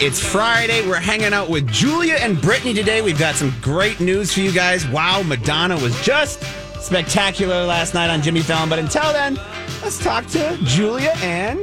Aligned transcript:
It's 0.00 0.20
Friday. 0.24 0.86
We're 0.88 1.00
hanging 1.00 1.32
out 1.32 1.50
with 1.50 1.66
Julia 1.72 2.14
and 2.20 2.40
Brittany 2.40 2.72
today. 2.72 3.02
We've 3.02 3.18
got 3.18 3.34
some 3.34 3.52
great 3.60 3.98
news 3.98 4.32
for 4.32 4.38
you 4.38 4.52
guys. 4.52 4.86
Wow, 4.86 5.22
Madonna 5.24 5.76
was 5.76 6.00
just 6.02 6.40
spectacular 6.80 7.64
last 7.64 7.94
night 7.94 8.08
on 8.08 8.22
Jimmy 8.22 8.40
Fallon. 8.40 8.68
But 8.68 8.78
until 8.78 9.12
then, 9.12 9.34
let's 9.82 9.98
talk 9.98 10.26
to 10.28 10.56
Julia 10.62 11.14
and 11.16 11.58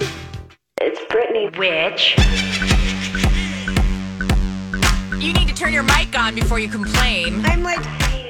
It's 0.82 1.00
Brittany 1.10 1.50
Witch. 1.58 2.16
You 5.24 5.32
need 5.32 5.48
to 5.48 5.56
turn 5.56 5.72
your 5.72 5.84
mic 5.84 6.20
on 6.20 6.36
before 6.36 6.60
you 6.60 6.68
complain. 6.68 7.42
I'm 7.46 7.64
like, 7.64 7.80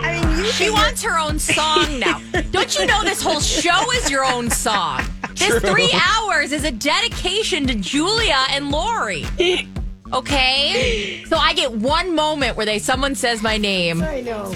I 0.04 0.22
mean, 0.22 0.38
you 0.38 0.52
She 0.52 0.70
wants 0.70 1.02
her 1.02 1.18
own 1.18 1.40
song 1.40 2.00
now. 2.00 2.22
Don't 2.52 2.78
you 2.78 2.86
know 2.86 3.04
this 3.04 3.24
whole 3.24 3.40
show 3.40 3.92
is 3.94 4.12
your 4.12 4.24
own 4.24 4.52
song? 4.52 5.02
This 5.34 5.50
True. 5.50 5.60
three 5.62 5.92
hours 5.94 6.52
is 6.52 6.64
a 6.64 6.72
dedication 6.72 7.66
to 7.66 7.74
Julia 7.74 8.46
and 8.52 8.70
Lori. 8.70 9.26
Okay? 10.14 11.24
So 11.28 11.38
I 11.38 11.54
get 11.54 11.72
one 11.74 12.16
moment 12.16 12.58
where 12.58 12.66
they 12.66 12.80
someone 12.80 13.16
says 13.16 13.42
my 13.42 13.58
name 13.58 14.02
I 14.02 14.22
know. 14.22 14.54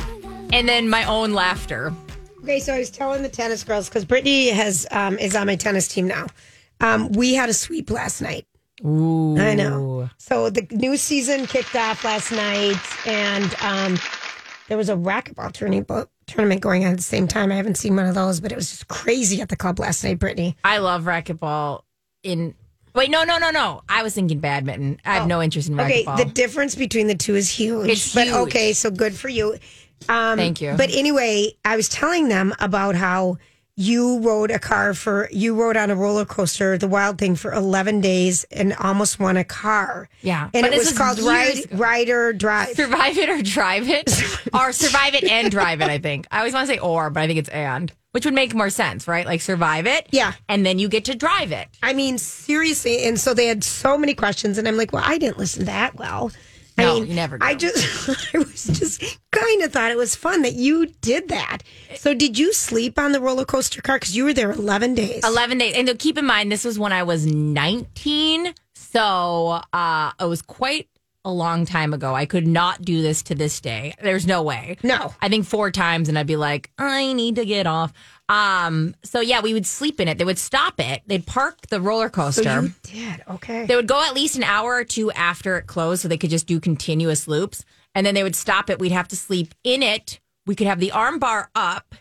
and 0.53 0.67
then 0.67 0.89
my 0.89 1.03
own 1.05 1.33
laughter. 1.33 1.93
Okay, 2.43 2.59
so 2.59 2.73
I 2.73 2.79
was 2.79 2.89
telling 2.89 3.21
the 3.21 3.29
tennis 3.29 3.63
girls 3.63 3.89
because 3.89 4.05
Brittany 4.05 4.49
has 4.49 4.87
um, 4.91 5.17
is 5.19 5.35
on 5.35 5.47
my 5.47 5.55
tennis 5.55 5.87
team 5.87 6.07
now. 6.07 6.27
Um, 6.79 7.11
we 7.11 7.33
had 7.33 7.49
a 7.49 7.53
sweep 7.53 7.91
last 7.91 8.21
night. 8.21 8.47
Ooh. 8.85 9.37
I 9.37 9.55
know. 9.55 10.09
So 10.17 10.49
the 10.49 10.65
new 10.71 10.95
season 10.95 11.45
kicked 11.45 11.75
off 11.75 12.05
last 12.05 12.31
night, 12.31 12.79
and 13.05 13.53
um, 13.61 13.99
there 14.69 14.77
was 14.77 14.87
a 14.89 14.95
racquetball 14.95 15.51
tournament 15.51 15.89
tournament 16.27 16.61
going 16.61 16.85
on 16.85 16.91
at 16.91 16.97
the 16.97 17.03
same 17.03 17.27
time. 17.27 17.51
I 17.51 17.55
haven't 17.55 17.75
seen 17.75 17.95
one 17.95 18.05
of 18.05 18.15
those, 18.15 18.39
but 18.39 18.51
it 18.51 18.55
was 18.55 18.69
just 18.69 18.87
crazy 18.87 19.41
at 19.41 19.49
the 19.49 19.57
club 19.57 19.79
last 19.79 20.03
night, 20.03 20.19
Brittany. 20.19 20.55
I 20.63 20.77
love 20.77 21.03
racquetball 21.03 21.81
in 22.23 22.55
Wait, 22.99 23.09
no, 23.09 23.23
no, 23.23 23.37
no, 23.37 23.49
no. 23.49 23.81
I 23.87 24.03
was 24.03 24.13
thinking 24.13 24.41
badminton. 24.41 24.99
I 25.05 25.15
have 25.15 25.25
no 25.25 25.41
interest 25.41 25.69
in 25.69 25.79
Oh, 25.79 25.85
Okay, 25.85 26.03
the 26.03 26.25
difference 26.25 26.75
between 26.75 27.07
the 27.07 27.15
two 27.15 27.35
is 27.35 27.49
huge. 27.49 27.89
It's 27.89 28.13
but 28.13 28.27
huge. 28.27 28.35
okay, 28.35 28.73
so 28.73 28.91
good 28.91 29.15
for 29.15 29.29
you. 29.29 29.57
Um, 30.09 30.37
Thank 30.37 30.59
you. 30.59 30.73
But 30.75 30.89
anyway, 30.91 31.53
I 31.63 31.77
was 31.77 31.87
telling 31.87 32.27
them 32.27 32.53
about 32.59 32.95
how 32.95 33.37
you 33.77 34.19
rode 34.19 34.51
a 34.51 34.59
car 34.59 34.93
for 34.93 35.29
you 35.31 35.55
rode 35.55 35.77
on 35.77 35.89
a 35.89 35.95
roller 35.95 36.25
coaster, 36.25 36.77
the 36.77 36.89
wild 36.89 37.17
thing, 37.17 37.37
for 37.37 37.53
eleven 37.53 38.01
days 38.01 38.45
and 38.51 38.73
almost 38.73 39.17
won 39.17 39.37
a 39.37 39.45
car. 39.45 40.09
Yeah, 40.21 40.49
and 40.53 40.65
it 40.65 40.77
was 40.77 40.91
called 40.91 41.19
Ride. 41.19 41.71
Ride 41.71 42.09
or 42.09 42.33
Drive. 42.33 42.75
Survive 42.75 43.17
it 43.17 43.29
or 43.29 43.41
drive 43.41 43.89
it, 43.89 44.09
or 44.53 44.73
survive 44.73 45.15
it 45.15 45.23
and 45.23 45.49
drive 45.49 45.79
it. 45.79 45.87
I 45.87 45.99
think 45.99 46.27
I 46.31 46.39
always 46.39 46.53
want 46.53 46.67
to 46.67 46.73
say 46.73 46.79
or, 46.79 47.09
but 47.09 47.23
I 47.23 47.27
think 47.27 47.39
it's 47.39 47.47
and, 47.47 47.93
which 48.11 48.25
would 48.25 48.33
make 48.33 48.53
more 48.55 48.69
sense, 48.69 49.07
right? 49.07 49.25
Like 49.25 49.41
survive 49.41 49.85
it, 49.87 50.07
Yeah. 50.11 50.33
and 50.47 50.65
then 50.65 50.79
you 50.79 50.87
get 50.89 51.05
to 51.05 51.15
drive 51.15 51.51
it. 51.51 51.67
I 51.83 51.93
mean, 51.93 52.17
seriously. 52.17 53.05
And 53.05 53.19
so 53.19 53.33
they 53.33 53.47
had 53.47 53.63
so 53.63 53.97
many 53.97 54.13
questions, 54.13 54.57
and 54.57 54.67
I'm 54.67 54.77
like, 54.77 54.91
well, 54.93 55.03
I 55.05 55.17
didn't 55.17 55.37
listen 55.37 55.65
that 55.65 55.95
well. 55.95 56.31
I 56.77 56.83
No, 56.83 56.93
mean, 56.95 57.07
you 57.07 57.13
never 57.13 57.37
do. 57.37 57.45
I 57.45 57.55
just, 57.55 58.09
I 58.33 58.37
was 58.37 58.63
just 58.63 59.01
kind 59.31 59.61
of 59.63 59.71
thought 59.73 59.91
it 59.91 59.97
was 59.97 60.15
fun 60.15 60.43
that 60.43 60.53
you 60.53 60.87
did 61.01 61.27
that. 61.27 61.59
So, 61.97 62.13
did 62.13 62.39
you 62.39 62.53
sleep 62.53 62.97
on 62.97 63.11
the 63.11 63.19
roller 63.19 63.43
coaster 63.45 63.81
car? 63.81 63.97
Because 63.99 64.15
you 64.15 64.23
were 64.23 64.33
there 64.33 64.51
11 64.51 64.95
days. 64.95 65.23
11 65.25 65.57
days. 65.57 65.75
And 65.75 65.99
keep 65.99 66.17
in 66.17 66.25
mind, 66.25 66.51
this 66.51 66.63
was 66.63 66.79
when 66.79 66.93
I 66.93 67.03
was 67.03 67.25
19. 67.25 68.53
So 68.73 69.59
uh, 69.73 70.11
it 70.19 70.23
was 70.25 70.41
quite 70.41 70.87
a 71.25 71.31
long 71.31 71.65
time 71.65 71.93
ago. 71.93 72.15
I 72.15 72.25
could 72.25 72.47
not 72.47 72.81
do 72.81 73.01
this 73.01 73.23
to 73.23 73.35
this 73.35 73.59
day. 73.59 73.93
There's 74.01 74.25
no 74.25 74.41
way. 74.41 74.77
No. 74.83 75.13
I 75.21 75.29
think 75.29 75.45
four 75.45 75.71
times 75.71 76.09
and 76.09 76.17
I'd 76.17 76.27
be 76.27 76.35
like, 76.35 76.71
I 76.77 77.13
need 77.13 77.35
to 77.35 77.45
get 77.45 77.67
off. 77.67 77.91
Um, 78.29 78.95
so 79.03 79.19
yeah, 79.19 79.41
we 79.41 79.53
would 79.53 79.65
sleep 79.65 79.99
in 79.99 80.07
it. 80.07 80.17
They 80.17 80.23
would 80.25 80.39
stop 80.39 80.79
it. 80.79 81.01
They'd 81.07 81.25
park 81.25 81.67
the 81.67 81.81
roller 81.81 82.09
coaster. 82.09 82.43
So 82.43 82.61
you 82.61 82.73
did. 82.83 83.23
Okay. 83.29 83.65
They 83.65 83.75
would 83.75 83.87
go 83.87 84.01
at 84.03 84.13
least 84.13 84.35
an 84.37 84.43
hour 84.43 84.75
or 84.75 84.83
two 84.83 85.11
after 85.11 85.57
it 85.57 85.67
closed 85.67 86.01
so 86.01 86.07
they 86.07 86.17
could 86.17 86.29
just 86.29 86.47
do 86.47 86.59
continuous 86.59 87.27
loops. 87.27 87.65
And 87.95 88.05
then 88.05 88.13
they 88.15 88.23
would 88.23 88.35
stop 88.35 88.69
it. 88.69 88.79
We'd 88.79 88.91
have 88.91 89.07
to 89.09 89.15
sleep 89.15 89.53
in 89.63 89.83
it. 89.83 90.19
We 90.45 90.55
could 90.55 90.67
have 90.67 90.79
the 90.79 90.91
arm 90.91 91.19
bar 91.19 91.49
up. 91.55 91.95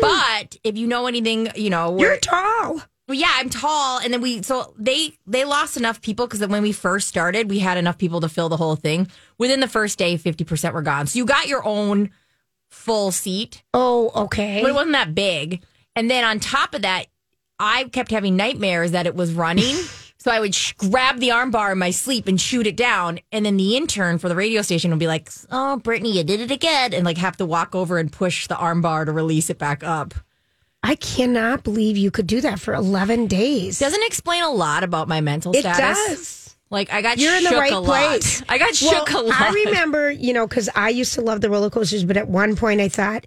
But 0.00 0.56
if 0.62 0.76
you 0.76 0.86
know 0.86 1.06
anything, 1.06 1.48
you 1.56 1.70
know, 1.70 1.98
You're 1.98 2.18
tall. 2.18 2.82
Well, 3.08 3.18
yeah, 3.18 3.30
I'm 3.34 3.50
tall, 3.50 3.98
and 3.98 4.12
then 4.12 4.20
we 4.20 4.42
so 4.42 4.74
they 4.78 5.12
they 5.26 5.44
lost 5.44 5.76
enough 5.76 6.00
people 6.00 6.26
because 6.26 6.46
when 6.46 6.62
we 6.62 6.72
first 6.72 7.06
started, 7.08 7.50
we 7.50 7.58
had 7.58 7.76
enough 7.78 7.98
people 7.98 8.20
to 8.22 8.28
fill 8.28 8.48
the 8.48 8.56
whole 8.56 8.76
thing. 8.76 9.08
Within 9.38 9.60
the 9.60 9.68
first 9.68 9.98
day, 9.98 10.16
fifty 10.16 10.44
percent 10.44 10.74
were 10.74 10.82
gone. 10.82 11.06
So 11.06 11.18
you 11.18 11.26
got 11.26 11.46
your 11.48 11.64
own 11.66 12.10
full 12.70 13.12
seat, 13.12 13.62
Oh, 13.72 14.10
okay. 14.24 14.60
but 14.62 14.70
it 14.70 14.74
wasn't 14.74 14.92
that 14.92 15.14
big. 15.14 15.62
And 15.94 16.10
then 16.10 16.24
on 16.24 16.40
top 16.40 16.74
of 16.74 16.82
that, 16.82 17.06
I 17.58 17.84
kept 17.84 18.10
having 18.10 18.36
nightmares 18.36 18.90
that 18.92 19.06
it 19.06 19.14
was 19.14 19.32
running. 19.32 19.76
So 20.16 20.30
I 20.30 20.40
would 20.40 20.54
sh- 20.54 20.72
grab 20.78 21.20
the 21.20 21.32
arm 21.32 21.50
bar 21.50 21.72
in 21.72 21.78
my 21.78 21.90
sleep 21.90 22.28
and 22.28 22.40
shoot 22.40 22.66
it 22.66 22.76
down, 22.78 23.20
and 23.30 23.44
then 23.44 23.58
the 23.58 23.76
intern 23.76 24.16
for 24.16 24.30
the 24.30 24.34
radio 24.34 24.62
station 24.62 24.88
would 24.90 24.98
be 24.98 25.06
like, 25.06 25.28
"Oh, 25.50 25.76
Brittany, 25.76 26.12
you 26.16 26.24
did 26.24 26.40
it 26.40 26.50
again," 26.50 26.94
and 26.94 27.04
like 27.04 27.18
have 27.18 27.36
to 27.36 27.44
walk 27.44 27.74
over 27.74 27.98
and 27.98 28.10
push 28.10 28.46
the 28.46 28.56
arm 28.56 28.80
bar 28.80 29.04
to 29.04 29.12
release 29.12 29.50
it 29.50 29.58
back 29.58 29.84
up. 29.84 30.14
I 30.84 30.94
cannot 30.96 31.64
believe 31.64 31.96
you 31.96 32.10
could 32.10 32.26
do 32.26 32.42
that 32.42 32.60
for 32.60 32.74
11 32.74 33.26
days. 33.26 33.78
Doesn't 33.78 34.04
explain 34.06 34.44
a 34.44 34.50
lot 34.50 34.84
about 34.84 35.08
my 35.08 35.20
mental 35.22 35.52
it 35.56 35.60
status. 35.60 35.98
does. 36.08 36.56
Like 36.70 36.92
I 36.92 37.00
got 37.02 37.18
You're 37.18 37.34
in 37.36 37.44
the 37.44 37.50
right 37.56 37.72
place. 37.72 38.42
I 38.48 38.58
got 38.58 38.74
shook 38.74 39.10
a 39.10 39.18
lot. 39.18 39.40
I 39.40 39.50
remember, 39.66 40.10
you 40.10 40.32
know, 40.34 40.46
because 40.46 40.68
I 40.74 40.90
used 40.90 41.14
to 41.14 41.22
love 41.22 41.40
the 41.40 41.48
roller 41.48 41.70
coasters, 41.70 42.04
but 42.04 42.16
at 42.16 42.28
one 42.28 42.54
point 42.54 42.80
I 42.80 42.88
thought 42.88 43.26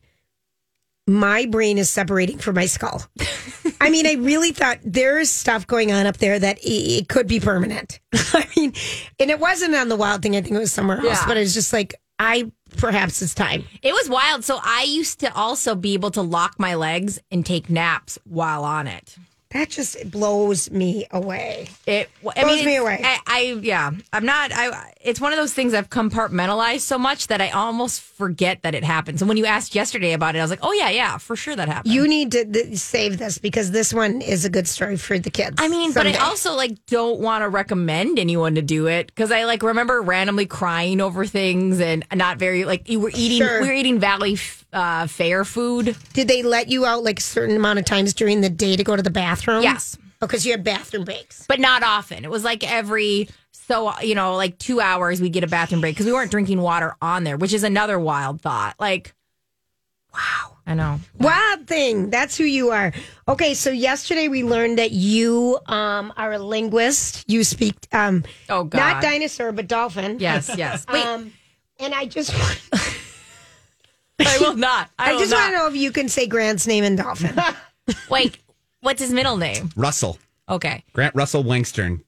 my 1.07 1.46
brain 1.46 1.78
is 1.78 1.90
separating 1.90 2.38
from 2.38 2.56
my 2.56 2.66
skull. 2.66 3.03
I 3.81 3.90
mean, 3.90 4.06
I 4.06 4.13
really 4.13 4.51
thought 4.51 4.79
there's 4.84 5.29
stuff 5.29 5.66
going 5.66 5.91
on 5.91 6.06
up 6.06 6.17
there 6.17 6.38
that 6.38 6.59
it 6.62 7.07
could 7.09 7.28
be 7.28 7.40
permanent. 7.40 8.00
I 8.13 8.46
mean, 8.56 8.73
and 9.19 9.31
it 9.31 9.40
wasn't 9.40 9.73
on 9.75 9.88
the 9.90 9.96
wild 9.96 10.22
thing. 10.22 10.35
I 10.35 10.41
think 10.41 10.56
it 10.56 10.59
was 10.59 10.72
somewhere 10.73 10.97
else, 10.97 11.06
Yeah. 11.06 11.23
but 11.28 11.38
it 11.38 11.41
was 11.41 11.53
just 11.53 11.72
like, 11.73 11.96
I 12.19 12.51
perhaps 12.77 13.21
it's 13.21 13.33
time. 13.33 13.63
It 13.81 13.93
was 13.93 14.09
wild. 14.09 14.43
So 14.43 14.59
I 14.63 14.83
used 14.83 15.19
to 15.21 15.33
also 15.33 15.75
be 15.75 15.93
able 15.93 16.11
to 16.11 16.21
lock 16.21 16.59
my 16.59 16.75
legs 16.75 17.19
and 17.31 17.45
take 17.45 17.69
naps 17.69 18.17
while 18.23 18.63
on 18.63 18.88
it. 18.88 19.17
That 19.52 19.69
just 19.69 20.12
blows 20.12 20.69
me 20.69 21.08
away. 21.09 21.69
It 21.85 22.09
I 22.35 22.44
Blows 22.44 22.56
mean, 22.58 22.66
me 22.66 22.75
away. 22.75 23.02
I, 23.02 23.19
I 23.25 23.41
yeah, 23.62 23.91
I'm 24.12 24.25
not. 24.25 24.52
I. 24.53 24.94
It's 25.02 25.22
one 25.22 25.32
of 25.32 25.38
those 25.38 25.53
things 25.53 25.73
I've 25.73 25.90
compartmentalized 25.90 26.82
so 26.82 26.97
much 26.97 27.28
that 27.28 27.40
I 27.40 27.52
almost 27.52 28.02
forget 28.02 28.64
that 28.64 28.76
it 28.76 28.84
happens. 28.84 29.22
And 29.22 29.29
when 29.29 29.38
you 29.38 29.46
asked 29.46 29.73
yesterday 29.73 30.11
about 30.11 30.35
it, 30.35 30.40
I 30.40 30.41
was 30.41 30.52
like, 30.52 30.59
oh 30.64 30.73
yeah, 30.73 30.90
yeah, 30.90 31.17
for 31.17 31.38
sure 31.38 31.55
that 31.55 31.70
happened. 31.70 31.94
You 31.94 32.09
need 32.09 32.34
to 32.34 32.44
th- 32.44 32.76
save 32.76 33.20
this 33.20 33.38
because 33.38 33.72
this 33.72 33.94
one 33.94 34.22
is 34.22 34.44
a 34.44 34.49
good 34.49 34.67
story 34.67 34.97
for 34.97 35.17
the 35.17 35.29
kids. 35.29 35.55
I 35.59 35.70
mean, 35.70 35.93
someday. 35.93 36.11
but 36.11 36.22
I 36.22 36.26
also 36.26 36.53
like 36.53 36.85
don't 36.88 37.22
want 37.22 37.43
to 37.43 37.50
recommend 37.50 38.20
anyone 38.20 38.55
to 38.55 38.61
do 38.61 38.88
it 38.88 39.08
because 39.08 39.32
I 39.32 39.46
like 39.46 39.64
remember 39.64 40.02
randomly 40.02 40.46
crying 40.46 41.00
over 41.00 41.26
things 41.26 41.79
and 41.79 42.05
not 42.14 42.38
very 42.38 42.66
like 42.66 42.90
you 42.90 43.00
were 43.00 43.11
eating. 43.16 43.38
Sure. 43.38 43.61
We 43.61 43.67
were 43.67 43.73
eating 43.73 44.00
Valley 44.00 44.38
uh, 44.78 45.08
Fair 45.08 45.44
food. 45.44 45.96
Did 46.14 46.28
they 46.28 46.44
let 46.44 46.68
you 46.70 46.85
out 46.85 47.03
like 47.03 47.20
a 47.20 47.24
certain 47.24 47.56
amount 47.56 47.79
of 47.79 47.85
times 47.85 48.14
during 48.14 48.41
the 48.41 48.50
day 48.50 48.76
to 48.76 48.84
go 48.84 48.96
to 48.96 49.02
the 49.03 49.09
bathroom? 49.09 49.64
Yes. 49.64 49.97
Because 50.20 50.46
you 50.46 50.52
had 50.52 50.64
bathroom 50.64 51.03
breaks. 51.06 51.46
but 51.47 51.59
not 51.59 51.84
often. 51.84 52.24
It 52.24 52.32
was 52.32 52.44
like 52.44 52.70
every 52.70 53.29
so 53.52 54.00
you 54.00 54.16
know 54.16 54.35
like 54.35 54.58
two 54.58 54.79
hours 54.79 55.20
we 55.20 55.29
get 55.29 55.44
a 55.44 55.47
bathroom 55.47 55.82
break 55.82 55.94
because 55.96 56.06
we 56.06 56.14
weren't 56.14 56.32
drinking 56.32 56.62
water 56.62 56.96
on 57.02 57.24
there, 57.24 57.38
which 57.38 57.53
is 57.53 57.64
another 57.64 58.00
wild 58.00 58.41
thought. 58.41 58.76
Like, 58.79 59.14
wow, 60.14 60.58
I 60.66 60.74
know. 60.74 61.00
Wild 61.20 61.68
thing. 61.68 62.09
That's 62.09 62.38
who 62.38 62.46
you 62.46 62.70
are. 62.72 62.94
Okay, 63.28 63.53
so 63.53 63.70
yesterday 63.70 64.28
we 64.28 64.44
learned 64.44 64.79
that 64.79 64.91
you 64.91 65.59
um, 65.68 66.12
are 66.18 66.34
a 66.34 66.40
linguist. 66.40 67.26
You 67.29 67.44
speak 67.44 67.76
um, 67.91 68.24
Oh, 68.50 68.64
God. 68.64 68.78
not 68.79 69.02
dinosaur, 69.03 69.52
but 69.52 69.68
dolphin. 69.68 70.18
Yes, 70.20 70.50
yes. 70.58 70.85
Wait, 70.91 71.06
Um, 71.06 71.32
and 71.79 71.94
I 71.94 72.06
just 72.06 72.34
I 74.19 74.37
will 74.40 74.55
not. 74.58 74.90
I, 74.97 75.09
I 75.09 75.14
will 75.14 75.19
just 75.19 75.31
not. 75.31 75.37
want 75.40 75.53
to 75.53 75.58
know 75.58 75.67
if 75.67 75.75
you 75.75 75.91
can 75.91 76.09
say 76.09 76.28
Grant's 76.28 76.67
name 76.67 76.84
in 76.84 76.96
dolphin. 76.96 77.35
Wait, 78.09 78.37
what's 78.81 79.02
his 79.02 79.11
middle 79.11 79.37
name? 79.37 79.69
Russell. 79.75 80.17
Okay. 80.49 80.84
Grant 80.93 81.16
Russell 81.16 81.43
Wangstern. 81.43 82.02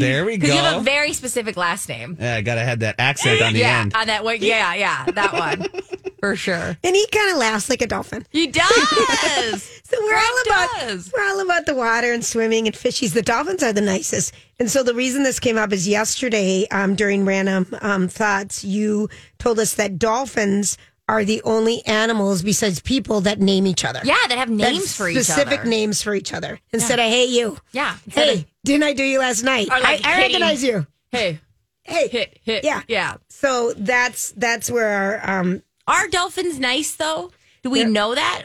There 0.00 0.24
we 0.24 0.36
Because 0.38 0.54
you 0.54 0.60
have 0.60 0.80
a 0.80 0.84
very 0.84 1.12
specific 1.12 1.56
last 1.56 1.88
name. 1.88 2.16
Yeah, 2.20 2.36
I 2.36 2.40
gotta 2.42 2.62
have 2.64 2.80
that 2.80 2.96
accent 2.98 3.40
on 3.42 3.52
the 3.52 3.60
yeah, 3.60 3.80
end. 3.82 3.94
on 3.94 4.06
that 4.06 4.24
one. 4.24 4.38
Yeah, 4.40 4.74
yeah, 4.74 5.04
that 5.06 5.32
one 5.32 5.66
for 6.20 6.36
sure. 6.36 6.76
and 6.82 6.96
he 6.96 7.06
kind 7.08 7.30
of 7.32 7.38
laughs 7.38 7.68
like 7.70 7.82
a 7.82 7.86
dolphin. 7.86 8.26
He 8.30 8.46
does. 8.48 9.68
So 9.92 9.98
we're 10.00 10.14
all 10.16 10.22
Grant 10.44 10.46
about 10.46 10.80
does. 10.88 11.12
we're 11.14 11.22
all 11.22 11.40
about 11.40 11.66
the 11.66 11.74
water 11.74 12.14
and 12.14 12.24
swimming 12.24 12.66
and 12.66 12.74
fishies. 12.74 13.12
The 13.12 13.20
dolphins 13.20 13.62
are 13.62 13.74
the 13.74 13.82
nicest. 13.82 14.32
And 14.58 14.70
so 14.70 14.82
the 14.82 14.94
reason 14.94 15.22
this 15.22 15.38
came 15.38 15.58
up 15.58 15.70
is 15.70 15.86
yesterday 15.86 16.66
um, 16.70 16.94
during 16.94 17.26
random 17.26 17.66
um, 17.82 18.08
thoughts, 18.08 18.64
you 18.64 19.10
told 19.38 19.58
us 19.58 19.74
that 19.74 19.98
dolphins 19.98 20.78
are 21.08 21.24
the 21.24 21.42
only 21.42 21.84
animals 21.86 22.42
besides 22.42 22.80
people 22.80 23.20
that 23.22 23.40
name 23.40 23.66
each 23.66 23.84
other. 23.84 24.00
yeah, 24.04 24.16
that 24.28 24.38
have 24.38 24.48
names 24.48 24.94
for 24.96 25.08
each 25.08 25.16
other. 25.16 25.24
specific 25.24 25.64
names 25.64 26.00
for 26.02 26.14
each 26.14 26.32
other 26.32 26.58
instead 26.72 26.98
of 26.98 27.06
hey 27.06 27.26
you. 27.26 27.58
Yeah. 27.72 27.96
instead 28.06 28.28
Hey, 28.28 28.34
of, 28.40 28.44
didn't 28.64 28.82
I 28.84 28.92
do 28.92 29.02
you 29.02 29.18
last 29.18 29.42
night? 29.42 29.68
Or 29.68 29.80
like 29.80 30.04
I, 30.06 30.14
I 30.14 30.20
recognize 30.22 30.62
you. 30.62 30.86
hey, 31.10 31.40
Hey, 31.84 32.06
hit, 32.06 32.38
hit. 32.44 32.62
Yeah. 32.64 32.82
yeah. 32.86 33.16
So 33.28 33.72
that's 33.76 34.30
that's 34.36 34.70
where 34.70 34.88
our 35.24 35.38
um. 35.40 35.62
Are 35.88 36.06
dolphins 36.08 36.60
nice 36.60 36.94
though? 36.94 37.32
Do 37.64 37.70
we 37.70 37.82
know 37.84 38.14
that? 38.14 38.44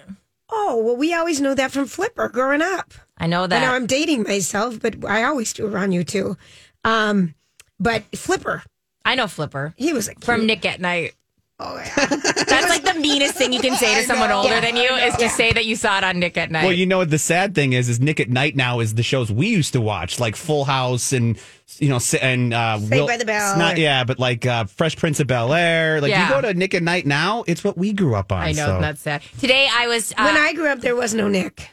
Oh 0.50 0.82
well, 0.84 0.96
we 0.98 1.14
always 1.14 1.40
know 1.40 1.54
that 1.54 1.72
from 1.72 1.86
Flipper 1.86 2.30
growing 2.30 2.64
up. 2.64 2.94
I 3.18 3.28
know 3.28 3.46
that. 3.46 3.58
I 3.58 3.60
that. 3.60 3.66
know 3.68 3.76
I'm 3.76 3.86
dating 3.86 4.24
myself, 4.24 4.80
but 4.80 5.06
I 5.06 5.24
always 5.24 5.54
do 5.54 5.68
around 5.68 5.92
you 5.92 6.04
too. 6.04 6.36
Um, 6.84 7.36
but 7.80 8.04
Flipper, 8.16 8.64
I 9.06 9.14
know 9.14 9.28
Flipper 9.28 9.74
he 9.78 9.94
was 9.94 10.08
like 10.08 10.20
from 10.24 10.48
Nick 10.48 10.66
at 10.66 10.82
Night. 10.82 11.14
Oh 11.60 11.76
yeah, 11.78 12.06
That's 12.06 12.70
like 12.70 12.84
the 12.84 13.00
meanest 13.00 13.34
thing 13.34 13.52
you 13.52 13.60
can 13.60 13.76
say 13.78 13.96
to 13.96 14.04
someone 14.04 14.32
older 14.32 14.62
than 14.62 14.76
you 14.76 14.90
is 14.94 15.16
to 15.16 15.28
say 15.28 15.52
that 15.54 15.66
you 15.66 15.76
saw 15.76 15.98
it 15.98 16.04
on 16.04 16.20
Nick 16.20 16.38
at 16.38 16.52
Night. 16.52 16.64
Well, 16.64 16.74
you 16.74 16.86
know 16.86 17.00
what 17.00 17.10
the 17.10 17.18
sad 17.18 17.56
thing 17.56 17.74
is? 17.74 17.90
Is 17.90 18.00
Nick 18.00 18.20
at 18.20 18.30
Night 18.30 18.56
now 18.56 18.80
is 18.80 18.94
the 18.94 19.02
shows 19.02 19.32
we 19.32 19.48
used 19.48 19.74
to 19.74 19.82
watch, 19.82 20.20
like 20.20 20.36
Full 20.36 20.66
House 20.66 21.14
and 21.14 21.36
you 21.80 21.90
know, 21.90 22.00
and 22.22 22.54
uh, 22.54 22.78
Saved 22.78 23.08
by 23.08 23.18
the 23.18 23.26
Bell. 23.26 23.52
it's 23.52 23.60
Not, 23.60 23.78
yeah, 23.80 24.04
but 24.04 24.20
like 24.20 24.46
uh, 24.46 24.66
Fresh 24.66 24.98
Prince 24.98 25.20
of 25.20 25.26
Bel 25.26 25.52
Air. 25.52 26.00
Like 26.00 26.12
Yeah. 26.12 26.28
you 26.28 26.34
go 26.36 26.42
to 26.42 26.54
Nick 26.54 26.76
at 26.76 26.84
Night 26.84 27.08
now, 27.08 27.44
it's 27.48 27.64
what 27.64 27.76
we 27.76 27.92
grew 27.92 28.14
up 28.14 28.32
on. 28.32 28.44
I 28.44 28.52
know 28.52 28.66
so. 28.68 28.82
that's 28.82 29.02
sad. 29.02 29.24
Today 29.40 29.68
I 29.72 29.88
was 29.88 30.14
uh, 30.16 30.24
when 30.24 30.38
I 30.38 30.54
grew 30.54 30.68
up, 30.68 30.82
there 30.82 30.96
was 30.96 31.16
no 31.16 31.28
Nick. 31.28 31.72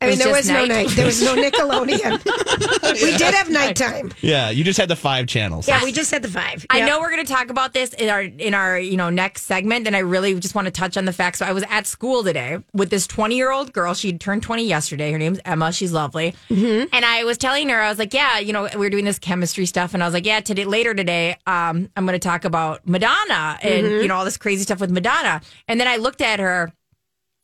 I 0.00 0.04
mean, 0.06 0.10
was 0.12 0.18
there 0.18 0.28
just 0.28 0.36
was 0.38 0.48
no 0.50 0.54
night? 0.64 0.68
night. 0.68 0.88
There 0.90 1.06
was 1.06 1.20
no 1.22 1.34
Nickelodeon. 1.34 2.24
we 3.02 3.16
did 3.16 3.34
have 3.34 3.50
nighttime. 3.50 4.12
Yeah, 4.20 4.48
you 4.50 4.62
just 4.62 4.78
had 4.78 4.88
the 4.88 4.94
five 4.94 5.26
channels. 5.26 5.66
Yeah, 5.66 5.82
we 5.82 5.90
just 5.90 6.10
had 6.12 6.22
the 6.22 6.28
five. 6.28 6.64
I 6.70 6.78
Yeah. 6.78 6.86
know 6.86 7.00
we're 7.00 7.10
going 7.10 7.26
to 7.26 7.32
talk 7.32 7.50
about 7.50 7.72
this 7.74 7.94
in 7.94 8.08
our 8.08 8.22
in 8.22 8.54
our 8.54 8.78
you 8.78 8.96
know 8.96 9.10
next 9.10 9.42
segment, 9.42 9.88
and 9.88 9.96
I 9.96 10.00
really 10.00 10.38
just 10.38 10.54
want 10.54 10.66
to 10.66 10.70
touch 10.70 10.96
on 10.96 11.04
the 11.04 11.12
fact. 11.12 11.38
So 11.38 11.46
I 11.46 11.52
was 11.52 11.64
at 11.68 11.86
school 11.88 12.22
today 12.22 12.58
with 12.72 12.90
this 12.90 13.08
twenty 13.08 13.36
year 13.36 13.50
old 13.50 13.72
girl. 13.72 13.92
She 13.92 14.16
turned 14.16 14.44
twenty 14.44 14.66
yesterday. 14.68 15.10
Her 15.10 15.18
name's 15.18 15.40
Emma. 15.44 15.72
She's 15.72 15.92
lovely. 15.92 16.34
Mm-hmm. 16.48 16.94
And 16.94 17.04
I 17.04 17.24
was 17.24 17.36
telling 17.36 17.68
her, 17.70 17.80
I 17.80 17.88
was 17.88 17.98
like, 17.98 18.14
yeah, 18.14 18.38
you 18.38 18.52
know, 18.52 18.68
we 18.78 18.86
are 18.86 18.90
doing 18.90 19.04
this 19.04 19.18
chemistry 19.18 19.66
stuff, 19.66 19.94
and 19.94 20.02
I 20.02 20.06
was 20.06 20.14
like, 20.14 20.26
yeah, 20.26 20.38
today 20.38 20.64
later 20.64 20.94
today, 20.94 21.32
um, 21.48 21.90
I'm 21.96 22.06
going 22.06 22.12
to 22.18 22.18
talk 22.20 22.44
about 22.44 22.86
Madonna 22.86 23.58
and 23.62 23.84
Mm-hmm. 23.84 24.02
you 24.02 24.06
know 24.08 24.14
all 24.14 24.24
this 24.24 24.36
crazy 24.36 24.62
stuff 24.62 24.78
with 24.80 24.92
Madonna. 24.92 25.40
And 25.66 25.80
then 25.80 25.88
I 25.88 25.96
looked 25.96 26.20
at 26.20 26.38
her 26.38 26.72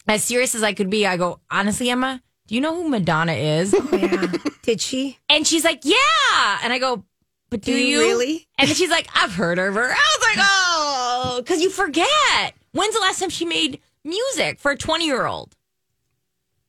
as 0.07 0.23
serious 0.23 0.55
as 0.55 0.63
I 0.63 0.73
could 0.73 0.89
be. 0.91 1.05
I 1.05 1.17
go, 1.17 1.41
honestly, 1.51 1.91
Emma, 1.91 2.23
do 2.47 2.55
you 2.55 2.61
know 2.61 2.75
who 2.75 2.89
Madonna 2.89 3.33
is? 3.33 3.75
Oh, 3.75 3.97
yeah. 3.97 4.33
Did 4.63 4.81
she? 4.81 5.19
And 5.29 5.47
she's 5.47 5.65
like, 5.65 5.81
yeah. 5.85 6.59
And 6.63 6.73
I 6.73 6.79
go, 6.79 7.05
but 7.51 7.61
do, 7.61 7.73
Do 7.73 7.79
you 7.79 7.87
you 7.87 8.01
really? 8.01 8.49
And 8.59 8.69
then 8.69 8.75
she's 8.75 8.91
like, 8.91 9.09
I've 9.15 9.35
heard 9.35 9.59
of 9.59 9.75
her. 9.75 9.91
I 9.91 10.17
was 10.19 10.37
like, 10.37 10.47
oh, 10.49 11.41
because 11.43 11.61
you 11.61 11.71
forget. 11.71 12.55
When's 12.73 12.95
the 12.95 13.01
last 13.01 13.21
time 13.21 13.31
she 13.31 13.45
made 13.45 13.81
music 14.05 14.59
for 14.59 14.73
a 14.73 14.77
20 14.77 15.07
year 15.07 15.27
old? 15.27 15.55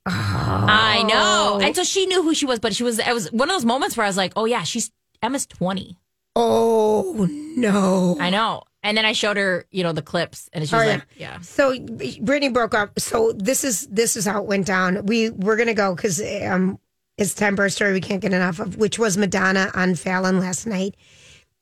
I 0.06 1.00
oh. 1.02 1.08
know. 1.08 1.66
And 1.66 1.76
so 1.76 1.84
she 1.84 2.06
knew 2.06 2.22
who 2.22 2.34
she 2.34 2.46
was, 2.46 2.60
but 2.60 2.76
she 2.76 2.84
was, 2.84 3.00
it 3.00 3.14
was 3.14 3.32
one 3.32 3.50
of 3.50 3.56
those 3.56 3.66
moments 3.66 3.98
where 3.98 4.06
I 4.06 4.10
was 4.10 4.18
like, 4.18 4.34
oh, 4.36 4.46
yeah, 4.46 4.64
she's, 4.64 4.92
Emma's 5.22 5.46
20. 5.46 5.98
Oh 6.36 7.28
no! 7.56 8.18
I 8.20 8.30
know. 8.30 8.64
And 8.86 8.96
then 8.96 9.04
I 9.04 9.14
showed 9.14 9.36
her, 9.36 9.66
you 9.72 9.82
know, 9.82 9.94
the 9.94 10.04
clips, 10.04 10.48
and 10.54 10.70
she 10.70 10.76
Oh, 10.76 10.78
was 10.78 10.86
yeah. 10.88 10.94
like, 10.94 11.04
yeah. 11.18 11.40
So 11.42 11.78
Brittany 12.22 12.50
broke 12.50 12.76
up. 12.76 13.00
So 13.00 13.32
this 13.34 13.64
is 13.64 13.88
this 13.88 14.16
is 14.16 14.26
how 14.26 14.42
it 14.42 14.46
went 14.48 14.68
down. 14.68 15.06
We 15.08 15.32
we're 15.32 15.58
gonna 15.58 15.74
go 15.74 15.96
because 15.96 16.22
um, 16.48 16.78
it's 17.18 17.34
time 17.34 17.56
for 17.56 17.66
a 17.66 17.70
story 17.72 17.94
we 17.94 18.00
can't 18.02 18.22
get 18.22 18.32
enough 18.32 18.60
of, 18.60 18.78
which 18.78 19.00
was 19.00 19.18
Madonna 19.18 19.72
on 19.74 19.96
Fallon 19.96 20.40
last 20.40 20.68
night, 20.68 20.96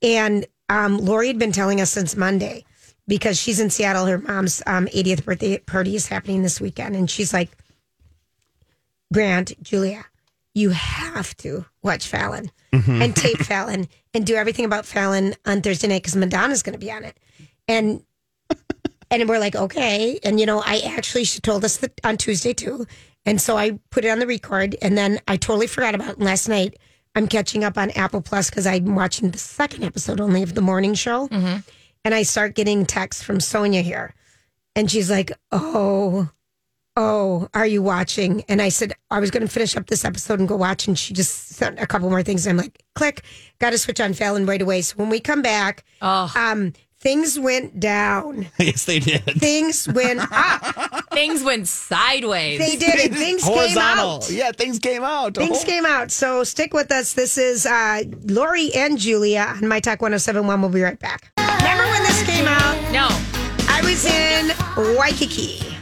and 0.02 0.46
um, 0.68 0.98
Lori 0.98 1.28
had 1.28 1.40
been 1.40 1.54
telling 1.54 1.80
us 1.80 1.92
since 1.92 2.18
Monday 2.18 2.66
because 3.08 3.40
she's 3.40 3.60
in 3.62 3.70
Seattle. 3.70 4.06
Her 4.06 4.18
mom's 4.18 4.62
um, 4.68 4.88
80th 4.88 5.24
birthday 5.24 5.60
party 5.60 5.96
is 5.96 6.08
happening 6.08 6.42
this 6.44 6.60
weekend, 6.60 6.94
and 6.96 7.10
she's 7.10 7.31
like, 7.34 7.52
Grant, 9.14 9.62
Julia, 9.64 10.06
you 10.53 10.69
have 10.69 11.35
to 11.38 11.65
watch 11.81 12.07
Fallon 12.07 12.51
mm-hmm. 12.71 13.01
and 13.01 13.15
tape 13.15 13.38
Fallon 13.39 13.88
and 14.13 14.25
do 14.25 14.35
everything 14.35 14.65
about 14.65 14.85
Fallon 14.85 15.35
on 15.45 15.61
Thursday 15.61 15.88
night 15.88 16.03
because 16.03 16.15
Madonna's 16.15 16.63
going 16.63 16.73
to 16.73 16.79
be 16.79 16.91
on 16.91 17.03
it. 17.03 17.17
And 17.67 18.03
and 19.09 19.29
we're 19.29 19.39
like, 19.39 19.55
okay. 19.55 20.19
And 20.23 20.39
you 20.39 20.45
know, 20.45 20.61
I 20.65 20.79
actually 20.85 21.23
she 21.23 21.39
told 21.39 21.65
us 21.65 21.77
that 21.77 22.00
on 22.03 22.17
Tuesday 22.17 22.53
too. 22.53 22.85
And 23.25 23.39
so 23.39 23.57
I 23.57 23.79
put 23.89 24.03
it 24.03 24.09
on 24.09 24.19
the 24.19 24.27
record, 24.27 24.75
and 24.81 24.97
then 24.97 25.17
I 25.29 25.38
totally 25.38 25.67
forgot 25.67 25.95
about 25.95 26.09
it. 26.09 26.17
And 26.17 26.25
last 26.25 26.47
night. 26.47 26.77
I'm 27.15 27.27
catching 27.27 27.63
up 27.63 27.77
on 27.77 27.91
Apple 27.91 28.21
Plus 28.21 28.50
because 28.50 28.65
I'm 28.65 28.95
watching 28.95 29.29
the 29.29 29.38
second 29.38 29.83
episode 29.83 30.19
only 30.19 30.41
of 30.41 30.55
the 30.55 30.61
morning 30.61 30.95
show, 30.95 31.27
mm-hmm. 31.27 31.57
and 32.03 32.15
I 32.15 32.23
start 32.23 32.55
getting 32.55 32.88
texts 32.88 33.21
from 33.21 33.39
Sonia 33.39 33.81
here, 33.81 34.15
and 34.75 34.89
she's 34.89 35.11
like, 35.11 35.31
"Oh, 35.51 36.29
oh, 36.98 37.48
are 37.54 37.66
you 37.66 37.81
watching?" 37.81 38.44
And 38.50 38.62
I 38.62 38.69
said 38.69 38.94
I 39.12 39.19
was 39.19 39.31
going 39.31 39.45
to 39.45 39.51
finish 39.51 39.75
up 39.78 39.88
this 39.88 40.06
episode 40.06 40.40
and 40.40 40.48
go 40.48 40.56
watch, 40.56 40.88
and 40.88 40.98
she 40.98 41.13
just 41.13 41.50
sent 41.50 41.80
a 41.80 41.88
couple 41.88 42.10
more 42.10 42.24
things. 42.24 42.45
I'm 42.48 42.57
like, 42.57 42.81
"Click, 42.95 43.24
got 43.60 43.72
to 43.72 43.78
switch 43.78 44.00
on 44.00 44.13
Fallon 44.13 44.45
right 44.45 44.62
away." 44.62 44.81
So 44.81 44.95
when 44.98 45.10
we 45.10 45.19
come 45.19 45.42
back, 45.42 45.84
Oh, 46.01 46.31
um, 46.36 46.74
things 47.00 47.38
went 47.40 47.80
down. 47.80 48.48
yes, 48.60 48.86
they 48.86 49.00
did. 49.00 49.24
Things 49.40 49.88
went 49.88 50.22
up. 50.31 51.10
things 51.13 51.44
went 51.44 51.68
sideways. 51.68 52.60
They 52.60 52.75
did 52.75 52.96
it. 53.00 53.13
Things 53.13 53.44
came 53.44 53.78
out. 53.78 54.30
Yeah, 54.30 54.51
things 54.51 54.80
came 54.80 55.04
out. 55.04 55.36
Things 55.36 55.60
Oh. 55.62 55.66
came 55.66 55.86
out. 55.86 56.12
So 56.12 56.44
stick 56.44 56.74
with 56.74 56.92
us. 56.92 57.13
This 57.13 57.38
is 57.38 57.66
uh, 57.66 58.04
Lori 58.25 58.74
and 58.74 58.98
Julia 58.98 59.54
on 59.62 59.67
My 59.67 59.79
Talk 59.79 60.01
1071. 60.01 60.62
We'll 60.62 60.70
be 60.72 60.82
right 60.82 61.00
back. 61.00 61.32
Remember 61.38 61.84
when 61.86 62.03
this 62.03 62.24
came 62.24 62.46
out? 62.48 62.91
no. 62.91 63.08
I 63.70 63.82
was 63.84 64.06
in 64.06 64.98
Waikiki. 64.98 65.73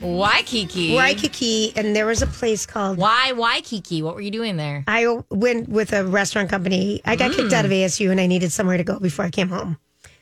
Waikiki. 0.00 0.94
Waikiki, 0.94 1.72
and 1.76 1.94
there 1.94 2.06
was 2.06 2.22
a 2.22 2.26
place 2.26 2.66
called. 2.66 2.98
Why 2.98 3.32
Waikiki? 3.32 4.02
What 4.02 4.14
were 4.14 4.20
you 4.20 4.30
doing 4.30 4.56
there? 4.56 4.84
I 4.86 5.18
went 5.30 5.68
with 5.68 5.92
a 5.92 6.04
restaurant 6.04 6.50
company. 6.50 7.00
I 7.04 7.16
got 7.16 7.32
kicked 7.32 7.52
out 7.52 7.64
of 7.64 7.70
ASU 7.70 8.10
and 8.10 8.20
I 8.20 8.26
needed 8.26 8.52
somewhere 8.52 8.76
to 8.76 8.84
go 8.84 8.98
before 8.98 9.24
I 9.24 9.30
came 9.30 9.48
home. 9.48 9.78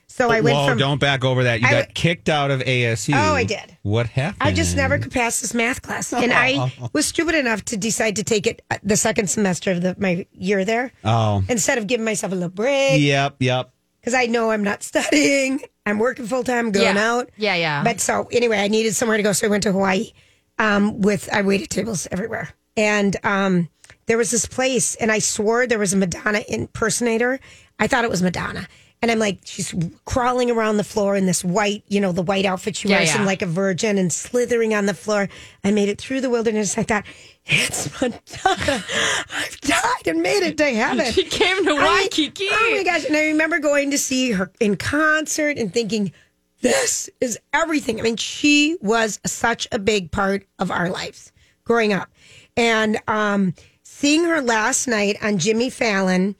So 0.09 0.31
I 0.31 0.41
went 0.41 0.57
Whoa, 0.57 0.69
from. 0.69 0.79
don't 0.79 1.01
back 1.01 1.25
over 1.25 1.45
that. 1.45 1.61
You 1.61 1.67
I 1.67 1.73
got 1.73 1.93
kicked 1.95 2.29
out 2.31 2.51
of 2.51 2.61
ASU. 2.61 3.13
Oh, 3.15 3.35
I 3.35 3.45
did. 3.45 3.77
What 3.83 4.07
happened? 4.07 4.49
I 4.49 4.53
just 4.53 4.75
never 4.75 4.99
could 4.99 5.13
pass 5.13 5.41
this 5.43 5.53
math 5.53 5.83
class. 5.83 6.11
And 6.13 6.33
I 6.33 6.73
was 6.95 7.05
stupid 7.07 7.35
enough 7.35 7.65
to 7.67 7.77
decide 7.77 8.17
to 8.17 8.25
take 8.25 8.47
it 8.47 8.63
uh, 8.71 8.79
the 8.83 8.97
second 8.97 9.29
semester 9.29 9.73
of 9.73 9.83
the, 9.83 9.95
my 9.99 10.27
year 10.33 10.65
there 10.65 10.93
Oh. 11.05 11.43
instead 11.51 11.77
of 11.77 11.87
giving 11.87 12.05
myself 12.07 12.33
a 12.33 12.35
little 12.35 12.49
break. 12.49 13.03
Yep, 13.03 13.37
yep. 13.41 13.73
Because 14.07 14.15
I 14.15 14.27
know 14.27 14.53
I'm 14.53 14.63
not 14.63 14.83
studying. 14.93 15.61
I'm 15.85 15.99
working 15.99 16.27
full 16.27 16.45
time, 16.45 16.71
going 16.71 16.95
Yeah. 16.97 17.13
out. 17.13 17.31
Yeah, 17.37 17.57
yeah. 17.57 17.83
But 17.83 18.01
so 18.01 18.29
anyway, 18.31 18.59
I 18.59 18.69
needed 18.69 18.95
somewhere 18.95 19.17
to 19.17 19.23
go, 19.25 19.33
so 19.33 19.49
I 19.49 19.51
went 19.51 19.65
to 19.65 19.73
Hawaii. 19.73 20.13
Um, 20.59 21.03
with 21.03 21.29
I 21.33 21.43
waited 21.43 21.69
tables 21.69 22.09
everywhere, 22.11 22.49
and 22.79 23.15
um, 23.25 23.69
there 24.07 24.17
was 24.17 24.31
this 24.31 24.47
place, 24.47 24.95
and 24.95 25.13
I 25.13 25.19
swore 25.19 25.67
there 25.67 25.79
was 25.79 25.93
a 25.93 25.99
Madonna 25.99 26.41
impersonator. 26.49 27.41
I 27.79 27.89
thought 27.89 28.05
it 28.05 28.11
was 28.11 28.23
Madonna. 28.23 28.67
And 29.07 29.13
I'm 29.13 29.21
like, 29.21 29.39
she's 29.45 29.73
crawling 30.05 30.51
around 30.51 30.79
the 30.79 30.85
floor 30.85 31.15
in 31.15 31.27
this 31.27 31.45
white, 31.45 31.85
you 31.87 32.01
know, 32.01 32.11
the 32.11 32.23
white 32.23 32.45
outfit 32.45 32.75
she 32.75 32.89
Yeah, 32.89 32.97
wears, 32.97 33.11
yeah. 33.11 33.19
and 33.19 33.25
like 33.25 33.41
a 33.41 33.47
virgin, 33.47 33.99
and 33.99 34.13
slithering 34.13 34.75
on 34.75 34.87
the 34.87 34.95
floor. 34.95 35.29
I 35.63 35.71
made 35.71 35.89
it 35.89 36.01
through 36.01 36.23
the 36.23 36.29
wilderness. 36.29 36.77
I 36.77 36.83
thought, 36.83 37.05
it's 37.47 37.89
Madonna. 38.01 38.19
I've 39.33 39.61
died 39.61 40.07
and 40.09 40.23
made 40.23 40.43
it 40.43 40.59
to 40.59 40.65
heaven. 40.71 41.07
She 41.13 41.23
came 41.23 41.65
to 41.67 41.71
I 41.77 42.01
Waikiki. 42.03 42.49
oh 42.51 42.75
my 42.77 42.83
gosh. 42.83 43.05
And 43.05 43.17
I 43.17 43.27
remember 43.27 43.61
going 43.61 43.93
to 43.93 43.99
see 43.99 44.33
her 44.33 44.51
in 44.59 44.77
concert 44.77 45.57
and 45.57 45.73
thinking, 45.73 46.13
this 46.63 47.09
is 47.21 47.39
everything. 47.53 48.01
I 48.01 48.03
mean, 48.03 48.17
she 48.17 48.77
was 48.81 49.21
such 49.25 49.69
a 49.71 49.79
big 49.79 50.11
part 50.11 50.45
of 50.59 50.73
our 50.73 50.89
lives 50.91 51.31
growing 51.63 51.93
up. 51.93 52.09
And 52.57 52.99
um, 53.07 53.55
seeing 53.85 54.25
her 54.25 54.41
last 54.43 54.89
night 54.89 55.17
on 55.23 55.39
Jimmy 55.39 55.71
Fallon, 55.71 56.35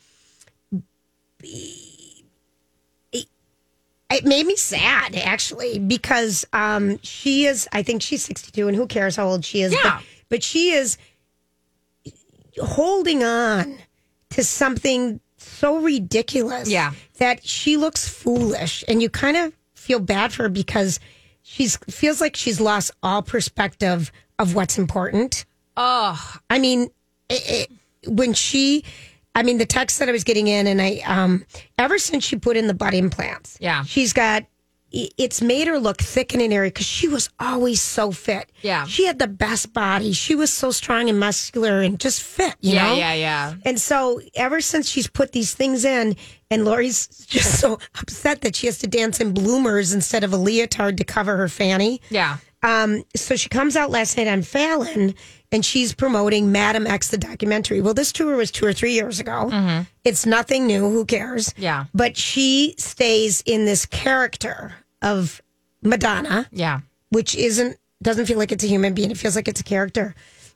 it 4.11 4.25
made 4.25 4.47
me 4.47 4.57
sad 4.57 5.17
actually 5.17 5.79
because 5.79 6.45
um, 6.53 6.99
she 7.03 7.47
is. 7.47 7.69
I 7.73 7.83
think 7.83 8.03
she's 8.03 8.25
sixty-two, 8.25 8.69
and 8.69 8.77
who 8.77 8.87
cares 8.87 9.17
how 9.17 9.27
old 9.29 9.45
she 9.45 9.63
is? 9.63 9.73
Yeah. 9.73 9.83
But, 9.99 10.05
but 10.29 10.43
she 10.43 10.71
is 10.71 10.99
holding 12.61 13.23
on 13.25 13.79
to 14.31 14.45
something 14.45 15.21
so 15.37 15.79
ridiculous. 15.79 16.69
Yeah. 16.69 16.93
that 17.19 17.47
she 17.47 17.77
looks 17.77 18.09
foolish, 18.09 18.85
and 18.89 19.03
you 19.03 19.09
kind 19.09 19.37
of 19.37 19.53
feel 19.75 20.01
bad 20.01 20.33
for 20.33 20.45
her 20.45 20.49
because 20.49 21.01
she's 21.43 21.77
feels 21.89 22.21
like 22.21 22.37
she's 22.37 22.61
lost 22.61 22.91
all 23.03 23.23
perspective 23.23 24.13
of 24.39 24.55
what's 24.55 24.79
important. 24.79 25.45
Oh, 25.77 26.39
I 26.51 26.59
mean, 26.59 26.89
it, 27.29 27.69
it, 28.03 28.11
when 28.11 28.33
she, 28.33 28.85
I 29.37 29.43
mean, 29.45 29.59
the 29.59 29.67
text 29.67 29.99
that 30.01 30.09
I 30.09 30.13
was 30.13 30.25
getting 30.25 30.49
in, 30.49 30.67
and 30.67 30.81
I, 30.83 31.03
um, 31.07 31.45
ever 31.79 31.99
since 31.99 32.25
she 32.25 32.35
put 32.37 32.57
in 32.57 32.67
the 32.67 32.75
butt 32.75 32.95
implants, 32.95 33.57
Yeah. 33.61 33.85
she's 33.85 34.13
got. 34.13 34.45
It's 34.93 35.43
made 35.43 35.67
her 35.67 35.79
look 35.79 35.99
thick 36.01 36.33
in 36.33 36.41
an 36.41 36.53
area 36.53 36.71
because 36.71 36.87
she 36.87 37.07
was 37.09 37.29
always 37.39 37.83
so 37.83 38.13
fit. 38.13 38.51
Yeah. 38.63 38.87
she 38.87 39.05
had 39.05 39.19
the 39.19 39.27
best 39.27 39.73
body. 39.75 40.13
She 40.13 40.35
was 40.35 40.51
so 40.51 40.71
strong 40.71 41.11
and 41.11 41.19
muscular 41.21 41.83
and 41.83 41.99
just 42.01 42.23
fit. 42.23 42.55
You 42.61 42.75
yeah, 42.75 42.87
know? 42.87 42.95
yeah, 42.95 43.13
yeah. 43.15 43.55
And 43.65 43.79
so, 43.81 44.21
ever 44.37 44.61
since 44.63 44.89
she's 44.89 45.07
put 45.09 45.33
these 45.33 45.53
things 45.53 45.85
in, 45.85 46.17
and 46.51 46.65
Lori's 46.65 47.09
just 47.29 47.61
so 47.61 47.79
upset 48.01 48.41
that 48.43 48.57
she 48.57 48.67
has 48.69 48.79
to 48.79 48.87
dance 48.87 49.21
in 49.21 49.35
bloomers 49.35 49.93
instead 49.93 50.25
of 50.25 50.33
a 50.33 50.37
leotard 50.39 50.97
to 50.99 51.05
cover 51.05 51.37
her 51.37 51.49
fanny. 51.49 52.01
Yeah. 52.09 52.39
Um, 52.63 53.05
so 53.15 53.37
she 53.37 53.49
comes 53.51 53.77
out 53.77 53.91
last 53.91 54.17
night 54.17 54.29
on 54.29 54.43
Fallon 54.43 55.15
and 55.53 55.65
she's 55.65 55.95
promoting 55.95 56.51
Madame 56.53 56.87
X, 56.87 57.09
the 57.09 57.19
documentary. 57.19 57.81
Well, 57.81 57.95
this 57.95 58.13
tour 58.13 58.37
was 58.37 58.51
two 58.51 58.67
or 58.67 58.73
three 58.73 58.93
years 58.93 59.21
ago. 59.21 59.85
It's 60.05 60.27
nothing 60.27 60.67
new. 60.67 60.91
Who 60.91 61.05
cares? 61.05 61.55
Yeah. 61.57 61.85
But 61.95 62.17
she 62.17 62.75
stays 62.79 63.43
in 63.47 63.65
this 63.65 63.87
character 63.87 64.75
of 65.03 65.41
Madonna, 65.83 66.49
Yeah. 66.53 66.81
which 67.11 67.35
isn't, 67.35 67.77
doesn't 68.03 68.27
feel 68.27 68.39
like 68.39 68.53
it's 68.53 68.65
a 68.65 68.69
human 68.69 68.93
being. 68.95 69.11
It 69.11 69.19
feels 69.19 69.37
like 69.37 69.49
it's 69.49 69.61
a 69.61 69.65
character. 69.65 70.15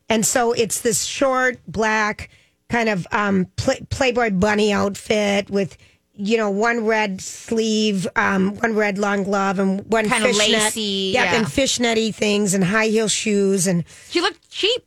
And 0.08 0.26
so 0.26 0.52
it's 0.52 0.80
this 0.80 1.04
short, 1.04 1.58
black, 1.68 2.30
kind 2.68 2.88
of 2.88 3.06
um, 3.12 3.46
play, 3.56 3.80
Playboy 3.90 4.30
bunny 4.30 4.72
outfit 4.72 5.48
with, 5.50 5.76
you 6.14 6.36
know, 6.36 6.50
one 6.50 6.84
red 6.84 7.20
sleeve, 7.20 8.06
um, 8.16 8.54
one 8.56 8.74
red 8.74 8.98
long 8.98 9.22
glove, 9.24 9.58
and 9.58 9.80
one 9.90 10.08
Kind 10.08 10.24
of 10.24 10.30
fishnet. 10.36 10.50
lacy, 10.64 11.12
Yep, 11.14 11.24
yeah. 11.24 11.34
and 11.36 11.46
fishnetty 11.46 12.14
things 12.14 12.52
and 12.54 12.62
high 12.64 12.88
heel 12.88 13.08
shoes. 13.08 13.66
And 13.66 13.84
She 14.10 14.20
looked 14.20 14.50
cheap. 14.50 14.82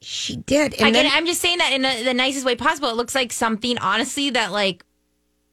she 0.00 0.36
did. 0.36 0.74
And 0.74 0.88
Again, 0.90 0.92
then, 0.92 1.10
I'm 1.12 1.26
just 1.26 1.40
saying 1.40 1.58
that 1.58 1.72
in 1.72 1.84
a, 1.84 2.04
the 2.04 2.14
nicest 2.14 2.44
way 2.44 2.54
possible. 2.56 2.88
It 2.90 2.96
looks 2.96 3.14
like 3.14 3.32
something, 3.32 3.78
honestly, 3.78 4.30
that 4.30 4.52
like, 4.52 4.84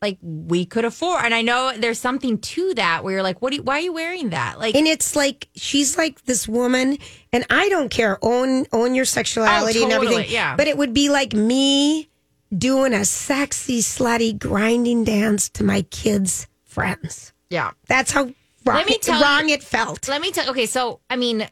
like 0.01 0.17
we 0.21 0.65
could 0.65 0.83
afford. 0.83 1.23
And 1.25 1.33
I 1.33 1.41
know 1.41 1.71
there's 1.77 1.99
something 1.99 2.37
to 2.39 2.73
that 2.73 3.03
where 3.03 3.13
you're 3.13 3.23
like, 3.23 3.41
what? 3.41 3.51
Do 3.51 3.57
you, 3.57 3.63
why 3.63 3.77
are 3.77 3.81
you 3.81 3.93
wearing 3.93 4.31
that? 4.31 4.59
Like, 4.59 4.75
and 4.75 4.87
it's 4.87 5.15
like 5.15 5.47
she's 5.55 5.97
like 5.97 6.23
this 6.25 6.47
woman, 6.47 6.97
and 7.31 7.45
I 7.49 7.69
don't 7.69 7.89
care. 7.89 8.17
Own 8.23 8.65
own 8.73 8.93
your 8.93 9.05
sexuality 9.05 9.83
and 9.83 9.91
Oh, 9.93 9.95
totally, 9.97 10.15
everything. 10.15 10.33
yeah. 10.33 10.55
But 10.57 10.67
it 10.67 10.77
would 10.77 10.93
be 10.93 11.09
like 11.09 11.33
me 11.33 12.09
doing 12.55 12.93
a 12.93 13.05
sexy, 13.05 13.79
slutty 13.79 14.37
grinding 14.37 15.03
dance 15.03 15.49
to 15.49 15.63
my 15.63 15.81
kids' 15.83 16.47
friends. 16.63 17.33
yeah. 17.49 17.71
That's 17.87 18.11
how 18.11 18.23
wrong, 18.65 18.77
Let 18.77 18.85
me 18.87 18.97
tell 18.99 19.21
wrong 19.21 19.49
you- 19.49 19.55
it 19.55 19.63
felt. 19.63 20.07
Let 20.07 20.21
me 20.21 20.31
tell. 20.31 20.49
Okay, 20.51 20.65
so 20.65 20.99
I 21.09 21.15
mean, 21.15 21.47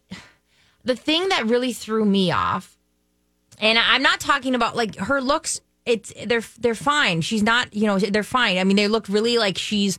the 0.83 0.95
thing 0.95 1.29
that 1.29 1.45
really 1.47 1.73
threw 1.73 2.05
me 2.05 2.31
off, 2.31 2.77
and 3.59 3.77
I'm 3.79 4.01
not 4.03 4.19
talking 4.19 4.55
about 4.55 4.75
like 4.75 4.95
her 4.97 5.21
looks. 5.21 5.61
It's 5.85 6.13
they're 6.25 6.43
they're 6.59 6.75
fine. 6.75 7.21
She's 7.21 7.41
not. 7.43 7.73
You 7.73 7.87
know, 7.87 7.97
they're 7.99 8.21
fine. 8.23 8.57
I 8.57 8.63
mean, 8.63 8.77
they 8.77 8.87
look 8.87 9.07
really 9.09 9.37
like 9.37 9.57
she's. 9.57 9.97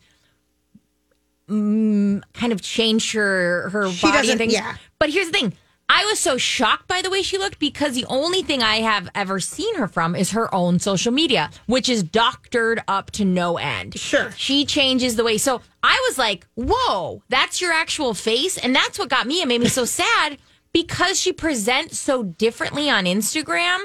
Mm, 1.48 2.22
kind 2.32 2.52
of 2.52 2.62
changed 2.62 3.12
her 3.14 3.68
her 3.70 3.90
She 3.90 4.06
body 4.06 4.30
and 4.30 4.38
things. 4.38 4.52
yeah. 4.52 4.76
But 5.00 5.10
here's 5.10 5.26
the 5.26 5.32
thing: 5.32 5.52
I 5.92 6.04
was 6.04 6.20
so 6.20 6.38
shocked 6.38 6.86
by 6.86 7.02
the 7.02 7.10
way 7.10 7.20
she 7.20 7.36
looked 7.36 7.58
because 7.58 7.96
the 7.96 8.04
only 8.04 8.42
thing 8.42 8.62
I 8.62 8.76
have 8.76 9.10
ever 9.12 9.40
seen 9.40 9.74
her 9.74 9.88
from 9.88 10.14
is 10.14 10.30
her 10.30 10.54
own 10.54 10.78
social 10.78 11.10
media, 11.10 11.50
which 11.66 11.88
is 11.88 12.04
doctored 12.04 12.80
up 12.86 13.10
to 13.12 13.24
no 13.24 13.58
end. 13.58 13.98
Sure. 13.98 14.30
She 14.36 14.64
changes 14.64 15.16
the 15.16 15.24
way. 15.24 15.36
So 15.36 15.62
I 15.82 16.00
was 16.08 16.16
like, 16.16 16.46
whoa, 16.54 17.24
that's 17.28 17.60
your 17.60 17.72
actual 17.72 18.14
face. 18.14 18.56
And 18.56 18.72
that's 18.72 19.00
what 19.00 19.08
got 19.08 19.26
me. 19.26 19.42
It 19.42 19.48
made 19.48 19.62
me 19.62 19.66
so 19.66 19.84
sad 20.00 20.38
because 20.72 21.20
she 21.20 21.32
presents 21.32 21.98
so 21.98 22.22
differently 22.22 22.88
on 22.88 23.04
Instagram 23.04 23.84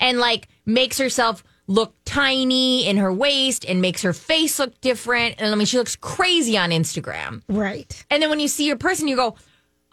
and 0.00 0.18
like 0.18 0.48
makes 0.64 0.98
herself 0.98 1.44
look 1.68 1.94
tiny 2.04 2.88
in 2.88 2.96
her 2.96 3.12
waist 3.12 3.64
and 3.64 3.80
makes 3.80 4.02
her 4.02 4.12
face 4.12 4.58
look 4.58 4.80
different. 4.80 5.36
And 5.38 5.52
I 5.52 5.54
mean, 5.54 5.66
she 5.66 5.78
looks 5.78 5.94
crazy 5.94 6.58
on 6.58 6.70
Instagram. 6.70 7.42
right. 7.48 8.04
And 8.10 8.20
then 8.20 8.30
when 8.30 8.40
you 8.40 8.48
see 8.48 8.66
your 8.66 8.76
person, 8.76 9.06
you 9.06 9.14
go, 9.14 9.36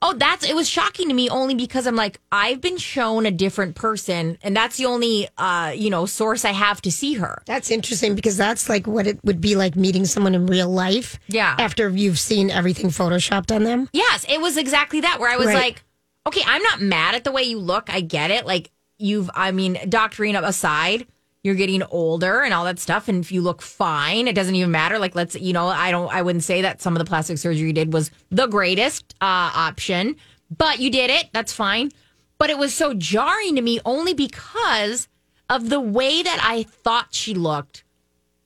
oh, 0.04 0.14
that's, 0.14 0.46
it 0.48 0.56
was 0.56 0.68
shocking 0.70 1.08
to 1.08 1.14
me 1.14 1.30
only 1.30 1.56
because 1.56 1.88
I'm 1.88 1.96
like, 1.96 2.20
I've 2.32 2.60
been 2.62 2.78
shown 2.78 3.26
a 3.26 3.32
different 3.32 3.76
person. 3.76 4.38
And 4.44 4.56
that's 4.56 4.78
the 4.78 4.86
only, 4.86 5.30
uh, 5.38 5.72
you 5.76 5.90
know, 5.90 6.06
source 6.06 6.44
I 6.46 6.52
have 6.52 6.82
to 6.84 6.92
see 6.92 7.14
her. 7.16 7.42
That's 7.46 7.72
interesting 7.72 8.14
because 8.14 8.36
that's 8.38 8.68
like 8.70 8.86
what 8.86 9.08
it 9.08 9.20
would 9.24 9.40
be 9.42 9.56
like 9.56 9.76
meeting 9.76 10.06
someone 10.06 10.36
in 10.36 10.46
real 10.46 10.70
life. 10.70 11.18
Yeah. 11.28 11.56
After 11.58 11.90
you've 11.90 12.20
seen 12.20 12.52
everything 12.52 12.88
photoshopped 12.88 13.56
on 13.56 13.64
them. 13.64 13.90
Yes, 13.94 14.26
it 14.30 14.42
was 14.42 14.58
exactly 14.58 15.00
that 15.02 15.20
where 15.20 15.32
I 15.32 15.38
was 15.38 15.48
Right. 15.48 15.56
like, 15.56 15.84
okay, 16.28 16.42
I'm 16.46 16.62
not 16.64 16.82
mad 16.82 17.16
at 17.16 17.24
the 17.24 17.32
way 17.32 17.44
you 17.44 17.60
look. 17.60 17.90
I 17.90 18.02
get 18.02 18.30
it. 18.30 18.46
Like 18.46 18.72
you've, 18.98 19.30
I 19.34 19.52
mean, 19.52 19.78
doctoring 19.90 20.36
aside, 20.36 21.08
you're 21.44 21.56
getting 21.56 21.84
older 21.84 22.42
and 22.42 22.54
all 22.54 22.64
that 22.66 22.80
stuff. 22.80 23.08
And 23.08 23.24
if 23.24 23.32
you 23.32 23.42
look 23.42 23.62
fine, 23.62 24.28
it 24.28 24.34
doesn't 24.34 24.56
even 24.56 24.72
matter. 24.72 24.98
Like, 24.98 25.14
let's, 25.14 25.36
you 25.36 25.54
know, 25.54 25.68
I 25.68 25.92
don't, 25.92 26.14
I 26.14 26.22
wouldn't 26.22 26.44
say 26.44 26.62
that 26.62 26.82
some 26.82 26.96
of 26.96 27.00
the 27.00 27.06
plastic 27.06 27.38
surgery 27.38 27.68
you 27.68 27.74
did 27.74 27.92
was 27.92 28.12
the 28.30 28.48
greatest 28.48 29.14
uh, 29.22 29.52
option, 29.54 30.16
but 30.56 30.80
you 30.80 30.90
did 30.90 31.10
it. 31.10 31.28
That's 31.34 31.52
fine. 31.52 31.92
But 32.38 32.50
it 32.50 32.58
was 32.58 32.74
so 32.74 32.94
jarring 32.94 33.56
to 33.58 33.62
me 33.62 33.80
only 33.86 34.14
because 34.14 35.08
of 35.50 35.70
the 35.70 35.82
way 35.82 36.24
that 36.24 36.40
I 36.42 36.64
thought 36.64 37.08
she 37.12 37.34
looked 37.34 37.84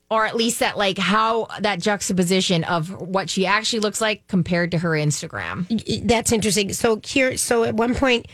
or 0.10 0.26
at 0.26 0.36
least 0.36 0.60
that 0.60 0.78
like 0.78 0.98
how 0.98 1.48
that 1.60 1.80
juxtaposition 1.80 2.64
of 2.64 2.90
what 3.02 3.30
she 3.30 3.46
actually 3.46 3.80
looks 3.80 4.00
like 4.00 4.26
compared 4.28 4.72
to 4.72 4.78
her 4.78 4.92
Instagram. 4.92 6.08
That's 6.08 6.32
interesting. 6.32 6.72
So 6.74 7.02
here, 7.04 7.36
so 7.38 7.64
at 7.64 7.76
one 7.76 7.94
point, 7.94 8.28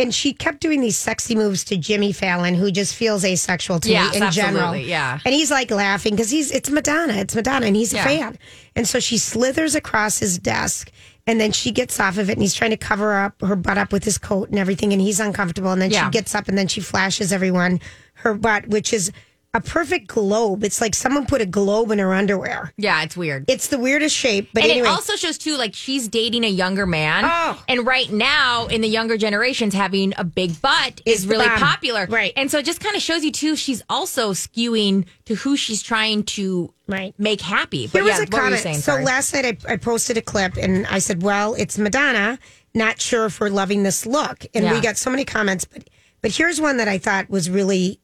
and 0.00 0.14
she 0.14 0.32
kept 0.32 0.60
doing 0.60 0.80
these 0.80 0.96
sexy 0.98 1.34
moves 1.34 1.62
to 1.64 1.76
Jimmy 1.76 2.12
Fallon, 2.12 2.54
who 2.54 2.70
just 2.70 2.94
feels 2.94 3.24
asexual 3.24 3.78
to 3.80 3.90
Yes, 3.90 4.18
me 4.18 4.26
in 4.26 4.32
general. 4.32 4.74
yeah. 4.76 5.18
and 5.24 5.34
he's 5.34 5.50
like 5.50 5.70
laughing 5.70 6.14
because 6.14 6.30
he's 6.30 6.50
it's 6.50 6.70
Madonna, 6.70 7.14
it's 7.14 7.34
Madonna, 7.34 7.66
and 7.66 7.76
he's 7.76 7.92
a 7.92 7.96
Yeah. 7.96 8.04
fan. 8.04 8.38
And 8.74 8.88
so 8.88 8.98
she 9.00 9.18
slithers 9.18 9.74
across 9.74 10.18
his 10.18 10.38
desk, 10.38 10.90
and 11.26 11.40
then 11.40 11.52
she 11.52 11.70
gets 11.70 12.00
off 12.00 12.18
of 12.18 12.28
it, 12.30 12.32
and 12.32 12.42
he's 12.42 12.54
trying 12.54 12.70
to 12.70 12.76
cover 12.76 13.14
up 13.14 13.40
her 13.42 13.56
butt 13.56 13.78
up 13.78 13.92
with 13.92 14.04
his 14.04 14.18
coat 14.18 14.48
and 14.50 14.58
everything, 14.58 14.92
and 14.92 15.00
he's 15.02 15.20
uncomfortable. 15.20 15.70
And 15.70 15.80
then 15.82 15.90
Yeah. 15.90 16.06
she 16.06 16.10
gets 16.10 16.34
up, 16.34 16.48
and 16.48 16.56
then 16.58 16.66
she 16.68 16.80
flashes 16.80 17.32
everyone 17.32 17.80
her 18.14 18.34
butt, 18.34 18.66
which 18.68 18.92
is 18.92 19.12
a 19.52 19.60
perfect 19.60 20.06
globe. 20.06 20.62
It's 20.62 20.80
like 20.80 20.94
someone 20.94 21.26
put 21.26 21.40
a 21.40 21.46
globe 21.46 21.90
in 21.90 21.98
her 21.98 22.14
underwear. 22.14 22.72
Yeah, 22.76 23.02
it's 23.02 23.16
weird. 23.16 23.46
It's 23.48 23.66
the 23.66 23.78
weirdest 23.78 24.14
shape, 24.14 24.48
but 24.54 24.62
and 24.62 24.70
anyway. 24.70 24.86
it 24.86 24.90
also 24.90 25.16
shows 25.16 25.38
too, 25.38 25.56
like 25.56 25.74
she's 25.74 26.06
dating 26.06 26.44
a 26.44 26.48
younger 26.48 26.86
man. 26.86 27.24
Oh. 27.26 27.60
And 27.66 27.84
right 27.84 28.10
now, 28.12 28.66
in 28.68 28.80
the 28.80 28.86
younger 28.88 29.16
generations, 29.16 29.74
having 29.74 30.14
a 30.16 30.22
big 30.22 30.60
butt 30.62 31.00
is 31.04 31.20
Is 31.22 31.26
really 31.26 31.46
bomb. 31.48 31.58
popular. 31.58 32.06
Right. 32.08 32.32
And 32.36 32.48
so 32.48 32.58
it 32.58 32.64
just 32.64 32.78
kind 32.80 32.94
of 32.94 33.02
shows 33.02 33.24
you 33.24 33.32
too, 33.32 33.56
she's 33.56 33.82
also 33.90 34.32
skewing 34.34 35.06
to 35.24 35.34
who 35.34 35.56
she's 35.56 35.82
trying 35.82 36.22
to 36.24 36.72
Right. 36.86 37.12
make 37.18 37.40
happy. 37.40 37.86
But 37.88 37.92
Here 37.92 38.04
was 38.04 38.10
yeah, 38.10 38.16
a 38.16 38.18
were 38.20 38.24
you 38.24 38.30
comment. 38.30 38.62
saying? 38.62 38.76
so 38.76 38.92
Sorry. 38.92 39.04
last 39.04 39.34
night 39.34 39.44
I, 39.66 39.72
I 39.72 39.76
posted 39.78 40.16
a 40.16 40.22
clip 40.22 40.56
and 40.56 40.86
I 40.86 40.98
said, 41.00 41.22
"Well, 41.22 41.54
it's 41.54 41.76
Madonna. 41.78 42.38
Not 42.74 43.00
sure 43.00 43.26
if 43.26 43.40
we're 43.40 43.48
loving 43.48 43.82
this 43.82 44.06
look." 44.06 44.44
And 44.54 44.70
we 44.70 44.80
got 44.80 44.96
so 44.96 45.10
many 45.10 45.24
comments, 45.24 45.64
but 45.64 45.88
but 46.22 46.30
here's 46.32 46.60
one 46.60 46.76
that 46.76 46.86
I 46.88 46.98
thought 46.98 47.30
was 47.30 47.48
really 47.50 48.00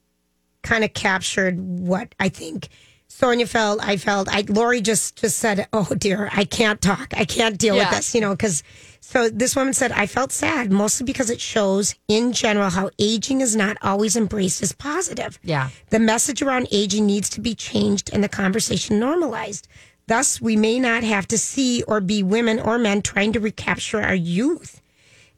kind 0.67 0.85
of 0.85 0.93
captured 0.93 1.59
what 1.59 2.15
I 2.21 2.29
think 2.29 2.69
Sonia 3.09 3.47
felt. 3.47 3.79
I 3.83 3.97
felt. 3.97 4.29
I 4.29 4.45
Lori 4.49 4.81
just 4.83 5.17
just 5.23 5.39
said, 5.39 5.67
"Oh 5.73 5.89
dear, 5.97 6.29
I 6.33 6.45
can't 6.45 6.81
talk. 6.83 7.15
I 7.17 7.25
can't 7.25 7.57
deal 7.57 7.77
Yeah. 7.77 7.89
with 7.89 7.97
this." 7.97 8.15
You 8.15 8.21
know, 8.21 8.35
because. 8.37 8.63
So 9.01 9.29
this 9.29 9.55
woman 9.55 9.73
said, 9.73 9.93
I 9.93 10.07
felt 10.07 10.33
sad 10.33 10.73
mostly 10.73 11.05
because 11.05 11.31
it 11.31 11.41
shows 11.41 11.95
in 12.09 12.33
general 12.33 12.71
how 12.71 12.91
aging 12.99 13.41
is 13.41 13.55
not 13.55 13.77
always 13.81 14.17
embraced 14.17 14.61
as 14.65 14.73
positive. 14.73 15.39
Yeah. 15.45 15.69
The 15.91 16.01
message 16.01 16.43
around 16.43 16.67
aging 16.73 17.07
needs 17.07 17.29
to 17.31 17.41
be 17.41 17.55
changed 17.55 18.11
and 18.13 18.25
the 18.25 18.29
conversation 18.29 18.99
normalized. 18.99 19.69
Thus, 20.09 20.41
we 20.41 20.57
may 20.57 20.81
not 20.81 21.05
have 21.05 21.29
to 21.29 21.39
see 21.39 21.85
or 21.85 22.01
be 22.01 22.25
women 22.25 22.59
or 22.59 22.79
men 22.79 23.01
trying 23.01 23.33
to 23.35 23.39
recapture 23.39 24.03
our 24.03 24.15
youth. 24.17 24.81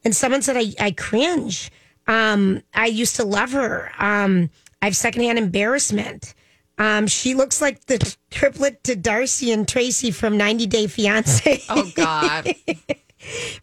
And 0.03 0.17
someone 0.17 0.41
said, 0.41 0.57
I, 0.57 0.73
I 0.81 0.91
cringe. 0.93 1.71
Um, 2.07 2.63
I 2.73 2.87
used 2.87 3.17
to 3.17 3.25
love 3.25 3.53
her. 3.53 3.93
Um, 3.99 4.49
I 4.83 4.87
have 4.87 4.97
secondhand 4.97 5.39
embarrassment. 5.39 6.35
Um, 6.79 7.07
she 7.09 7.35
looks 7.35 7.61
like 7.61 7.87
the 7.87 7.99
triplet 8.31 8.85
to 8.85 8.95
Darcey 8.95 9.53
and 9.53 9.67
Tracy 9.67 10.11
from 10.13 10.37
90 10.37 10.67
Day 10.67 10.87
Fiance. 10.87 11.63
oh 11.69 11.91
God. 11.95 12.55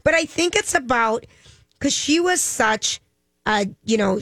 But 0.04 0.14
I 0.14 0.26
think 0.26 0.56
it's 0.56 0.76
about 0.76 1.26
because 1.80 1.94
she 1.94 2.20
was 2.20 2.42
such 2.42 3.00
a, 3.46 3.68
you 3.86 3.96
know, 3.98 4.20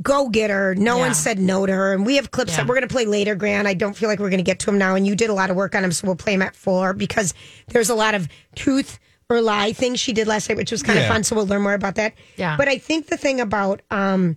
go 0.00 0.28
get 0.28 0.48
her. 0.50 0.76
No 0.76 0.96
Yeah. 0.96 1.02
one 1.06 1.14
said 1.14 1.40
no 1.40 1.66
to 1.66 1.72
her. 1.72 1.92
And 1.92 2.06
we 2.06 2.16
have 2.16 2.30
clips 2.30 2.52
Yeah. 2.52 2.58
that 2.58 2.66
we're 2.68 2.76
going 2.76 2.86
to 2.88 2.92
play 2.94 3.04
later, 3.04 3.34
Grant. 3.34 3.66
I 3.66 3.74
don't 3.74 3.96
feel 3.96 4.08
like 4.08 4.20
we're 4.20 4.30
going 4.30 4.38
to 4.38 4.44
get 4.44 4.60
to 4.60 4.66
them 4.66 4.78
now. 4.78 4.94
And 4.94 5.04
you 5.06 5.16
did 5.16 5.28
a 5.28 5.34
lot 5.34 5.50
of 5.50 5.56
work 5.56 5.74
on 5.74 5.82
them, 5.82 5.90
so 5.90 6.06
we'll 6.06 6.14
play 6.16 6.34
them 6.34 6.42
at 6.42 6.54
four 6.54 6.92
because 6.92 7.34
there's 7.68 7.90
a 7.90 7.94
lot 7.96 8.14
of 8.14 8.28
truth 8.54 9.00
or 9.28 9.40
lie 9.40 9.72
things 9.72 9.98
she 9.98 10.12
did 10.12 10.28
last 10.28 10.48
night, 10.48 10.56
which 10.56 10.70
was 10.70 10.84
kind 10.84 10.98
of 11.00 11.04
Yeah. 11.06 11.08
fun. 11.12 11.24
So 11.24 11.34
we'll 11.34 11.46
learn 11.48 11.62
more 11.62 11.74
about 11.74 11.96
that. 11.96 12.14
Yeah. 12.36 12.56
But 12.56 12.68
I 12.68 12.78
think 12.78 13.08
the 13.08 13.16
thing 13.16 13.40
about, 13.40 13.82
um, 13.90 14.36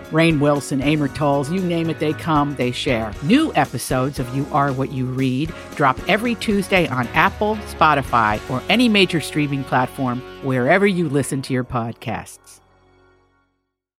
Rainn 0.11 0.39
Wilson, 0.39 0.81
Amor 0.81 1.07
Towles, 1.07 1.49
you 1.51 1.61
name 1.61 1.89
it, 1.89 1.99
they 1.99 2.11
come, 2.13 2.55
they 2.55 2.71
share. 2.71 3.13
New 3.23 3.53
episodes 3.55 4.19
of 4.19 4.35
You 4.35 4.45
Are 4.51 4.73
What 4.73 4.91
You 4.91 5.05
Read 5.05 5.53
drop 5.75 5.97
every 6.09 6.35
Tuesday 6.35 6.87
on 6.87 7.07
Apple, 7.09 7.55
Spotify, 7.67 8.39
or 8.49 8.61
any 8.69 8.89
major 8.89 9.21
streaming 9.21 9.63
platform 9.63 10.19
wherever 10.43 10.85
you 10.85 11.07
listen 11.07 11.41
to 11.43 11.53
your 11.53 11.63
podcasts. 11.63 12.59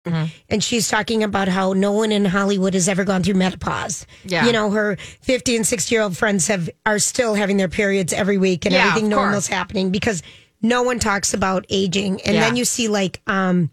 and 0.04 0.62
she's 0.64 0.88
talking 0.88 1.22
about 1.22 1.46
how 1.48 1.72
no 1.72 1.92
one 1.92 2.10
in 2.10 2.24
Hollywood 2.24 2.74
has 2.74 2.88
ever 2.88 3.04
gone 3.04 3.22
through 3.22 3.34
menopause. 3.34 4.04
Yeah. 4.24 4.44
You 4.46 4.52
know, 4.52 4.70
her 4.72 4.96
50 4.96 5.54
and 5.56 5.66
60 5.66 5.94
year 5.94 6.02
old 6.02 6.16
friends 6.16 6.48
have 6.48 6.68
are 6.84 6.98
still 6.98 7.34
having 7.34 7.56
their 7.56 7.68
periods 7.68 8.12
every 8.12 8.36
week 8.36 8.64
and 8.66 8.74
Yeah, 8.74 8.88
everything 8.88 9.04
of 9.04 9.10
normal's 9.18 9.46
course. 9.46 9.56
happening 9.56 9.90
because 9.90 10.22
no 10.60 10.82
one 10.82 10.98
talks 10.98 11.32
about 11.34 11.64
aging. 11.70 12.20
And 12.22 12.36
then 12.36 12.56
you 12.56 12.64
see 12.64 12.88
like 12.88 13.20
um 13.28 13.70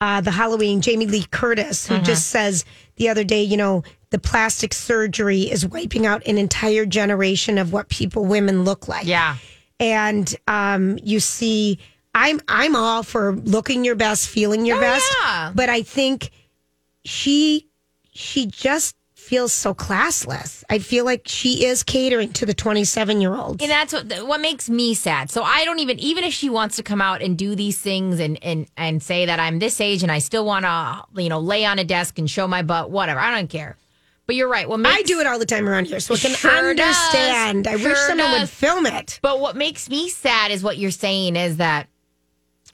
uh 0.00 0.20
the 0.20 0.30
Halloween 0.30 0.80
Jamie 0.80 1.06
Lee 1.06 1.24
Curtis 1.30 1.86
Mm-hmm. 1.86 1.96
who 1.96 2.02
just 2.02 2.28
says 2.28 2.64
the 2.96 3.08
other 3.08 3.24
day, 3.24 3.42
you 3.42 3.56
know, 3.56 3.82
the 4.10 4.18
plastic 4.18 4.72
surgery 4.72 5.42
is 5.42 5.66
wiping 5.66 6.06
out 6.06 6.26
an 6.26 6.38
entire 6.38 6.86
generation 6.86 7.58
of 7.58 7.72
what 7.72 7.88
people 7.88 8.24
women 8.24 8.64
look 8.64 8.88
like 8.88 9.06
Yeah. 9.06 9.36
and 9.80 10.34
um, 10.48 10.98
you 11.02 11.20
see 11.20 11.78
i'm 12.14 12.40
i'm 12.48 12.74
all 12.76 13.02
for 13.02 13.32
looking 13.32 13.84
your 13.84 13.94
best 13.96 14.28
feeling 14.28 14.64
your 14.64 14.78
Oh, 14.78 14.80
best 14.80 15.16
yeah. 15.22 15.52
but 15.54 15.68
i 15.68 15.82
think 15.82 16.30
she 17.04 17.66
she 18.12 18.46
just 18.46 18.96
feels 19.26 19.52
so 19.52 19.74
classless 19.74 20.62
i 20.70 20.78
feel 20.78 21.04
like 21.04 21.22
she 21.26 21.64
is 21.66 21.82
catering 21.82 22.32
to 22.32 22.46
the 22.46 22.54
27 22.54 23.20
year 23.20 23.34
olds 23.34 23.62
And 23.62 23.70
that's 23.70 23.92
what 23.92 24.12
what 24.26 24.40
makes 24.40 24.70
me 24.70 24.94
sad. 24.94 25.30
So 25.30 25.42
I 25.42 25.64
don't 25.64 25.80
even 25.80 25.98
even 25.98 26.22
if 26.24 26.32
she 26.32 26.48
wants 26.48 26.76
to 26.76 26.82
come 26.82 27.00
out 27.02 27.20
and 27.22 27.36
do 27.36 27.54
these 27.56 27.78
things 27.88 28.20
and 28.20 28.38
and 28.42 28.66
and 28.76 29.02
say 29.02 29.26
that 29.26 29.38
I'm 29.40 29.58
this 29.58 29.80
age 29.80 30.02
and 30.02 30.12
I 30.12 30.20
still 30.20 30.44
want 30.46 30.64
to 30.64 31.22
you 31.22 31.28
know 31.28 31.40
lay 31.40 31.64
on 31.64 31.78
a 31.78 31.84
desk 31.84 32.18
and 32.18 32.30
show 32.30 32.46
my 32.46 32.62
butt, 32.62 32.90
whatever. 32.90 33.18
I 33.20 33.30
don't 33.34 33.50
care. 33.50 33.76
But 34.26 34.34
you're 34.36 34.48
right. 34.48 34.68
What 34.68 34.80
makes 34.80 34.96
i 34.98 35.02
do 35.02 35.20
it 35.20 35.26
all 35.26 35.38
the 35.38 35.46
time 35.54 35.68
around 35.68 35.86
here 35.86 36.00
so 36.00 36.14
i 36.14 36.18
can 36.18 36.32
Sure 36.34 36.74
does. 36.74 36.96
understand 36.96 37.66
i 37.66 37.74
wish 37.76 37.84
Sure 37.84 38.08
someone 38.08 38.32
would 38.40 38.48
film 38.48 38.86
it 38.86 39.18
But 39.22 39.40
what 39.40 39.56
makes 39.56 39.88
me 39.88 40.08
sad 40.08 40.50
is 40.50 40.62
what 40.62 40.78
you're 40.78 40.90
saying 41.06 41.36
is 41.36 41.56
that 41.58 41.88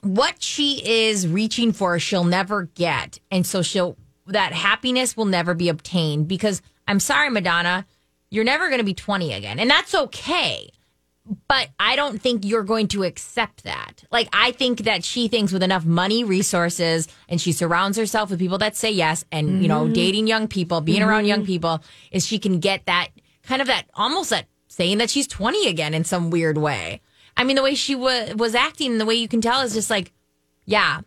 what 0.01 0.41
she 0.43 0.81
is 1.07 1.27
reaching 1.27 1.71
for, 1.71 1.97
she'll 1.99 2.25
never 2.25 2.63
get. 2.75 3.19
And 3.31 3.45
so 3.45 3.61
she'll, 3.61 3.95
that 4.27 4.53
happiness 4.53 5.17
will 5.17 5.25
never 5.25 5.53
be 5.53 5.69
obtained 5.69 6.27
because 6.27 6.61
I'm 6.87 6.99
sorry, 6.99 7.29
Madonna, 7.29 7.85
you're 8.29 8.43
never 8.43 8.67
going 8.67 8.79
to 8.79 8.85
be 8.85 8.93
20 8.93 9.33
again. 9.33 9.59
And 9.59 9.69
that's 9.69 9.93
okay. 9.93 10.69
But 11.47 11.69
I 11.79 11.95
don't 11.95 12.21
think 12.21 12.43
you're 12.43 12.63
going 12.63 12.89
to 12.89 13.03
accept 13.03 13.63
that. 13.63 14.03
Like, 14.11 14.27
I 14.33 14.51
think 14.51 14.79
that 14.79 15.05
she 15.05 15.29
thinks 15.29 15.53
with 15.53 15.63
enough 15.63 15.85
money, 15.85 16.23
resources, 16.23 17.07
and 17.29 17.39
she 17.39 17.53
surrounds 17.53 17.97
herself 17.97 18.29
with 18.29 18.39
people 18.39 18.57
that 18.57 18.75
say 18.75 18.91
yes 18.91 19.23
and, 19.31 19.61
you 19.61 19.69
know, 19.69 19.85
mm-hmm. 19.85 19.93
dating 19.93 20.27
young 20.27 20.47
people, 20.49 20.81
being 20.81 21.01
around 21.01 21.25
young 21.25 21.39
mm-hmm. 21.39 21.47
people, 21.47 21.83
is 22.11 22.25
she 22.25 22.39
can 22.39 22.59
get 22.59 22.85
that 22.87 23.09
kind 23.43 23.61
of 23.61 23.67
that 23.67 23.85
almost 23.93 24.31
that 24.31 24.47
saying 24.67 24.97
that 24.97 25.09
she's 25.09 25.27
20 25.27 25.67
again 25.67 25.93
in 25.93 26.03
some 26.03 26.29
weird 26.29 26.57
way. 26.57 26.99
I 27.37 27.43
mean, 27.43 27.55
the 27.55 27.63
way 27.63 27.75
she 27.75 27.95
wa- 27.95 28.33
was 28.35 28.55
acting 28.55 28.93
and 28.93 29.01
the 29.01 29.05
way 29.05 29.15
you 29.15 29.27
can 29.27 29.41
tell 29.41 29.61
is 29.61 29.73
just 29.73 29.89
like, 29.89 30.11
yeah, 30.65 31.01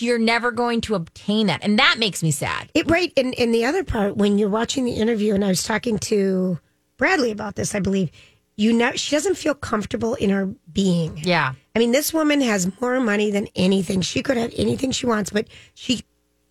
you're 0.00 0.18
never 0.18 0.50
going 0.50 0.80
to 0.82 0.94
obtain 0.94 1.46
that. 1.48 1.62
And 1.62 1.78
that 1.78 1.96
makes 1.98 2.22
me 2.22 2.30
sad. 2.30 2.70
It 2.74 2.90
right, 2.90 3.12
and 3.16 3.34
and 3.38 3.54
the 3.54 3.64
other 3.64 3.84
part 3.84 4.16
when 4.16 4.38
you're 4.38 4.48
watching 4.48 4.84
the 4.84 4.92
interview, 4.94 5.34
and 5.34 5.44
I 5.44 5.48
was 5.48 5.62
talking 5.62 5.98
to 6.00 6.58
Bradley 6.96 7.30
about 7.30 7.56
this, 7.56 7.74
I 7.74 7.80
believe 7.80 8.10
you 8.56 8.72
know 8.72 8.92
she 8.92 9.16
doesn't 9.16 9.34
feel 9.36 9.54
comfortable 9.54 10.14
in 10.14 10.30
her 10.30 10.46
being. 10.72 11.18
Yeah. 11.18 11.54
I 11.74 11.78
mean, 11.80 11.90
this 11.92 12.12
woman 12.14 12.40
has 12.40 12.70
more 12.80 13.00
money 13.00 13.30
than 13.32 13.48
anything. 13.56 14.00
She 14.00 14.22
could 14.22 14.36
have 14.36 14.52
anything 14.56 14.92
she 14.92 15.06
wants, 15.06 15.30
but 15.30 15.48
she 15.74 16.02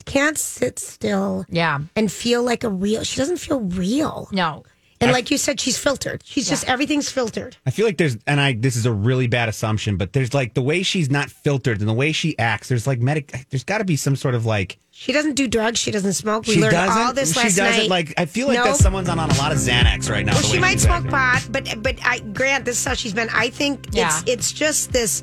can't 0.06 0.38
sit 0.38 0.80
still 0.80 1.46
Yeah. 1.50 1.80
and 1.96 2.12
feel 2.12 2.44
like 2.44 2.66
a 2.66 2.70
real. 2.70 3.04
She 3.06 3.18
doesn't 3.18 3.38
feel 3.38 3.62
real. 3.62 4.28
No. 4.34 4.64
And 5.02 5.12
like 5.12 5.30
you 5.32 5.38
said, 5.38 5.60
she's 5.60 5.78
filtered. 5.78 6.22
She's 6.26 6.48
just 6.48 6.68
everything's 6.70 7.10
filtered. 7.10 7.58
I 7.66 7.72
feel 7.72 7.86
like 7.86 7.98
there's, 7.98 8.18
and 8.26 8.40
I 8.40 8.54
this 8.54 8.76
is 8.78 8.86
a 8.86 8.92
really 8.92 9.28
bad 9.28 9.50
assumption, 9.50 9.98
but 9.98 10.14
there's 10.14 10.34
like 10.34 10.54
the 10.54 10.62
way 10.62 10.82
she's 10.84 11.10
not 11.10 11.30
filtered 11.30 11.80
and 11.80 11.90
the 11.90 11.94
way 11.94 12.12
she 12.14 12.38
acts. 12.40 12.70
There's 12.70 12.88
like 12.88 13.00
medic. 13.00 13.48
There's 13.50 13.64
got 13.66 13.80
to 13.80 13.84
be 13.86 13.96
some 13.98 14.16
sort 14.16 14.34
of 14.34 14.46
like 14.46 14.78
She 14.92 15.12
doesn't 15.12 15.34
do 15.34 15.48
drugs. 15.48 15.80
She 15.80 15.92
doesn't 15.92 16.14
smoke. 16.14 16.48
We 16.48 16.54
she 16.54 16.62
learned 16.62 16.72
doesn't. 16.74 17.02
all 17.02 17.14
this 17.14 17.34
she 17.34 17.40
last 17.40 17.58
doesn't 17.58 17.82
night. 17.82 17.90
like. 17.90 18.14
I 18.18 18.26
feel 18.26 18.48
like 18.48 18.58
No. 18.60 18.64
that 18.66 18.78
someone's 18.78 19.10
on, 19.10 19.20
on 19.20 19.30
a 19.30 19.36
lot 19.36 19.52
of 19.52 19.58
Xanax 19.58 20.10
right 20.10 20.26
now. 20.26 20.34
Well, 20.34 20.44
she 20.44 20.60
might 20.60 20.80
smoke 20.80 21.06
acting. 21.06 21.12
pot, 21.12 21.48
but 21.52 21.84
but 21.84 21.98
I 22.06 22.20
grant 22.20 22.64
this 22.64 22.78
is 22.80 22.86
how 22.86 22.94
she's 22.94 23.14
been. 23.14 23.30
I 23.34 23.50
think 23.50 23.88
Yeah. 23.92 24.08
it's 24.22 24.30
it's 24.30 24.52
just 24.54 24.94
this 24.94 25.22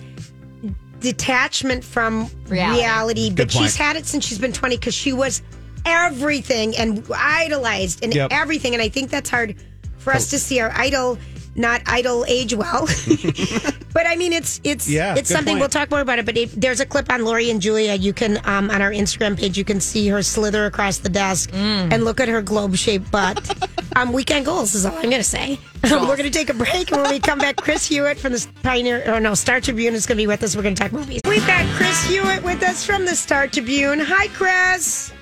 detachment 1.00 1.82
from 1.84 2.28
Reality. 2.48 2.80
reality. 2.80 3.30
but 3.30 3.50
point. 3.50 3.52
she's 3.64 3.76
had 3.76 3.96
it 3.96 4.06
since 4.06 4.26
she's 4.26 4.38
been 4.38 4.52
twenty 4.52 4.76
because 4.76 4.94
she 4.94 5.12
was 5.12 5.40
everything 5.86 6.76
and 6.76 7.04
idolized 7.14 8.02
and 8.04 8.14
Yep. 8.14 8.28
everything. 8.32 8.74
And 8.74 8.82
I 8.82 8.88
think 8.88 9.10
that's 9.10 9.30
hard 9.30 9.56
for 9.98 10.12
us 10.14 10.30
to 10.30 10.38
see 10.38 10.60
our 10.60 10.72
idol 10.74 11.18
not 11.56 11.82
idol 11.86 12.24
age 12.28 12.54
well. 12.54 12.86
but 13.92 14.06
I 14.06 14.14
mean, 14.16 14.32
it's 14.32 14.60
it's 14.62 14.88
Yeah, 14.88 15.12
it's 15.16 15.28
good 15.28 15.34
something 15.34 15.54
point. 15.54 15.60
we'll 15.60 15.68
talk 15.68 15.90
more 15.90 16.00
about 16.00 16.20
it. 16.20 16.24
But 16.24 16.36
it, 16.36 16.48
there's 16.58 16.78
a 16.78 16.86
clip 16.86 17.10
on 17.12 17.24
Lori 17.24 17.50
and 17.50 17.60
Julia. 17.60 17.94
You 17.94 18.12
can 18.12 18.38
um, 18.46 18.70
on 18.70 18.80
our 18.80 18.92
Instagram 18.92 19.36
page. 19.36 19.58
You 19.58 19.64
can 19.64 19.80
see 19.80 20.06
her 20.08 20.22
slither 20.22 20.66
across 20.66 20.98
the 20.98 21.08
desk 21.08 21.50
Mm. 21.50 21.92
and 21.92 22.04
look 22.04 22.20
at 22.20 22.28
her 22.28 22.40
globe 22.40 22.76
shaped 22.76 23.10
butt. 23.10 23.50
um, 23.96 24.12
weekend 24.12 24.44
goals 24.46 24.74
is 24.76 24.86
all 24.86 24.94
I'm 24.94 25.02
going 25.10 25.14
to 25.16 25.24
say. 25.24 25.58
We're 25.82 25.98
going 26.16 26.18
to 26.22 26.30
take 26.30 26.50
a 26.50 26.54
break, 26.54 26.92
and 26.92 27.02
when 27.02 27.10
we 27.10 27.18
come 27.18 27.40
back, 27.40 27.56
Chris 27.56 27.84
Hewitt 27.86 28.18
from 28.18 28.32
the 28.32 28.46
Pioneer 28.62 29.02
or 29.12 29.18
no 29.18 29.34
Star 29.34 29.60
Tribune 29.60 29.94
is 29.94 30.06
going 30.06 30.16
to 30.18 30.22
be 30.22 30.26
with 30.28 30.42
us. 30.44 30.54
We're 30.54 30.62
going 30.62 30.76
to 30.76 30.82
talk 30.82 30.92
movies. 30.92 31.20
We've 31.26 31.46
got 31.46 31.66
Chris 31.74 32.00
Hewitt 32.08 32.44
with 32.44 32.62
us 32.62 32.86
from 32.86 33.04
the 33.06 33.16
Star 33.16 33.48
Tribune. 33.48 33.98
Hi, 34.00 34.28
Chris. 34.28 35.12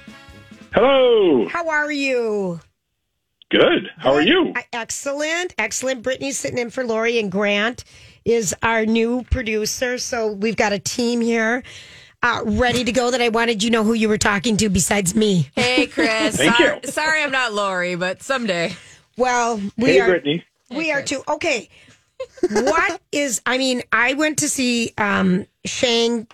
Hello. 0.73 1.49
How 1.49 1.69
are 1.69 1.91
you? 1.91 2.61
Good. 3.51 3.89
How 3.97 4.13
are 4.13 4.21
you? 4.21 4.53
Excellent, 4.73 5.55
excellent. 5.57 6.03
Brittany's 6.03 6.39
sitting 6.39 6.59
in 6.59 6.69
for 6.71 6.85
Lori, 6.85 7.19
and 7.19 7.33
Grant 7.33 7.85
is 8.25 8.55
our 8.63 8.85
new 8.85 9.23
producer. 9.31 9.97
So 9.99 10.33
we've 10.33 10.57
got 10.57 10.73
a 10.75 10.79
team 10.79 11.23
here 11.23 11.63
uh, 12.23 12.43
ready 12.45 12.85
to 12.85 12.93
go. 12.93 13.11
That 13.11 13.23
I 13.23 13.31
wanted 13.31 13.63
you 13.63 13.71
to 13.71 13.73
know 13.73 13.85
who 13.85 13.95
you 13.95 14.09
were 14.09 14.19
talking 14.19 14.59
to 14.59 14.69
besides 14.69 15.15
me. 15.15 15.49
Hey, 15.57 15.87
Chris. 15.87 16.37
Thank 16.37 16.57
sorry, 16.57 16.81
you. 16.85 16.91
sorry 16.91 17.23
I'm 17.23 17.33
not 17.33 17.55
Lori, 17.55 17.95
but 17.95 18.23
someday. 18.23 18.75
Well, 19.17 19.57
we 19.79 19.93
Hey, 19.93 20.01
are. 20.01 20.09
Brittany. 20.09 20.45
We 20.71 20.93
are 20.93 21.03
too. 21.03 21.23
Okay. 21.27 21.71
what 22.51 23.01
is, 23.13 23.41
I 23.47 23.57
mean, 23.57 23.83
I 23.91 24.13
went 24.13 24.39
to 24.41 24.49
see 24.51 24.93
um 24.99 25.47
Shang 25.65 26.27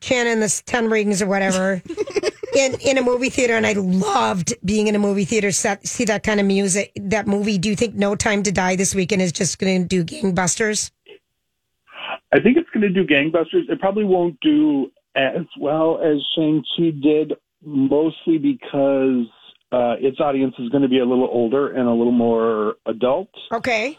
Chen 0.00 0.26
and 0.26 0.42
the 0.42 0.62
Ten 0.64 0.88
Rings 0.88 1.20
or 1.20 1.26
whatever 1.26 1.82
in, 2.54 2.74
in 2.80 2.98
a 2.98 3.02
movie 3.02 3.30
theater, 3.30 3.54
and 3.54 3.66
I 3.66 3.72
loved 3.72 4.54
being 4.64 4.86
in 4.86 4.94
a 4.94 4.98
movie 4.98 5.24
theater, 5.24 5.50
set, 5.50 5.86
see 5.86 6.04
that 6.04 6.22
kind 6.22 6.40
of 6.40 6.46
music, 6.46 6.92
that 6.96 7.26
movie. 7.26 7.58
Do 7.58 7.68
you 7.68 7.76
think 7.76 7.94
No 7.94 8.14
Time 8.14 8.42
to 8.42 8.52
Die 8.52 8.76
this 8.76 8.94
weekend 8.94 9.22
is 9.22 9.32
just 9.32 9.58
going 9.58 9.82
to 9.82 9.88
do 9.88 10.04
gangbusters? 10.04 10.90
I 12.32 12.40
think 12.40 12.56
it's 12.56 12.68
going 12.70 12.82
to 12.82 12.90
do 12.90 13.04
gangbusters. 13.04 13.68
It 13.68 13.80
probably 13.80 14.04
won't 14.04 14.38
do 14.40 14.90
as 15.16 15.46
well 15.58 16.00
as 16.02 16.18
Shang-Chi 16.36 16.90
did, 17.02 17.34
mostly 17.64 18.38
because 18.38 19.26
uh, 19.72 19.96
its 19.98 20.20
audience 20.20 20.54
is 20.58 20.68
going 20.68 20.82
to 20.82 20.88
be 20.88 20.98
a 20.98 21.04
little 21.04 21.28
older 21.30 21.68
and 21.68 21.88
a 21.88 21.92
little 21.92 22.12
more 22.12 22.76
adult. 22.86 23.30
Okay. 23.52 23.98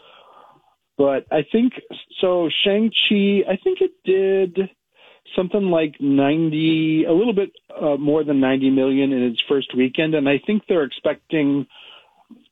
But 0.97 1.25
I 1.31 1.45
think 1.51 1.73
so. 2.19 2.49
Shang-Chi, 2.63 3.43
I 3.49 3.57
think 3.63 3.79
it 3.81 3.91
did 4.05 4.69
something 5.35 5.63
like 5.63 5.95
90, 5.99 7.05
a 7.05 7.13
little 7.13 7.33
bit 7.33 7.51
uh, 7.79 7.97
more 7.97 8.23
than 8.23 8.39
90 8.39 8.69
million 8.69 9.11
in 9.11 9.23
its 9.23 9.41
first 9.47 9.75
weekend, 9.75 10.15
and 10.15 10.27
I 10.27 10.39
think 10.45 10.63
they're 10.67 10.83
expecting 10.83 11.67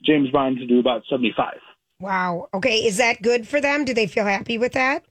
James 0.04 0.30
Bond 0.32 0.58
to 0.58 0.68
do 0.68 0.80
about 0.80 1.04
75. 1.10 1.56
Wow. 2.00 2.48
Okay. 2.54 2.78
Is 2.86 2.98
that 2.98 3.22
good 3.22 3.48
for 3.48 3.60
them? 3.60 3.86
Do 3.86 3.94
they 3.94 4.08
feel 4.08 4.26
happy 4.26 4.58
with 4.58 4.74
that? 4.74 5.04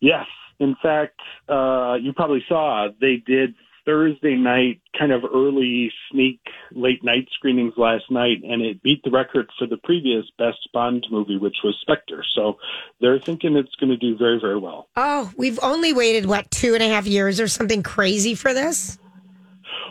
Yes. 0.00 0.26
In 0.60 0.76
fact, 0.82 1.20
uh, 1.48 1.94
you 2.00 2.12
probably 2.12 2.44
saw 2.48 2.88
they 3.00 3.22
did 3.26 3.54
Thursday 3.84 4.34
night, 4.34 4.80
kind 4.98 5.12
of 5.12 5.22
early 5.24 5.92
sneak 6.10 6.40
late 6.72 7.04
night 7.04 7.28
screenings 7.34 7.74
last 7.76 8.04
night, 8.10 8.42
and 8.42 8.62
it 8.62 8.82
beat 8.82 9.02
the 9.04 9.10
record 9.10 9.50
for 9.58 9.66
the 9.66 9.76
previous 9.76 10.24
best 10.38 10.68
Bond 10.72 11.06
movie, 11.10 11.36
which 11.36 11.56
was 11.62 11.76
Spectre. 11.80 12.24
So 12.34 12.56
they're 13.00 13.18
thinking 13.18 13.56
it's 13.56 13.74
going 13.74 13.90
to 13.90 13.96
do 13.96 14.16
very, 14.16 14.40
very 14.40 14.58
well. 14.58 14.88
Oh, 14.96 15.30
we've 15.36 15.58
only 15.62 15.92
waited, 15.92 16.26
what, 16.26 16.50
two 16.50 16.74
and 16.74 16.82
a 16.82 16.88
half 16.88 17.06
years 17.06 17.40
or 17.40 17.48
something 17.48 17.82
crazy 17.82 18.34
for 18.34 18.54
this? 18.54 18.98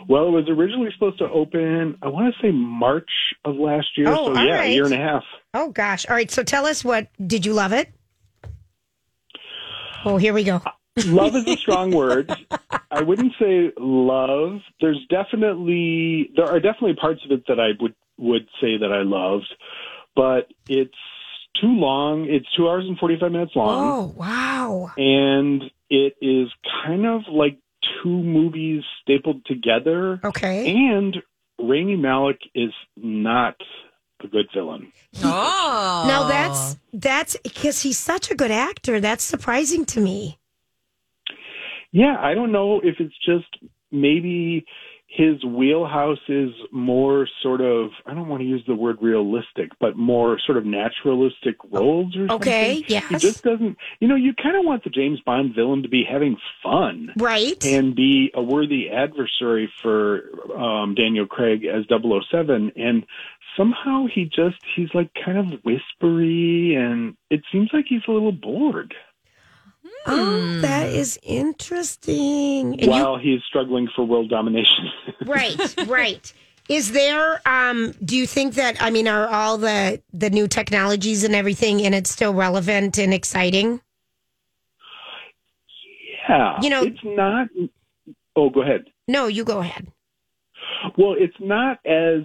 Well, 0.08 0.26
it 0.26 0.32
was 0.32 0.48
originally 0.48 0.90
supposed 0.92 1.18
to 1.18 1.30
open, 1.30 1.96
I 2.02 2.08
want 2.08 2.34
to 2.34 2.42
say 2.42 2.50
March 2.50 3.10
of 3.44 3.56
last 3.56 3.96
year. 3.96 4.08
Oh, 4.08 4.34
so, 4.34 4.40
yeah, 4.42 4.56
right. 4.56 4.70
a 4.70 4.74
year 4.74 4.84
and 4.84 4.92
a 4.92 4.98
half. 4.98 5.22
Oh, 5.54 5.70
gosh. 5.70 6.04
All 6.06 6.14
right. 6.14 6.30
So 6.30 6.42
tell 6.42 6.66
us 6.66 6.84
what, 6.84 7.08
did 7.24 7.46
you 7.46 7.54
love 7.54 7.72
it? 7.72 7.92
Oh, 10.04 10.18
here 10.18 10.34
we 10.34 10.44
go. 10.44 10.60
Love 11.06 11.34
is 11.34 11.46
a 11.46 11.56
strong 11.56 11.90
word. 11.90 12.32
I 12.90 13.02
wouldn't 13.02 13.32
say 13.40 13.72
love. 13.78 14.60
There's 14.80 15.00
definitely 15.10 16.30
there 16.36 16.46
are 16.46 16.60
definitely 16.60 16.94
parts 16.94 17.20
of 17.24 17.32
it 17.32 17.44
that 17.48 17.58
I 17.58 17.70
would 17.80 17.94
would 18.16 18.46
say 18.60 18.76
that 18.78 18.92
I 18.92 19.02
loved, 19.02 19.52
but 20.14 20.52
it's 20.68 20.94
too 21.60 21.66
long. 21.66 22.26
It's 22.30 22.46
two 22.56 22.68
hours 22.68 22.84
and 22.86 22.96
forty 22.98 23.18
five 23.18 23.32
minutes 23.32 23.52
long, 23.56 23.84
Oh, 23.84 24.14
wow. 24.16 24.92
and 24.96 25.62
it 25.90 26.14
is 26.20 26.48
kind 26.86 27.06
of 27.06 27.22
like 27.28 27.58
two 28.02 28.22
movies 28.22 28.82
stapled 29.02 29.44
together. 29.46 30.20
Okay. 30.22 30.72
And 30.74 31.16
Rami 31.58 31.96
Malek 31.96 32.38
is 32.54 32.72
not 32.96 33.56
a 34.22 34.28
good 34.28 34.46
villain. 34.54 34.92
Oh. 35.22 36.04
Now 36.06 36.28
that's, 36.28 36.76
that's 36.92 37.36
because 37.42 37.82
he's 37.82 37.98
such 37.98 38.30
a 38.30 38.34
good 38.34 38.50
actor. 38.50 39.00
That's 39.00 39.22
surprising 39.24 39.84
to 39.86 40.00
me. 40.00 40.38
Yeah, 41.94 42.16
I 42.20 42.34
don't 42.34 42.50
know 42.50 42.80
if 42.82 42.96
it's 42.98 43.14
just 43.24 43.46
maybe 43.92 44.64
his 45.06 45.44
wheelhouse 45.44 46.18
is 46.28 46.50
more 46.72 47.28
sort 47.40 47.60
of 47.60 47.90
I 48.04 48.14
don't 48.14 48.28
want 48.28 48.40
to 48.42 48.48
use 48.48 48.64
the 48.66 48.74
word 48.74 48.96
realistic, 49.00 49.68
but 49.78 49.96
more 49.96 50.36
sort 50.44 50.58
of 50.58 50.66
naturalistic 50.66 51.54
roles 51.70 52.16
or 52.16 52.26
Okay, 52.32 52.78
something. 52.80 52.84
yes. 52.88 53.08
He 53.08 53.16
just 53.18 53.44
doesn't 53.44 53.76
you 54.00 54.08
know, 54.08 54.16
you 54.16 54.32
kinda 54.34 54.60
want 54.62 54.82
the 54.82 54.90
James 54.90 55.20
Bond 55.24 55.54
villain 55.54 55.84
to 55.84 55.88
be 55.88 56.02
having 56.02 56.36
fun. 56.64 57.12
Right. 57.16 57.64
And 57.64 57.94
be 57.94 58.32
a 58.34 58.42
worthy 58.42 58.90
adversary 58.90 59.72
for 59.80 60.22
um 60.56 60.96
Daniel 60.96 61.26
Craig 61.26 61.64
as 61.64 61.84
007 61.86 62.72
and 62.74 63.06
somehow 63.56 64.06
he 64.12 64.24
just 64.24 64.56
he's 64.74 64.92
like 64.94 65.10
kind 65.24 65.38
of 65.38 65.60
whispery 65.62 66.74
and 66.74 67.14
it 67.30 67.42
seems 67.52 67.70
like 67.72 67.84
he's 67.88 68.02
a 68.08 68.10
little 68.10 68.32
bored. 68.32 68.94
Oh, 70.06 70.60
that 70.60 70.88
is 70.88 71.18
interesting. 71.22 72.80
And 72.80 72.90
while 72.90 73.16
he's 73.16 73.40
struggling 73.48 73.88
for 73.94 74.04
world 74.04 74.28
domination. 74.28 74.90
right, 75.26 75.56
right. 75.86 76.32
Is 76.68 76.92
there? 76.92 77.40
Um, 77.46 77.92
do 78.04 78.16
you 78.16 78.26
think 78.26 78.54
that? 78.54 78.82
I 78.82 78.90
mean, 78.90 79.06
are 79.08 79.28
all 79.28 79.58
the 79.58 80.00
the 80.12 80.30
new 80.30 80.48
technologies 80.48 81.22
and 81.24 81.34
everything 81.34 81.80
in 81.80 81.92
it 81.94 82.06
still 82.06 82.32
relevant 82.34 82.98
and 82.98 83.12
exciting? 83.12 83.80
yeah. 86.28 86.58
You 86.62 86.70
know- 86.70 86.82
it's 86.84 87.04
not. 87.04 87.48
Oh, 88.36 88.50
go 88.50 88.62
ahead. 88.62 88.84
No, 89.06 89.26
you 89.26 89.44
go 89.44 89.60
ahead. 89.60 89.86
Well, 90.96 91.14
it's 91.18 91.36
not 91.38 91.78
as 91.86 92.22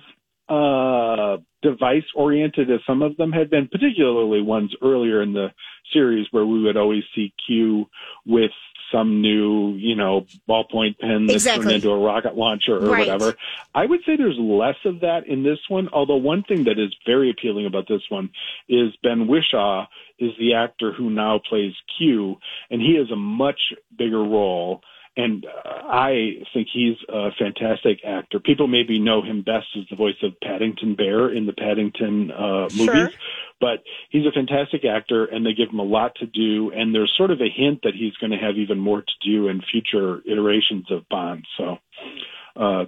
uh, 0.48 1.38
device 1.62 2.04
oriented 2.16 2.70
as 2.72 2.80
some 2.88 3.02
of 3.02 3.18
them 3.18 3.32
had 3.32 3.50
been, 3.50 3.68
particularly 3.68 4.42
ones 4.42 4.74
earlier 4.82 5.22
in 5.22 5.34
the 5.34 5.52
series 5.94 6.28
where 6.32 6.46
we 6.46 6.62
would 6.64 6.78
always 6.78 7.04
see 7.16 7.34
Q 7.46 7.88
with 8.26 8.52
some 8.92 9.22
new, 9.22 9.74
you 9.76 9.96
know, 9.96 10.26
ballpoint 10.48 10.98
pen 11.00 11.28
that's 11.28 11.36
Exactly. 11.36 11.66
turned 11.66 11.76
into 11.76 11.92
a 11.92 12.00
rocket 12.00 12.36
launcher 12.36 12.76
or 12.78 12.90
Right. 12.92 13.08
whatever. 13.08 13.36
I 13.76 13.86
would 13.86 14.00
say 14.04 14.16
there's 14.16 14.38
less 14.40 14.78
of 14.86 15.02
that 15.02 15.28
in 15.28 15.44
this 15.44 15.60
one, 15.68 15.90
although 15.94 16.16
one 16.16 16.44
thing 16.44 16.64
that 16.64 16.80
is 16.80 16.96
very 17.06 17.30
appealing 17.30 17.66
about 17.68 17.88
this 17.88 18.02
one 18.10 18.30
is 18.68 18.96
Ben 19.04 19.28
Whishaw 19.28 19.88
is 20.18 20.32
the 20.40 20.54
actor 20.56 20.92
who 20.92 21.10
now 21.10 21.40
plays 21.40 21.74
Q, 21.98 22.38
and 22.72 22.82
he 22.82 22.96
has 22.96 23.12
a 23.12 23.16
much 23.16 23.60
bigger 23.96 24.24
role. 24.24 24.82
And 25.18 25.46
uh, 25.46 25.70
I 25.90 26.44
think 26.54 26.68
he's 26.72 26.96
a 27.10 27.30
fantastic 27.38 28.00
actor. 28.06 28.40
People 28.40 28.68
maybe 28.68 29.00
know 29.00 29.22
him 29.22 29.42
best 29.42 29.68
as 29.78 29.84
the 29.90 29.96
voice 29.96 30.16
of 30.24 30.40
Paddington 30.42 30.96
Bear 30.96 31.30
in 31.34 31.46
the 31.46 31.54
Paddington 31.54 32.32
uh, 32.32 32.70
Sure. 32.70 32.86
movies, 32.96 33.16
but 33.60 33.84
he's 34.10 34.26
a 34.26 34.32
fantastic 34.32 34.86
actor, 34.86 35.26
and 35.26 35.46
they 35.46 35.54
give 35.54 35.70
him 35.70 35.80
a 35.80 35.84
lot 35.84 36.16
to 36.16 36.26
do. 36.26 36.72
And 36.72 36.96
there's 36.96 37.14
sort 37.18 37.32
of 37.32 37.42
a 37.42 37.50
hint 37.50 37.82
that 37.84 37.96
he's 37.96 38.14
going 38.18 38.32
to 38.32 38.38
have 38.38 38.58
even 38.58 38.80
more 38.80 39.02
to 39.02 39.14
do 39.30 39.48
in 39.50 39.62
future 39.62 40.22
iterations 40.26 40.90
of 40.92 41.08
Bond. 41.10 41.46
So, 41.58 41.78
uh, 42.56 42.86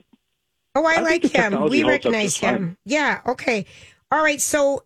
Oh, 0.73 0.85
I, 0.85 0.95
I 0.95 1.01
like 1.01 1.23
him. 1.23 1.69
We 1.69 1.83
recognize 1.83 2.37
him. 2.37 2.77
Yeah. 2.85 3.19
Okay. 3.25 3.65
All 4.09 4.23
right. 4.23 4.39
So 4.39 4.83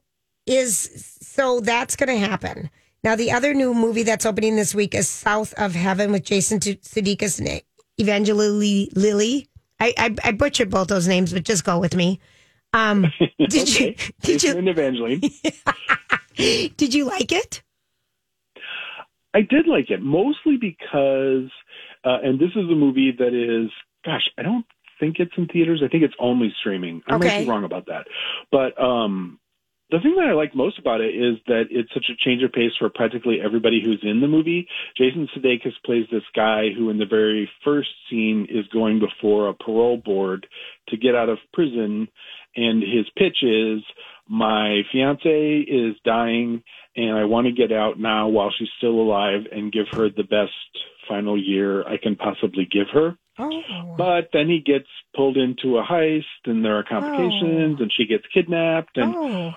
is 0.47 1.17
so 1.21 1.59
that's 1.59 1.95
going 1.95 2.09
to 2.19 2.25
happen. 2.27 2.71
Now, 3.05 3.15
the 3.15 3.31
other 3.31 3.53
new 3.53 3.75
movie 3.75 4.01
that's 4.01 4.25
opening 4.25 4.55
this 4.55 4.73
week 4.73 4.95
is 4.95 5.07
South 5.07 5.53
of 5.59 5.75
Heaven 5.75 6.11
with 6.11 6.23
Jason 6.23 6.59
Sudeikis 6.59 7.39
and 7.39 7.61
Evangeline 7.99 8.87
Lilly. 8.95 9.47
I, 9.79 9.93
I 9.95 10.15
I 10.23 10.31
butchered 10.31 10.71
both 10.71 10.87
those 10.87 11.07
names, 11.07 11.31
but 11.31 11.43
just 11.43 11.63
go 11.63 11.77
with 11.77 11.95
me. 11.95 12.19
Um, 12.73 13.05
did 13.47 13.79
you 13.79 13.93
did 14.21 14.39
Jason 14.39 14.53
you 14.53 14.57
and 14.57 14.69
Evangeline. 14.69 15.21
did 16.35 16.95
you 16.95 17.05
like 17.05 17.31
it? 17.31 17.61
I 19.35 19.41
did 19.41 19.67
like 19.67 19.91
it 19.91 20.01
mostly 20.01 20.57
because, 20.59 21.51
uh, 22.03 22.17
and 22.23 22.39
this 22.39 22.51
is 22.55 22.71
a 22.71 22.75
movie 22.75 23.13
that 23.19 23.35
is, 23.35 23.69
gosh, 24.03 24.31
I 24.35 24.41
don't 24.41 24.65
think 24.99 25.17
it's 25.19 25.33
in 25.37 25.45
theaters. 25.45 25.83
I 25.85 25.89
think 25.89 26.03
it's 26.03 26.15
only 26.17 26.51
streaming. 26.59 27.03
I 27.07 27.17
might 27.17 27.41
be 27.41 27.45
wrong 27.45 27.65
about 27.65 27.85
that. 27.85 28.07
But 28.51 28.81
um, 28.81 29.39
the 29.91 29.99
thing 29.99 30.15
that 30.15 30.27
I 30.27 30.33
like 30.33 30.55
most 30.55 30.79
about 30.79 31.01
it 31.01 31.13
is 31.13 31.37
that 31.47 31.65
it's 31.69 31.93
such 31.93 32.05
a 32.09 32.15
change 32.17 32.41
of 32.43 32.51
pace 32.51 32.71
for 32.79 32.89
practically 32.89 33.39
everybody 33.43 33.81
who's 33.83 33.99
in 34.01 34.19
the 34.19 34.27
movie. 34.27 34.67
Jason 34.97 35.27
Sudeikis 35.35 35.73
plays 35.85 36.07
this 36.11 36.23
guy 36.35 36.69
who, 36.75 36.89
in 36.89 36.97
the 36.97 37.05
very 37.05 37.49
first 37.63 37.89
scene, 38.09 38.47
is 38.49 38.65
going 38.73 38.99
before 38.99 39.47
a 39.47 39.53
parole 39.53 39.97
board 39.97 40.47
to 40.89 40.97
get 40.97 41.13
out 41.15 41.29
of 41.29 41.37
prison, 41.53 42.07
and 42.55 42.81
his 42.81 43.07
pitch 43.15 43.43
is, 43.43 43.83
"My 44.27 44.81
fiance 44.91 45.59
is 45.59 45.95
dying, 46.03 46.63
and 46.95 47.15
I 47.15 47.25
want 47.25 47.45
to 47.45 47.53
get 47.53 47.71
out 47.71 47.99
now 47.99 48.27
while 48.27 48.51
she's 48.51 48.71
still 48.77 48.99
alive 48.99 49.47
and 49.51 49.71
give 49.71 49.87
her 49.89 50.09
the 50.09 50.23
best 50.23 50.53
final 51.07 51.37
year 51.37 51.87
I 51.87 51.97
can 51.97 52.15
possibly 52.15 52.65
give 52.65 52.89
her." 52.89 53.17
Oh, 53.37 53.95
But 53.97 54.29
then 54.31 54.47
he 54.47 54.61
gets 54.61 54.87
pulled 55.13 55.37
into 55.37 55.77
a 55.77 55.83
heist, 55.83 56.23
and 56.45 56.63
there 56.63 56.77
are 56.77 56.83
complications, 56.83 57.77
oh. 57.79 57.83
and 57.83 57.91
she 57.93 58.05
gets 58.05 58.25
kidnapped, 58.33 58.97
and 58.97 59.13
oh, 59.15 59.53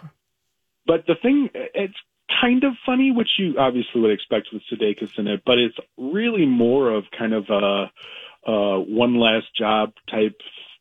but 0.88 1.06
the 1.06 1.14
thing, 1.22 1.50
it's 1.54 1.94
kind 2.40 2.64
of 2.64 2.72
funny, 2.84 3.12
which 3.12 3.28
you 3.38 3.54
obviously 3.58 4.00
would 4.00 4.10
expect 4.10 4.48
with 4.52 4.62
Sudeikis 4.72 5.16
in 5.18 5.28
it, 5.28 5.42
but 5.46 5.58
it's 5.58 5.76
really 5.96 6.46
more 6.46 6.90
of 6.92 7.04
kind 7.16 7.32
of 7.32 7.44
a, 7.50 8.50
a 8.50 8.80
one 8.80 9.20
last 9.20 9.46
job 9.56 9.92
type 10.10 10.36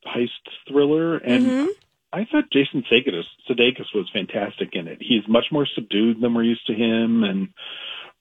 heist 0.06 0.30
thriller. 0.67 1.17
And 1.17 1.46
Mhm. 1.46 1.67
I 2.13 2.26
thought 2.26 2.50
Jason 2.52 2.84
Sudeikis, 2.89 3.26
Sudeikis 3.50 3.93
was 3.93 4.10
fantastic 4.12 4.70
in 4.74 4.88
it. 4.88 4.98
He's 5.02 5.28
much 5.28 5.46
more 5.52 5.67
subdued 5.76 6.22
than 6.22 6.34
we're 6.34 6.43
used 6.43 6.65
to 6.67 6.74
him, 6.74 7.24
and 7.24 7.50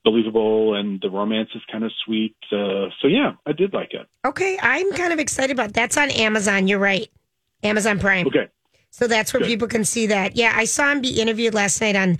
believable, 0.03 0.75
and 0.75 1.01
the 1.01 1.09
romance 1.09 1.49
is 1.55 1.61
kind 1.71 1.83
of 1.83 1.91
sweet. 2.05 2.35
Uh, 2.51 2.87
so 3.01 3.07
yeah, 3.07 3.33
I 3.45 3.51
did 3.51 3.73
like 3.73 3.93
it. 3.93 4.07
okay. 4.25 4.57
I'm 4.61 4.91
kind 4.93 5.11
of 5.11 5.19
excited 5.19 5.51
about 5.51 5.73
that's 5.73 5.97
on 5.97 6.11
Amazon. 6.11 6.67
You're 6.67 6.79
right, 6.79 7.09
Amazon 7.63 7.99
Prime. 7.99 8.27
Okay. 8.27 8.47
So 8.97 9.05
that's 9.05 9.31
where 9.31 9.41
Good. 9.41 9.47
people 9.47 9.67
can 9.67 9.85
see 9.85 10.07
that. 10.07 10.35
Yeah, 10.35 10.53
I 10.55 10.65
saw 10.65 10.91
him 10.91 11.01
be 11.01 11.21
interviewed 11.21 11.53
last 11.53 11.79
night 11.81 11.95
on 11.95 12.17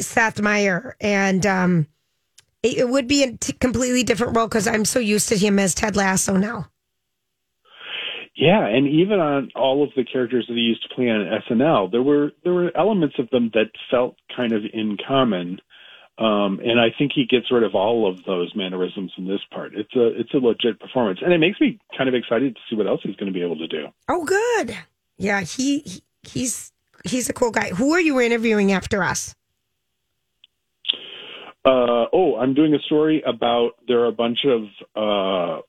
Seth 0.00 0.40
Meyer, 0.40 0.96
and 1.00 1.46
um, 1.46 1.86
it, 2.64 2.78
it 2.78 2.88
would 2.88 3.06
be 3.06 3.22
a 3.22 3.36
t- 3.36 3.52
completely 3.52 4.02
different 4.02 4.36
role 4.36 4.48
because 4.48 4.66
I'm 4.66 4.84
so 4.84 4.98
used 4.98 5.28
to 5.28 5.36
him 5.38 5.60
as 5.60 5.76
Ted 5.76 5.94
Lasso 5.94 6.36
now. 6.36 6.68
Yeah, 8.34 8.66
and 8.66 8.88
even 8.88 9.20
on 9.20 9.52
all 9.54 9.84
of 9.84 9.90
the 9.94 10.02
characters 10.02 10.44
that 10.48 10.54
he 10.54 10.62
used 10.62 10.82
to 10.82 10.92
play 10.92 11.04
on 11.08 11.40
SNL, 11.48 11.92
there 11.92 12.02
were 12.02 12.32
there 12.42 12.52
were 12.52 12.76
elements 12.76 13.14
of 13.20 13.30
them 13.30 13.52
that 13.54 13.70
felt 13.88 14.16
kind 14.36 14.52
of 14.52 14.62
in 14.72 14.96
common. 15.06 15.60
Um, 16.18 16.60
and 16.64 16.80
I 16.80 16.88
think 16.98 17.12
he 17.14 17.26
gets 17.26 17.52
rid 17.52 17.62
of 17.62 17.76
all 17.76 18.10
of 18.10 18.24
those 18.24 18.52
mannerisms 18.56 19.12
in 19.16 19.28
this 19.28 19.40
part. 19.52 19.74
It's 19.76 19.94
a 19.94 20.18
it's 20.18 20.34
a 20.34 20.38
legit 20.38 20.80
performance, 20.80 21.20
and 21.22 21.32
it 21.32 21.38
makes 21.38 21.60
me 21.60 21.78
kind 21.96 22.08
of 22.08 22.16
excited 22.16 22.56
to 22.56 22.60
see 22.68 22.74
what 22.74 22.88
else 22.88 23.02
he's 23.04 23.14
going 23.14 23.32
to 23.32 23.38
be 23.38 23.44
able 23.44 23.58
to 23.58 23.68
do. 23.68 23.86
Oh, 24.08 24.24
good. 24.24 24.76
Yeah, 25.18 25.40
he, 25.40 25.80
he 25.80 26.02
he's 26.22 26.72
he's 27.04 27.28
a 27.28 27.32
cool 27.32 27.50
guy. 27.50 27.70
Who 27.70 27.92
are 27.92 28.00
you 28.00 28.20
interviewing 28.20 28.72
after 28.72 29.02
us? 29.02 29.34
Uh, 31.64 32.10
oh, 32.12 32.36
I'm 32.40 32.54
doing 32.54 32.74
a 32.74 32.80
story 32.86 33.22
about 33.24 33.72
there 33.86 34.00
are 34.00 34.08
a 34.08 34.12
bunch 34.12 34.40
of 34.44 34.62
uh, 34.96 35.60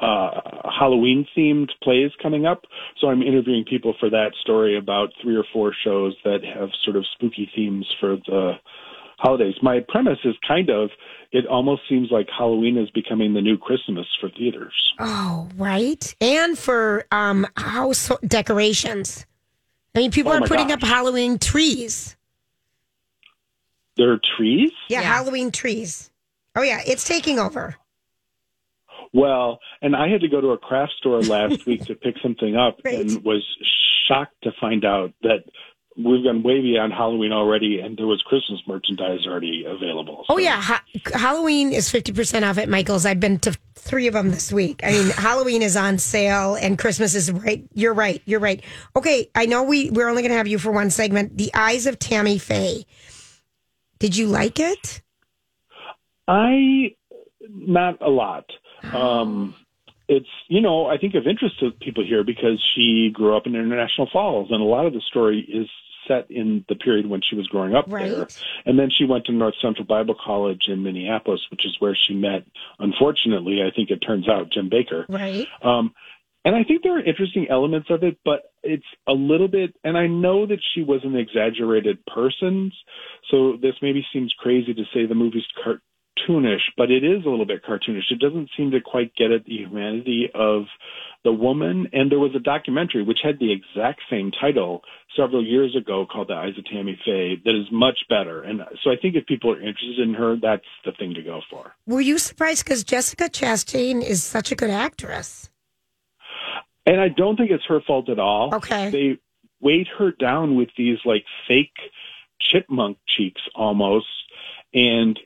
uh, 0.00 0.40
Halloween 0.80 1.26
themed 1.36 1.68
plays 1.82 2.10
coming 2.22 2.46
up. 2.46 2.62
So 2.98 3.08
I'm 3.08 3.20
interviewing 3.20 3.64
people 3.68 3.94
for 4.00 4.08
that 4.08 4.30
story 4.40 4.78
about 4.78 5.10
three 5.22 5.36
or 5.36 5.44
four 5.52 5.74
shows 5.84 6.16
that 6.24 6.38
have 6.42 6.70
sort 6.84 6.96
of 6.96 7.04
spooky 7.12 7.50
themes 7.54 7.86
for 8.00 8.16
the 8.26 8.52
holidays. 9.22 9.54
My 9.62 9.80
premise 9.88 10.18
is 10.24 10.34
kind 10.46 10.68
of 10.70 10.90
it 11.30 11.46
almost 11.46 11.82
seems 11.88 12.08
like 12.10 12.26
Halloween 12.36 12.76
is 12.76 12.90
becoming 12.90 13.32
the 13.32 13.40
new 13.40 13.56
Christmas 13.56 14.06
for 14.20 14.28
theaters. 14.28 14.74
Oh, 14.98 15.48
right. 15.56 16.14
And 16.20 16.58
for 16.58 17.04
um 17.10 17.46
house 17.56 18.10
decorations. 18.26 19.24
I 19.94 20.00
mean, 20.00 20.10
people 20.10 20.32
Oh 20.32 20.36
are 20.36 20.40
putting 20.46 20.68
gosh. 20.68 20.82
up 20.82 20.82
Halloween 20.82 21.38
trees. 21.38 22.16
There 23.96 24.10
are 24.12 24.20
trees? 24.36 24.70
Yeah, 24.88 25.02
Halloween 25.02 25.50
trees. 25.50 26.10
Oh 26.56 26.62
yeah, 26.62 26.80
it's 26.86 27.04
taking 27.04 27.38
over. 27.38 27.76
Well, 29.14 29.58
and 29.82 29.94
I 29.94 30.08
had 30.08 30.22
to 30.22 30.28
go 30.28 30.40
to 30.40 30.48
a 30.48 30.58
craft 30.58 30.92
store 30.98 31.20
last 31.20 31.66
week 31.66 31.84
to 31.86 31.94
pick 31.94 32.14
something 32.22 32.56
up 32.56 32.78
Right. 32.84 33.00
and 33.00 33.22
was 33.24 33.42
shocked 34.08 34.34
to 34.44 34.52
find 34.60 34.84
out 34.84 35.12
that 35.22 35.44
we've 35.96 36.24
gone 36.24 36.42
way 36.42 36.60
beyond 36.60 36.92
Halloween 36.92 37.32
already 37.32 37.80
and 37.80 37.96
there 37.96 38.06
was 38.06 38.22
Christmas 38.22 38.60
merchandise 38.66 39.26
already 39.26 39.64
available. 39.66 40.24
Oh 40.28 40.38
yeah, 40.38 40.60
ha- 40.60 40.84
Halloween 41.14 41.72
is 41.72 41.90
fifty 41.90 42.12
percent 42.12 42.44
off 42.44 42.58
at 42.58 42.68
Michael's. 42.68 43.04
I've 43.04 43.20
been 43.20 43.38
to 43.40 43.56
three 43.74 44.06
of 44.06 44.14
them 44.14 44.30
this 44.30 44.52
week. 44.52 44.80
I 44.84 44.92
mean, 44.92 45.10
Halloween 45.10 45.62
is 45.62 45.76
on 45.76 45.98
sale, 45.98 46.54
and 46.54 46.78
Christmas 46.78 47.14
is 47.14 47.30
right. 47.30 47.64
You're 47.74 47.94
right. 47.94 48.22
You're 48.24 48.40
right. 48.40 48.62
Okay, 48.96 49.30
I 49.34 49.46
know 49.46 49.64
we 49.64 49.90
we're 49.90 50.08
only 50.08 50.22
going 50.22 50.30
to 50.30 50.36
have 50.36 50.48
you 50.48 50.58
for 50.58 50.72
one 50.72 50.90
segment. 50.90 51.36
The 51.36 51.50
Eyes 51.54 51.86
of 51.86 51.98
Tammy 51.98 52.38
Faye. 52.38 52.86
Did 53.98 54.16
you 54.16 54.26
like 54.26 54.58
it? 54.58 55.02
I 56.26 56.94
not 57.48 58.00
a 58.00 58.08
lot. 58.08 58.46
Um, 58.92 59.54
it's 60.12 60.28
you 60.48 60.60
know 60.60 60.86
I 60.86 60.98
think 60.98 61.14
of 61.14 61.26
interest 61.26 61.58
to 61.60 61.70
people 61.70 62.04
here 62.06 62.24
because 62.24 62.62
she 62.74 63.10
grew 63.12 63.36
up 63.36 63.46
in 63.46 63.54
International 63.54 64.08
Falls, 64.12 64.48
and 64.50 64.60
a 64.60 64.64
lot 64.64 64.86
of 64.86 64.92
the 64.92 65.02
story 65.08 65.40
is 65.40 65.68
set 66.06 66.30
in 66.30 66.64
the 66.68 66.74
period 66.74 67.06
when 67.06 67.20
she 67.28 67.36
was 67.36 67.46
growing 67.46 67.74
up 67.74 67.88
there. 67.88 68.26
And 68.66 68.78
then 68.78 68.90
she 68.90 69.04
went 69.04 69.26
to 69.26 69.32
North 69.32 69.54
Central 69.62 69.84
Bible 69.84 70.16
College 70.24 70.62
in 70.68 70.82
Minneapolis, 70.82 71.40
which 71.50 71.64
is 71.64 71.76
where 71.78 71.96
she 71.96 72.14
met. 72.14 72.44
Unfortunately, 72.78 73.60
I 73.62 73.74
think 73.74 73.90
it 73.90 73.98
turns 73.98 74.28
out 74.28 74.50
Jim 74.50 74.68
Bakker. 74.68 75.04
Right. 75.08 75.46
Um, 75.62 75.94
and 76.44 76.56
I 76.56 76.64
think 76.64 76.82
there 76.82 76.96
are 76.96 77.02
interesting 77.02 77.46
elements 77.48 77.88
of 77.88 78.02
it, 78.02 78.18
but 78.24 78.42
it's 78.64 78.86
a 79.06 79.12
little 79.12 79.46
bit, 79.46 79.74
and 79.84 79.96
I 79.96 80.08
know 80.08 80.44
that 80.44 80.58
she 80.74 80.82
was 80.82 81.00
an 81.04 81.14
exaggerated 81.14 82.04
person, 82.06 82.72
so 83.30 83.56
this 83.62 83.74
maybe 83.80 84.04
seems 84.12 84.34
crazy 84.38 84.74
to 84.74 84.82
say 84.92 85.06
the 85.06 85.14
movie's 85.14 85.46
cartoonish, 86.18 86.60
but 86.76 86.90
it 86.90 87.04
is 87.04 87.24
a 87.24 87.28
little 87.28 87.46
bit 87.46 87.64
cartoonish. 87.64 88.10
It 88.10 88.18
doesn't 88.18 88.50
seem 88.56 88.70
to 88.72 88.80
quite 88.80 89.14
get 89.14 89.30
at 89.30 89.44
the 89.44 89.56
humanity 89.56 90.30
of 90.34 90.64
the 91.24 91.32
woman. 91.32 91.88
And 91.92 92.10
there 92.10 92.18
was 92.18 92.34
a 92.34 92.40
documentary 92.40 93.02
which 93.02 93.20
had 93.22 93.38
the 93.38 93.52
exact 93.52 94.00
same 94.10 94.30
title 94.30 94.82
several 95.16 95.44
years 95.44 95.76
ago 95.76 96.06
called 96.10 96.28
The 96.28 96.34
Eyes 96.34 96.58
of 96.58 96.64
Tammy 96.64 96.98
Faye 97.04 97.40
that 97.44 97.54
is 97.54 97.66
much 97.70 97.98
better. 98.08 98.42
And 98.42 98.62
so 98.82 98.90
I 98.90 98.96
think 99.00 99.14
if 99.14 99.26
people 99.26 99.52
are 99.52 99.60
interested 99.60 100.00
in 100.00 100.14
her, 100.14 100.36
that's 100.40 100.64
the 100.84 100.92
thing 100.92 101.14
to 101.14 101.22
go 101.22 101.40
for. 101.50 101.74
Were 101.86 102.00
you 102.00 102.18
surprised 102.18 102.64
because 102.64 102.84
Jessica 102.84 103.24
Chastain 103.24 104.02
is 104.02 104.22
such 104.22 104.52
a 104.52 104.54
good 104.54 104.70
actress? 104.70 105.50
And 106.84 107.00
I 107.00 107.08
don't 107.08 107.36
think 107.36 107.50
it's 107.50 107.64
her 107.68 107.80
fault 107.86 108.08
at 108.08 108.18
all. 108.18 108.54
Okay. 108.54 108.90
They 108.90 109.18
weighed 109.60 109.86
her 109.98 110.10
down 110.10 110.56
with 110.56 110.70
these 110.76 110.98
like 111.04 111.24
fake 111.46 111.76
chipmunk 112.40 112.98
cheeks 113.06 113.40
almost. 113.54 114.06
And 114.74 115.18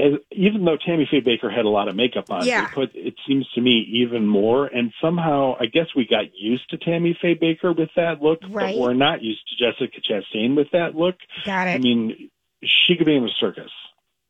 as, 0.00 0.20
even 0.32 0.64
though 0.64 0.76
Tammy 0.84 1.06
Faye 1.10 1.20
Bakker 1.20 1.54
had 1.54 1.64
a 1.64 1.68
lot 1.68 1.88
of 1.88 1.94
makeup 1.96 2.30
on, 2.30 2.44
Yeah. 2.46 2.66
they 2.66 2.72
put, 2.74 2.90
it 2.94 3.14
seems 3.26 3.46
to 3.54 3.60
me, 3.60 3.86
even 3.92 4.26
more. 4.26 4.66
And 4.66 4.92
somehow, 5.00 5.56
I 5.60 5.66
guess 5.66 5.86
we 5.94 6.06
got 6.06 6.24
used 6.34 6.68
to 6.70 6.78
Tammy 6.78 7.16
Faye 7.20 7.34
Bakker 7.34 7.76
with 7.76 7.90
that 7.96 8.22
look, 8.22 8.40
Right. 8.48 8.74
but 8.74 8.80
we're 8.80 8.94
not 8.94 9.22
used 9.22 9.40
to 9.48 9.56
Jessica 9.64 10.00
Chastain 10.00 10.56
with 10.56 10.70
that 10.72 10.94
look. 10.94 11.16
Got 11.44 11.68
it. 11.68 11.72
I 11.72 11.78
mean, 11.78 12.30
she 12.62 12.96
could 12.96 13.06
be 13.06 13.16
in 13.16 13.24
a 13.24 13.28
circus. 13.38 13.70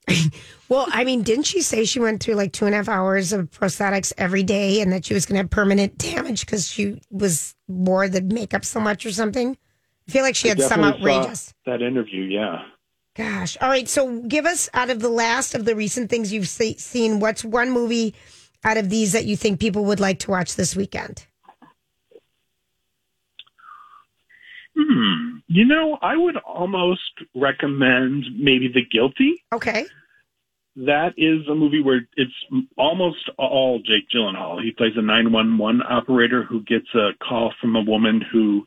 Well, 0.68 0.87
I 0.92 1.02
mean, 1.02 1.22
didn't 1.22 1.46
she 1.46 1.62
say 1.62 1.85
she 1.85 1.98
went 1.98 2.22
through 2.22 2.35
like 2.37 2.52
two 2.52 2.64
and 2.64 2.74
a 2.74 2.78
half 2.78 2.88
hours 2.88 3.33
of 3.33 3.50
prosthetics 3.50 4.12
every 4.16 4.44
day 4.44 4.80
and 4.80 4.92
that 4.92 5.04
she 5.04 5.14
was 5.14 5.26
going 5.26 5.35
to 5.35 5.40
have 5.42 5.50
permanent 5.50 5.98
damage 5.98 6.46
because 6.46 6.68
she 6.70 7.00
was 7.11 7.56
wore 7.66 8.09
the 8.09 8.20
makeup 8.20 8.64
so 8.64 8.78
much 8.78 9.04
or 9.04 9.11
something? 9.11 9.59
I 10.09 10.12
feel 10.12 10.22
like 10.22 10.37
she 10.37 10.46
had 10.46 10.61
some 10.62 10.85
outrageous. 10.85 11.54
That 11.66 11.83
interview, 11.83 12.22
yeah. 12.22 12.62
Gosh. 13.20 13.59
All 13.61 13.68
right. 13.68 13.87
So 13.87 14.22
give 14.22 14.46
us 14.46 14.70
out 14.72 14.88
of 14.88 15.00
the 15.00 15.11
last 15.11 15.54
of 15.54 15.66
the 15.66 15.76
recent 15.76 16.09
things 16.09 16.33
you've 16.33 16.48
se- 16.48 16.76
seen, 16.76 17.20
what's 17.20 17.44
one 17.44 17.70
movie 17.70 18.14
out 18.64 18.78
of 18.78 18.88
these 18.88 19.12
that 19.12 19.26
you 19.26 19.37
think 19.37 19.61
people 19.61 19.85
would 19.85 20.00
like 20.00 20.20
to 20.20 20.30
watch 20.30 20.56
this 20.56 20.74
weekend? 20.74 21.26
Hmm. 24.74 25.38
You 25.48 25.66
know, 25.66 25.98
I 26.00 26.16
would 26.16 26.38
almost 26.38 27.02
recommend 27.35 28.24
maybe 28.38 28.68
The 28.72 28.87
Guilty. 28.90 29.44
Okay. 29.52 29.85
That 30.76 31.12
is 31.18 31.46
a 31.46 31.54
movie 31.54 31.83
where 31.83 32.09
it's 32.16 32.33
almost 32.78 33.28
all 33.37 33.80
Jake 33.80 34.09
Gyllenhaal. 34.14 34.62
He 34.62 34.70
plays 34.70 34.92
a 34.96 35.02
911 35.02 35.83
operator 35.87 36.42
who 36.44 36.62
gets 36.62 36.87
a 36.94 37.11
call 37.22 37.52
from 37.61 37.76
a 37.76 37.83
woman 37.83 38.22
who 38.33 38.64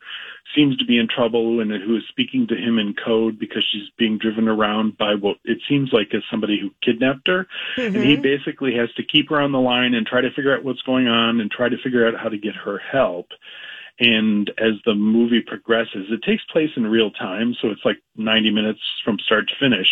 seems 0.55 0.77
to 0.77 0.85
be 0.85 0.97
in 0.97 1.07
trouble 1.07 1.59
and 1.59 1.71
who 1.71 1.97
is 1.97 2.03
speaking 2.09 2.47
to 2.47 2.55
him 2.55 2.77
in 2.77 2.93
code 2.93 3.39
because 3.39 3.65
she's 3.71 3.89
being 3.97 4.17
driven 4.17 4.47
around 4.47 4.97
by 4.97 5.15
what 5.15 5.37
it 5.45 5.59
seems 5.67 5.91
like 5.91 6.13
is 6.13 6.23
somebody 6.29 6.59
who 6.59 6.69
kidnapped 6.83 7.27
her. 7.27 7.47
And 7.77 7.95
he 7.95 8.13
mm-hmm. 8.13 8.21
basically 8.21 8.75
has 8.75 8.91
to 8.95 9.03
keep 9.03 9.29
her 9.29 9.41
on 9.41 9.51
the 9.51 9.59
line 9.59 9.93
and 9.93 10.05
try 10.05 10.21
to 10.21 10.31
figure 10.31 10.55
out 10.55 10.63
what's 10.63 10.81
going 10.81 11.07
on 11.07 11.39
and 11.39 11.49
try 11.49 11.69
to 11.69 11.77
figure 11.83 12.07
out 12.07 12.19
how 12.19 12.29
to 12.29 12.37
get 12.37 12.55
her 12.55 12.77
help. 12.77 13.27
And 13.99 14.49
as 14.57 14.73
the 14.85 14.95
movie 14.95 15.43
progresses, 15.45 16.07
it 16.09 16.23
takes 16.25 16.43
place 16.51 16.69
in 16.75 16.87
real 16.87 17.11
time, 17.11 17.53
so 17.61 17.69
it's 17.69 17.85
like 17.85 17.97
90 18.15 18.49
minutes 18.49 18.79
from 19.05 19.17
start 19.23 19.47
to 19.49 19.53
finish. 19.59 19.87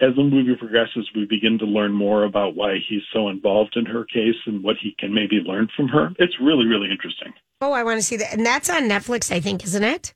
As 0.00 0.16
the 0.16 0.24
movie 0.24 0.56
progresses, 0.56 1.08
we 1.14 1.26
begin 1.26 1.56
to 1.60 1.64
learn 1.64 1.92
more 1.92 2.24
about 2.24 2.56
why 2.56 2.78
he's 2.88 3.02
so 3.12 3.28
involved 3.28 3.76
in 3.76 3.86
her 3.86 4.04
case 4.04 4.34
and 4.46 4.64
what 4.64 4.76
he 4.82 4.96
can 4.98 5.14
maybe 5.14 5.36
learn 5.36 5.68
from 5.76 5.88
her. 5.88 6.10
It's 6.18 6.40
really, 6.40 6.66
really 6.66 6.90
interesting. 6.90 7.32
Oh, 7.60 7.72
I 7.72 7.84
want 7.84 7.98
to 7.98 8.02
see 8.02 8.16
that. 8.16 8.32
And 8.32 8.44
that's 8.44 8.68
on 8.68 8.82
Netflix, 8.82 9.32
I 9.32 9.38
think, 9.40 9.64
isn't 9.64 9.84
it? 9.84 10.12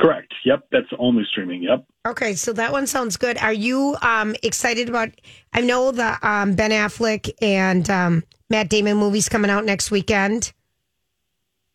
Correct. 0.00 0.32
Yep, 0.44 0.66
that's 0.72 0.88
only 0.98 1.24
streaming. 1.30 1.62
Yep. 1.62 1.84
Okay, 2.08 2.34
so 2.34 2.52
that 2.54 2.72
one 2.72 2.86
sounds 2.86 3.16
good. 3.16 3.36
Are 3.38 3.52
you 3.52 3.96
um, 4.00 4.34
excited 4.42 4.88
about? 4.88 5.10
I 5.52 5.60
know 5.60 5.92
the 5.92 6.16
um, 6.26 6.54
Ben 6.54 6.70
Affleck 6.70 7.30
and 7.42 7.88
um, 7.90 8.24
Matt 8.48 8.70
Damon 8.70 8.96
movies 8.96 9.28
coming 9.28 9.50
out 9.50 9.64
next 9.64 9.90
weekend. 9.90 10.52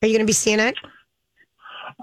Are 0.05 0.07
you 0.07 0.13
going 0.13 0.25
to 0.27 0.29
be 0.29 0.33
seeing 0.33 0.59
it? 0.59 0.75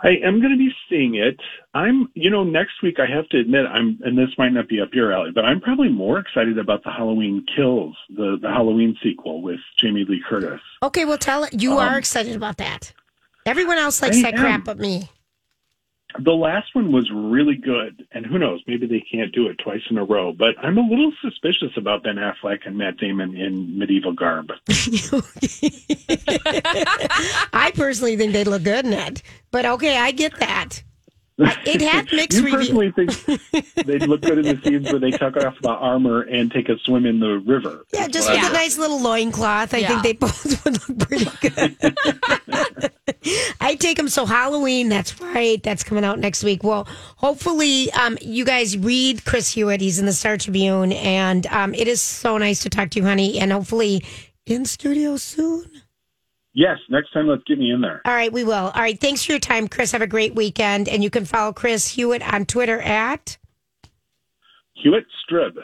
I 0.02 0.16
am 0.24 0.40
going 0.40 0.50
to 0.50 0.58
be 0.58 0.74
seeing 0.90 1.14
it. 1.14 1.36
I'm, 1.72 2.08
you 2.14 2.30
know, 2.30 2.42
next 2.42 2.82
week 2.82 2.96
I 2.98 3.06
have 3.06 3.28
to 3.28 3.38
admit 3.38 3.64
I'm, 3.66 3.96
and 4.02 4.18
this 4.18 4.30
might 4.36 4.48
not 4.52 4.68
be 4.68 4.80
up 4.80 4.88
your 4.92 5.12
alley, 5.12 5.30
but 5.32 5.44
I'm 5.44 5.60
probably 5.60 5.88
more 5.88 6.18
excited 6.18 6.58
about 6.58 6.82
the 6.82 6.90
Halloween 6.90 7.46
Kills, 7.54 7.96
the 8.08 8.38
the 8.42 8.48
Halloween 8.48 8.96
sequel 9.04 9.40
with 9.40 9.60
Jamie 9.78 10.04
Lee 10.04 10.20
Curtis. 10.28 10.60
Okay, 10.82 11.04
well, 11.04 11.16
tell 11.16 11.44
it 11.44 11.62
you 11.62 11.74
Um, 11.74 11.78
are 11.78 11.96
excited 11.96 12.34
about 12.34 12.56
that. 12.56 12.92
Everyone 13.46 13.78
else 13.78 14.02
likes 14.02 14.16
I 14.18 14.22
that 14.22 14.34
am. 14.34 14.40
crap 14.40 14.64
but 14.64 14.78
me. 14.80 15.08
The 16.18 16.32
last 16.32 16.74
one 16.74 16.92
was 16.92 17.10
really 17.12 17.56
good, 17.56 18.06
and 18.12 18.26
who 18.26 18.38
knows, 18.38 18.60
maybe 18.66 18.86
they 18.86 19.00
can't 19.00 19.32
do 19.32 19.48
it 19.48 19.58
twice 19.58 19.80
in 19.90 19.96
a 19.98 20.04
row. 20.04 20.32
But 20.32 20.54
I'm 20.62 20.76
a 20.78 20.82
little 20.82 21.12
suspicious 21.22 21.70
about 21.76 22.02
Ben 22.02 22.16
Affleck 22.16 22.66
and 22.66 22.76
Matt 22.76 22.98
Damon 22.98 23.36
in 23.36 23.78
medieval 23.78 24.12
garb. 24.12 24.52
I 27.54 27.72
personally 27.74 28.16
think 28.16 28.32
they 28.32 28.44
look 28.44 28.62
good 28.62 28.84
in 28.86 28.92
it, 28.92 29.22
but 29.50 29.64
okay, 29.66 29.98
I 29.98 30.10
get 30.12 30.38
that. 30.40 30.82
It 31.38 31.80
had 31.80 32.08
mixed 32.12 32.38
you 32.38 32.44
reviews. 32.44 32.66
personally 32.68 32.92
think 32.92 33.10
they'd 33.86 34.06
look 34.06 34.20
good 34.20 34.38
in 34.38 34.44
the 34.54 34.60
scenes 34.62 34.90
where 34.92 35.00
they 35.00 35.10
tuck 35.12 35.36
off 35.38 35.54
the 35.62 35.70
armor 35.70 36.20
and 36.22 36.50
take 36.52 36.68
a 36.68 36.78
swim 36.80 37.06
in 37.06 37.20
the 37.20 37.38
river. 37.38 37.84
Yeah, 37.92 38.06
just 38.06 38.28
Well, 38.28 38.38
with 38.40 38.50
a 38.50 38.52
nice 38.52 38.78
little 38.78 39.00
loincloth. 39.00 39.72
I 39.74 39.78
Yeah. 39.78 39.88
think 39.88 40.02
they 40.02 40.12
both 40.12 40.64
would 40.64 40.88
look 40.88 41.08
pretty 41.08 41.24
good. 41.40 41.76
I 43.60 43.76
take 43.78 43.96
them. 43.96 44.08
So 44.08 44.26
Halloween, 44.26 44.88
that's 44.88 45.20
right. 45.20 45.62
That's 45.62 45.84
coming 45.84 46.04
out 46.04 46.18
next 46.18 46.42
week. 46.44 46.64
Well, 46.64 46.86
hopefully, 47.16 47.92
um, 47.92 48.18
you 48.20 48.44
guys 48.44 48.76
read 48.76 49.24
Chris 49.24 49.52
Hewitt. 49.52 49.80
He's 49.80 49.98
in 49.98 50.06
the 50.06 50.12
Star 50.12 50.36
Tribune, 50.36 50.92
and 50.92 51.46
um, 51.46 51.74
it 51.74 51.88
is 51.88 52.00
so 52.00 52.38
nice 52.38 52.62
to 52.62 52.70
talk 52.70 52.90
to 52.90 53.00
you, 53.00 53.04
honey. 53.04 53.38
And 53.38 53.52
hopefully, 53.52 54.04
in 54.46 54.64
studio 54.64 55.16
soon. 55.16 55.66
Yes, 56.54 56.78
next 56.90 57.12
time 57.12 57.28
let's 57.28 57.44
get 57.44 57.58
me 57.58 57.70
in 57.70 57.80
there. 57.80 58.02
All 58.04 58.12
right, 58.12 58.32
we 58.32 58.44
will. 58.44 58.52
All 58.52 58.82
right, 58.82 59.00
thanks 59.00 59.24
for 59.24 59.32
your 59.32 59.38
time, 59.38 59.68
Chris. 59.68 59.92
Have 59.92 60.02
a 60.02 60.06
great 60.06 60.34
weekend, 60.34 60.88
and 60.88 61.02
you 61.02 61.08
can 61.08 61.24
follow 61.24 61.52
Chris 61.52 61.88
Hewitt 61.88 62.22
on 62.22 62.44
Twitter 62.44 62.80
at. 62.80 63.38
Hewitt 64.74 65.06
Strib. 65.24 65.54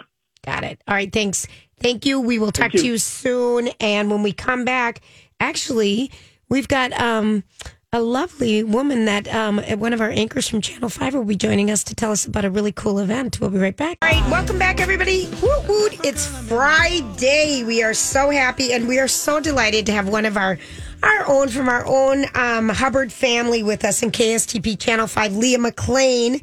Got 0.44 0.64
it. 0.64 0.81
All 0.88 0.94
right. 0.94 1.12
Thanks. 1.12 1.47
Thank 1.81 2.07
you. 2.07 2.21
We 2.21 2.38
will 2.38 2.53
talk 2.53 2.71
Thank 2.71 2.81
to 2.81 2.87
you. 2.87 2.92
you 2.92 2.99
soon. 2.99 3.68
And 3.81 4.11
when 4.11 4.23
we 4.23 4.33
come 4.33 4.64
back, 4.64 5.03
actually, 5.40 6.11
we've 6.49 6.69
got 6.69 6.93
um, 6.99 7.45
a 7.93 8.01
lovely 8.01 8.63
woman 8.63 9.07
that 9.07 9.33
um, 9.35 9.59
one 9.79 9.93
of 9.93 10.01
our 10.01 10.11
anchors 10.11 10.47
from 10.49 10.61
Channel 10.61 10.89
5 10.89 11.15
will 11.15 11.25
be 11.25 11.37
joining 11.37 11.71
us 11.71 11.83
to 11.85 11.95
tell 11.95 12.13
us 12.13 12.27
about 12.27 12.45
a 12.45 12.51
really 12.51 12.73
cool 12.73 12.99
event. 12.99 13.41
We'll 13.41 13.51
be 13.51 13.59
right 13.59 13.77
back. 13.77 13.99
All 14.03 14.09
right, 14.09 14.31
welcome 14.31 14.59
back, 14.59 14.81
everybody. 14.81 15.27
Woot. 15.41 15.99
It's 16.05 16.27
Friday. 16.49 17.65
We 17.65 17.83
are 17.83 17.95
so 17.95 18.31
happy 18.31 18.73
and 18.73 18.87
we 18.87 18.99
are 18.99 19.09
so 19.09 19.41
delighted 19.41 19.87
to 19.87 19.93
have 19.93 20.09
one 20.09 20.27
of 20.27 20.37
our 20.37 20.59
our 21.03 21.29
own 21.29 21.49
from 21.49 21.69
our 21.69 21.87
own 21.87 22.25
um, 22.35 22.69
Hubbard 22.69 23.13
family 23.13 23.63
with 23.63 23.85
us 23.85 24.03
in 24.03 24.11
KSTP 24.11 24.79
Channel 24.79 25.07
5, 25.07 25.37
Leah 25.37 25.59
McLean, 25.59 26.41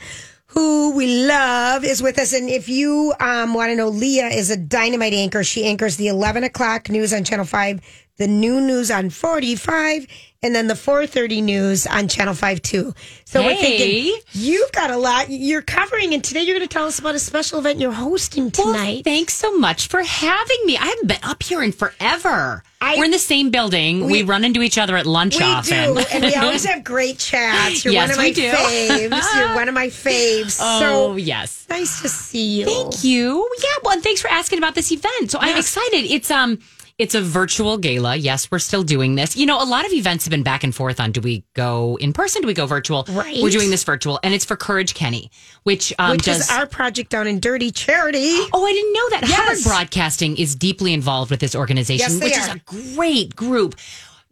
who 0.48 0.96
we 0.96 1.26
love, 1.28 1.84
is 1.84 2.02
with 2.02 2.18
us. 2.18 2.32
And 2.32 2.50
if 2.50 2.70
you 2.70 3.14
um, 3.20 3.54
want 3.54 3.72
to 3.72 3.76
know, 3.76 3.90
Leah 3.90 4.28
is 4.28 4.50
a 4.50 4.56
dynamite 4.56 5.12
anchor. 5.12 5.44
She 5.44 5.66
anchors 5.66 5.98
the 5.98 6.08
11 6.08 6.46
o'clock 6.46 6.90
news 6.90 7.14
on 7.14 7.26
Channel 7.26 7.46
5, 7.46 7.82
the 8.18 8.28
new 8.28 8.62
news 8.62 8.90
on 8.92 9.10
45, 9.10 10.08
and 10.42 10.56
then 10.56 10.68
the 10.68 10.74
4.30 10.74 11.44
news 11.44 11.86
on 11.88 12.08
Channel 12.08 12.34
5 12.34 12.62
too. 12.62 12.94
So 13.26 13.42
we're 13.44 13.56
thinking, 13.56 14.18
you've 14.32 14.72
got 14.72 14.90
a 14.92 14.96
lot 14.98 15.30
you're 15.30 15.62
covering, 15.62 16.14
and 16.14 16.24
today 16.24 16.44
you're 16.44 16.56
going 16.56 16.68
to 16.68 16.72
tell 16.74 16.86
us 16.86 17.00
about 17.00 17.16
a 17.16 17.20
special 17.20 17.60
event 17.60 17.80
you're 17.80 17.92
hosting 17.92 18.52
Well, 18.58 18.74
tonight. 18.74 19.04
thanks 19.04 19.34
so 19.34 19.58
much 19.58 19.88
for 19.88 20.02
having 20.04 20.58
me. 20.66 20.78
I 20.78 20.86
haven't 20.86 21.08
been 21.08 21.20
up 21.24 21.44
here 21.44 21.62
in 21.62 21.72
forever. 21.72 22.64
I- 22.80 22.96
We're 22.98 23.06
in 23.06 23.12
the 23.12 23.20
same 23.20 23.50
building. 23.50 24.06
We, 24.06 24.12
We- 24.12 24.24
run 24.24 24.46
into 24.46 24.62
each 24.62 24.78
other 24.78 24.96
at 24.96 25.06
lunch 25.06 25.38
We 25.40 25.44
often. 25.44 25.96
do, 25.96 26.04
and 26.14 26.24
we 26.24 26.36
always 26.36 26.64
have 26.72 26.84
great 26.86 27.18
chats. 27.18 27.84
You're 27.84 27.96
Yes, 27.96 28.10
one 28.10 28.12
of 28.12 28.18
my 28.18 28.32
do. 28.32 28.50
faves. 28.52 29.36
You're 29.36 29.56
one 29.56 29.68
of 29.68 29.74
my 29.74 29.88
faves. 29.88 30.60
oh, 30.62 30.80
so 30.80 31.16
yes. 31.18 31.66
nice 31.70 32.02
to 32.04 32.08
see 32.08 32.60
you. 32.60 32.66
Thank 32.66 33.04
you. 33.04 33.50
Yeah, 33.62 33.70
well, 33.84 33.94
and 33.94 34.04
thanks 34.04 34.22
for 34.22 34.30
asking 34.30 34.60
about 34.60 34.76
this 34.76 34.92
event. 34.92 35.32
So 35.32 35.40
I'm 35.42 35.58
excited. 35.58 36.06
It's 36.06 36.30
um 36.32 36.60
it's 36.98 37.14
a 37.14 37.22
virtual 37.22 37.78
gala. 37.78 38.16
Yes, 38.16 38.50
we're 38.50 38.60
still 38.60 38.84
doing 38.84 39.16
this. 39.16 39.36
You 39.36 39.46
know, 39.46 39.62
a 39.62 39.66
lot 39.66 39.86
of 39.86 39.92
events 39.92 40.24
have 40.26 40.32
been 40.32 40.44
back 40.44 40.64
and 40.64 40.74
forth 40.74 41.00
on 41.00 41.12
do 41.12 41.20
we 41.22 41.44
go 41.54 41.98
in 42.00 42.14
person, 42.14 42.42
do 42.42 42.48
we 42.48 42.54
go 42.54 42.66
virtual? 42.66 43.06
Right. 43.10 43.42
We're 43.44 43.50
doing 43.50 43.70
this 43.70 43.84
virtual 43.84 44.20
and 44.24 44.34
it's 44.34 44.46
for 44.46 44.56
Courage 44.56 44.94
Kenny, 44.94 45.30
which 45.64 45.94
um 46.00 46.12
Which 46.12 46.24
does 46.26 46.42
is 46.42 46.50
our 46.52 46.66
project 46.66 47.10
down 47.10 47.28
in 47.28 47.40
Dirty 47.40 47.72
Charity. 47.72 48.38
Oh, 48.54 48.66
I 48.66 48.72
didn't 48.72 48.94
know 48.94 49.10
that. 49.10 49.22
Yes. 49.28 49.36
Hubbard 49.38 49.64
Broadcasting 49.64 50.38
is 50.38 50.56
deeply 50.56 50.94
involved 50.94 51.32
with 51.32 51.40
this 51.42 51.56
organization, 51.56 52.12
Yes, 52.12 52.20
they 52.20 52.26
which 52.28 52.38
are. 52.38 52.42
is 52.42 52.56
a 52.56 52.94
great 52.96 53.36
group. 53.36 53.76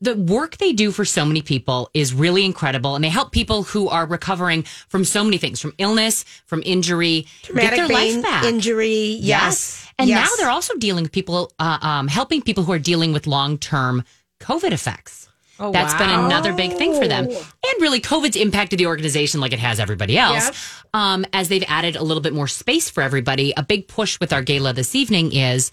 The 0.03 0.15
work 0.15 0.57
they 0.57 0.73
do 0.73 0.91
for 0.91 1.05
so 1.05 1.23
many 1.23 1.41
people 1.41 1.89
is 1.93 2.13
really 2.13 2.43
incredible, 2.43 2.95
and 2.95 3.03
they 3.03 3.09
help 3.09 3.31
people 3.31 3.63
who 3.63 3.87
are 3.87 4.05
recovering 4.05 4.63
from 4.89 5.05
so 5.05 5.23
many 5.23 5.37
things, 5.37 5.61
from 5.61 5.73
illness, 5.77 6.25
from 6.45 6.61
injury, 6.65 7.25
Traumatic 7.43 7.69
get 7.69 7.77
their 7.77 7.87
brain 7.87 8.15
life 8.15 8.23
back. 8.23 8.43
injury. 8.43 9.17
Yes. 9.21 9.87
And 9.97 10.09
Yes. 10.09 10.27
now 10.29 10.35
they're 10.37 10.51
also 10.51 10.75
dealing 10.75 11.03
with 11.03 11.11
people, 11.13 11.51
uh, 11.57 11.77
um, 11.81 12.07
helping 12.09 12.41
people 12.41 12.63
who 12.65 12.73
are 12.73 12.79
dealing 12.79 13.13
with 13.13 13.27
long 13.27 13.57
term 13.57 14.03
COVID 14.41 14.71
effects. 14.71 15.29
Oh, 15.59 15.71
That's 15.71 15.93
been 15.93 16.09
another 16.09 16.51
big 16.51 16.73
thing 16.73 16.93
for 16.99 17.07
them. 17.07 17.25
And 17.27 17.75
really, 17.79 18.01
COVID's 18.01 18.35
impacted 18.35 18.79
the 18.79 18.87
organization 18.87 19.39
like 19.39 19.53
it 19.53 19.59
has 19.59 19.79
everybody 19.79 20.17
else. 20.17 20.45
Yep. 20.45 20.55
Um, 20.95 21.25
as 21.31 21.47
they've 21.47 21.63
added 21.67 21.95
a 21.95 22.03
little 22.03 22.21
bit 22.21 22.33
more 22.33 22.47
space 22.47 22.89
for 22.89 23.01
everybody, 23.03 23.53
a 23.55 23.63
big 23.63 23.87
push 23.87 24.19
with 24.19 24.33
our 24.33 24.41
gala 24.41 24.73
this 24.73 24.95
evening 24.95 25.31
is 25.31 25.71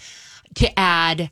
to 0.57 0.79
add 0.79 1.31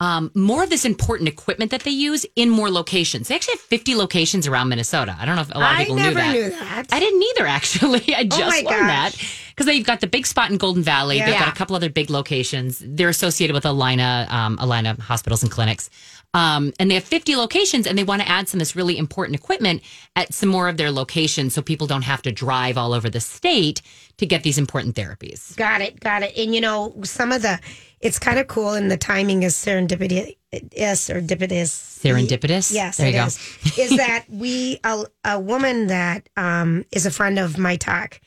um, 0.00 0.30
more 0.34 0.62
of 0.62 0.70
this 0.70 0.84
important 0.84 1.28
equipment 1.28 1.70
that 1.70 1.82
they 1.82 1.90
use 1.90 2.24
in 2.34 2.48
more 2.48 2.70
locations. 2.70 3.28
They 3.28 3.34
actually 3.34 3.52
have 3.54 3.60
50 3.60 3.94
locations 3.96 4.46
around 4.46 4.70
Minnesota. 4.70 5.14
I 5.18 5.26
don't 5.26 5.36
know 5.36 5.42
if 5.42 5.54
a 5.54 5.58
lot 5.58 5.72
of 5.72 5.78
people 5.78 5.96
knew 5.96 6.14
that. 6.14 6.32
knew 6.32 6.50
that. 6.50 6.86
I 6.90 6.98
didn't 6.98 7.22
either, 7.22 7.46
actually. 7.46 8.14
I 8.14 8.24
just 8.24 8.64
Oh 8.64 8.70
learned 8.70 8.88
that 8.88 9.12
gosh. 9.12 9.49
Because 9.60 9.74
they've 9.74 9.84
got 9.84 10.00
the 10.00 10.06
big 10.06 10.26
spot 10.26 10.50
in 10.50 10.56
Golden 10.56 10.82
Valley. 10.82 11.18
They've 11.18 11.38
got 11.38 11.48
a 11.48 11.52
couple 11.52 11.76
other 11.76 11.90
big 11.90 12.08
locations. 12.08 12.82
They're 12.82 13.10
associated 13.10 13.52
with 13.52 13.64
Allina, 13.64 14.26
um, 14.30 14.56
Allina 14.56 14.98
hospitals 14.98 15.42
and 15.42 15.52
clinics. 15.52 15.90
Um, 16.32 16.72
and 16.80 16.90
they 16.90 16.94
have 16.94 17.04
50 17.04 17.36
locations 17.36 17.86
and 17.86 17.98
they 17.98 18.04
want 18.04 18.22
to 18.22 18.28
add 18.28 18.48
some 18.48 18.56
of 18.56 18.60
this 18.60 18.74
really 18.74 18.96
important 18.96 19.36
equipment 19.36 19.82
at 20.16 20.32
some 20.32 20.48
more 20.48 20.70
of 20.70 20.78
their 20.78 20.90
locations 20.90 21.52
so 21.52 21.60
people 21.60 21.86
don't 21.86 22.04
have 22.04 22.22
to 22.22 22.32
drive 22.32 22.78
all 22.78 22.94
over 22.94 23.10
the 23.10 23.20
state 23.20 23.82
to 24.16 24.24
get 24.24 24.44
these 24.44 24.56
important 24.56 24.96
therapies. 24.96 25.54
Got 25.56 25.82
it. 25.82 26.00
Got 26.00 26.22
it. 26.22 26.38
And 26.38 26.54
you 26.54 26.62
know, 26.62 26.94
some 27.02 27.30
of 27.30 27.42
the, 27.42 27.60
it's 28.00 28.18
kind 28.18 28.38
of 28.38 28.46
cool, 28.46 28.70
and 28.70 28.90
the 28.90 28.96
timing 28.96 29.42
is 29.42 29.54
serendipitous 29.54 30.34
or 31.14 31.20
dipitous. 31.20 32.00
Serendipitous? 32.02 32.72
Yes, 32.72 32.96
There 32.96 33.08
it 33.08 33.10
you 33.12 33.18
go. 33.20 33.26
is. 33.26 33.78
is 33.78 33.96
that 33.98 34.24
we 34.30 34.80
a, 34.84 35.04
a 35.24 35.38
woman 35.38 35.88
that 35.88 36.30
um, 36.38 36.86
is 36.92 37.04
a 37.04 37.10
friend 37.10 37.38
of 37.38 37.58
my 37.58 37.76
talk, 37.76 38.20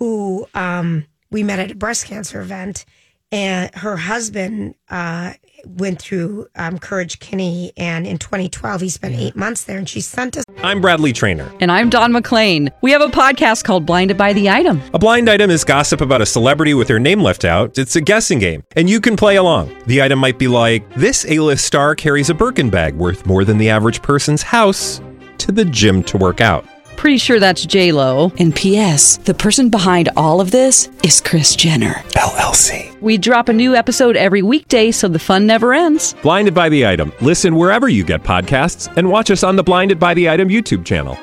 who 0.00 0.48
um, 0.54 1.06
we 1.30 1.44
met 1.44 1.60
at 1.60 1.70
a 1.70 1.74
breast 1.76 2.06
cancer 2.06 2.40
event, 2.40 2.84
and 3.30 3.72
her 3.76 3.96
husband 3.96 4.74
uh, 4.88 5.34
went 5.64 6.00
through 6.00 6.48
um, 6.56 6.78
Courage 6.78 7.20
Kenny, 7.20 7.72
and 7.76 8.06
in 8.06 8.18
2012 8.18 8.80
he 8.80 8.88
spent 8.88 9.14
eight 9.14 9.36
months 9.36 9.64
there, 9.64 9.78
and 9.78 9.88
she 9.88 10.00
sent 10.00 10.36
us. 10.36 10.44
I'm 10.62 10.80
Bradley 10.80 11.12
Trainer. 11.12 11.52
And 11.60 11.70
I'm 11.70 11.90
Don 11.90 12.12
McClain. 12.12 12.70
We 12.80 12.90
have 12.90 13.02
a 13.02 13.08
podcast 13.08 13.62
called 13.64 13.86
Blinded 13.86 14.16
by 14.16 14.32
the 14.32 14.50
Item. 14.50 14.80
A 14.94 14.98
blind 14.98 15.28
item 15.28 15.50
is 15.50 15.64
gossip 15.64 16.00
about 16.00 16.22
a 16.22 16.26
celebrity 16.26 16.74
with 16.74 16.88
their 16.88 16.98
name 16.98 17.20
left 17.20 17.44
out. 17.44 17.78
It's 17.78 17.94
a 17.94 18.00
guessing 18.00 18.38
game, 18.40 18.64
and 18.74 18.90
you 18.90 19.00
can 19.00 19.16
play 19.16 19.36
along. 19.36 19.76
The 19.86 20.02
item 20.02 20.18
might 20.18 20.38
be 20.38 20.48
like 20.48 20.92
this: 20.94 21.24
A-list 21.28 21.64
star 21.64 21.94
carries 21.94 22.30
a 22.30 22.34
Birkin 22.34 22.70
bag 22.70 22.94
worth 22.94 23.26
more 23.26 23.44
than 23.44 23.58
the 23.58 23.68
average 23.68 24.02
person's 24.02 24.42
house 24.42 25.00
to 25.38 25.52
the 25.52 25.66
gym 25.66 26.02
to 26.04 26.16
work 26.16 26.40
out. 26.40 26.64
Pretty 27.00 27.16
sure 27.16 27.40
that's 27.40 27.64
J 27.64 27.92
Lo. 27.92 28.30
And 28.38 28.54
P.S. 28.54 29.16
The 29.16 29.32
person 29.32 29.70
behind 29.70 30.10
all 30.18 30.38
of 30.38 30.50
this 30.50 30.90
is 31.02 31.18
Kris 31.22 31.56
Jenner. 31.56 31.94
LLC. 32.10 32.94
We 33.00 33.16
drop 33.16 33.48
a 33.48 33.54
new 33.54 33.74
episode 33.74 34.16
every 34.18 34.42
weekday, 34.42 34.90
so 34.90 35.08
the 35.08 35.18
fun 35.18 35.46
never 35.46 35.72
ends. 35.72 36.14
Blinded 36.22 36.52
by 36.52 36.68
the 36.68 36.86
item. 36.86 37.10
Listen 37.22 37.56
wherever 37.56 37.88
you 37.88 38.04
get 38.04 38.22
podcasts, 38.22 38.94
and 38.98 39.08
watch 39.08 39.30
us 39.30 39.42
on 39.42 39.56
the 39.56 39.62
Blinded 39.62 39.98
by 39.98 40.12
the 40.12 40.28
Item 40.28 40.50
YouTube 40.50 40.84
channel. 40.84 41.16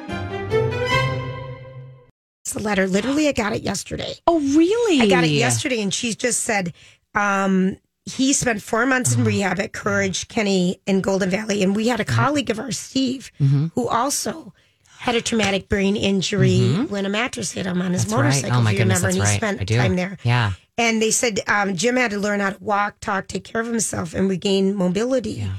It's 2.43 2.53
The 2.53 2.59
letter, 2.63 2.87
literally, 2.87 3.27
I 3.27 3.31
got 3.33 3.53
it 3.53 3.61
yesterday. 3.61 4.15
Oh, 4.25 4.39
really? 4.39 5.01
I 5.01 5.07
got 5.07 5.25
it 5.25 5.29
yesterday, 5.29 5.79
and 5.83 5.93
she 5.93 6.15
just 6.15 6.39
said 6.39 6.73
um, 7.13 7.77
he 8.05 8.33
spent 8.33 8.63
four 8.63 8.87
months 8.87 9.13
in 9.13 9.23
rehab 9.23 9.59
at 9.59 9.73
Courage 9.73 10.27
Kenny 10.27 10.81
in 10.87 11.01
Golden 11.01 11.29
Valley, 11.29 11.61
and 11.61 11.75
we 11.75 11.87
had 11.87 11.99
a 11.99 12.05
colleague 12.05 12.49
of 12.49 12.57
ours, 12.59 12.79
Steve, 12.79 13.31
Mm-hmm. 13.39 13.67
who 13.75 13.87
also 13.87 14.53
had 14.97 15.15
a 15.15 15.21
traumatic 15.21 15.69
brain 15.69 15.95
injury 15.95 16.73
when 16.89 17.05
a 17.05 17.09
mattress 17.09 17.51
hit 17.51 17.65
him 17.65 17.81
on 17.81 17.93
his 17.93 18.05
Mm-hmm. 18.05 18.11
That's 18.11 18.43
right. 18.43 18.51
motorcycle. 18.51 18.57
Oh, 18.57 18.61
my 18.61 18.71
if 18.71 18.73
you 18.73 18.79
goodness, 18.79 18.97
remember, 18.99 19.07
and 19.07 19.15
he 19.15 19.21
right. 19.21 19.57
spent 19.57 19.69
time 19.69 19.95
there. 19.95 20.17
Yeah. 20.23 20.53
And 20.77 21.01
they 21.01 21.11
said 21.11 21.39
um, 21.47 21.75
Jim 21.75 21.95
had 21.95 22.11
to 22.11 22.19
learn 22.19 22.39
how 22.39 22.51
to 22.51 22.63
walk, 22.63 22.99
talk, 22.99 23.27
take 23.27 23.43
care 23.43 23.61
of 23.61 23.67
himself, 23.67 24.13
and 24.13 24.29
regain 24.29 24.75
mobility. 24.75 25.31
Yeah. 25.31 25.53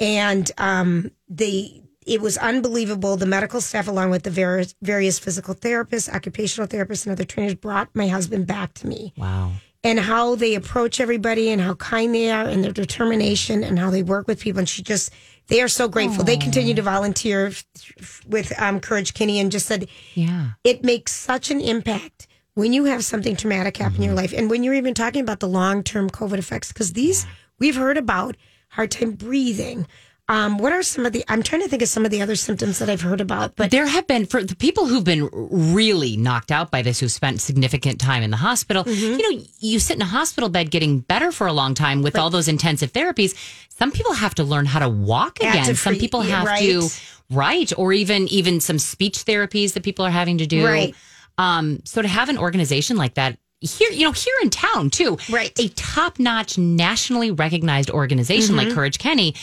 And 0.00 0.50
um, 0.58 1.12
they, 1.28 1.82
it 2.04 2.20
was 2.20 2.36
unbelievable. 2.36 3.16
The 3.16 3.26
medical 3.26 3.60
staff, 3.60 3.86
along 3.86 4.10
with 4.10 4.24
the 4.24 4.30
various, 4.30 4.74
various 4.82 5.18
physical 5.18 5.54
therapists, 5.54 6.12
occupational 6.12 6.66
therapists, 6.66 7.06
and 7.06 7.12
other 7.12 7.24
trainers, 7.24 7.54
brought 7.54 7.94
my 7.94 8.08
husband 8.08 8.46
back 8.46 8.74
to 8.74 8.86
me. 8.88 9.12
Wow. 9.16 9.52
And 9.84 10.00
how 10.00 10.34
they 10.34 10.54
approach 10.54 10.98
everybody, 10.98 11.50
and 11.50 11.60
how 11.60 11.74
kind 11.74 12.14
they 12.14 12.30
are, 12.30 12.48
and 12.48 12.64
their 12.64 12.72
determination, 12.72 13.62
and 13.62 13.78
how 13.78 13.90
they 13.90 14.02
work 14.02 14.26
with 14.26 14.40
people. 14.40 14.58
And 14.58 14.68
she 14.68 14.82
just, 14.82 15.12
they 15.48 15.60
are 15.60 15.68
so 15.68 15.88
grateful. 15.88 16.24
They 16.24 16.36
continue 16.36 16.74
to 16.74 16.82
volunteer 16.82 17.48
f- 17.48 17.64
f- 17.98 18.20
with 18.26 18.52
um, 18.60 18.80
Courage 18.80 19.14
Kenny, 19.14 19.38
and 19.38 19.52
just 19.52 19.66
said, 19.66 19.88
Yeah. 20.14 20.52
it 20.64 20.82
makes 20.84 21.12
such 21.12 21.50
an 21.50 21.60
impact 21.60 22.26
when 22.54 22.72
you 22.72 22.84
have 22.84 23.04
something 23.04 23.36
traumatic 23.36 23.76
happen 23.76 23.96
in 23.96 24.02
your 24.04 24.14
life 24.14 24.32
and 24.32 24.48
when 24.48 24.62
you're 24.62 24.74
even 24.74 24.94
talking 24.94 25.20
about 25.20 25.40
the 25.40 25.48
long-term 25.48 26.08
covid 26.08 26.38
effects 26.38 26.72
because 26.72 26.92
these 26.92 27.26
we've 27.58 27.74
heard 27.74 27.98
about 27.98 28.36
hard 28.70 28.92
time 28.92 29.10
breathing 29.10 29.86
um, 30.28 30.56
what 30.58 30.72
are 30.72 30.82
some 30.82 31.04
of 31.06 31.12
the 31.12 31.22
i'm 31.28 31.42
trying 31.42 31.60
to 31.62 31.68
think 31.68 31.82
of 31.82 31.88
some 31.88 32.04
of 32.04 32.10
the 32.10 32.22
other 32.22 32.34
symptoms 32.34 32.78
that 32.78 32.88
i've 32.88 33.00
heard 33.02 33.20
about 33.20 33.54
but 33.56 33.70
there 33.70 33.86
have 33.86 34.06
been 34.06 34.24
for 34.26 34.42
the 34.42 34.56
people 34.56 34.86
who've 34.86 35.04
been 35.04 35.28
really 35.32 36.16
knocked 36.16 36.50
out 36.50 36.70
by 36.70 36.80
this 36.82 36.98
who 37.00 37.08
spent 37.08 37.40
significant 37.40 38.00
time 38.00 38.22
in 38.22 38.30
the 38.30 38.36
hospital 38.36 38.84
Mm-hmm. 38.84 39.18
you 39.18 39.32
know 39.38 39.44
you 39.60 39.78
sit 39.78 39.96
in 39.96 40.02
a 40.02 40.06
hospital 40.06 40.48
bed 40.48 40.70
getting 40.70 41.00
better 41.00 41.30
for 41.32 41.46
a 41.46 41.52
long 41.52 41.74
time 41.74 42.02
with 42.02 42.16
all 42.16 42.30
those 42.30 42.48
intensive 42.48 42.92
therapies 42.92 43.34
some 43.68 43.90
people 43.90 44.12
have 44.14 44.34
to 44.36 44.44
learn 44.44 44.66
how 44.66 44.78
to 44.78 44.88
walk 44.88 45.40
Have 45.42 45.52
to 45.52 45.60
again 45.60 45.74
some 45.74 45.96
people 45.96 46.20
have 46.22 46.46
right. 46.46 46.60
to 46.62 46.88
write, 47.30 47.72
or 47.78 47.92
even 47.92 48.28
even 48.28 48.60
some 48.60 48.78
speech 48.78 49.24
therapies 49.24 49.72
that 49.74 49.82
people 49.82 50.04
are 50.04 50.10
having 50.10 50.38
to 50.38 50.46
do 50.46 50.64
Right. 50.64 50.94
um 51.38 51.80
so 51.84 52.00
to 52.02 52.08
have 52.08 52.28
an 52.28 52.38
organization 52.38 52.96
like 52.96 53.14
that 53.14 53.38
here 53.60 53.90
you 53.90 54.04
know 54.04 54.12
here 54.12 54.34
in 54.42 54.50
town 54.50 54.90
too 54.90 55.16
Right. 55.30 55.52
a 55.58 55.68
top-notch 55.68 56.58
nationally 56.58 57.30
recognized 57.30 57.90
organization 57.90 58.54
Mm-hmm. 58.56 58.66
like 58.68 58.74
courage 58.74 58.98
kenny 58.98 59.34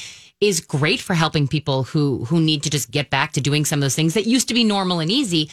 is 0.42 0.60
great 0.60 1.00
for 1.00 1.14
helping 1.14 1.48
people 1.48 1.84
who 1.84 2.26
who 2.26 2.42
need 2.42 2.64
to 2.64 2.70
just 2.70 2.92
get 2.92 3.10
back 3.10 3.32
to 3.34 3.42
doing 3.42 3.64
some 3.64 3.80
of 3.80 3.82
those 3.82 3.96
things 3.96 4.16
that 4.16 4.26
used 4.26 4.48
to 4.48 4.54
be 4.54 4.64
normal 4.64 5.00
and 5.00 5.12
easy 5.12 5.50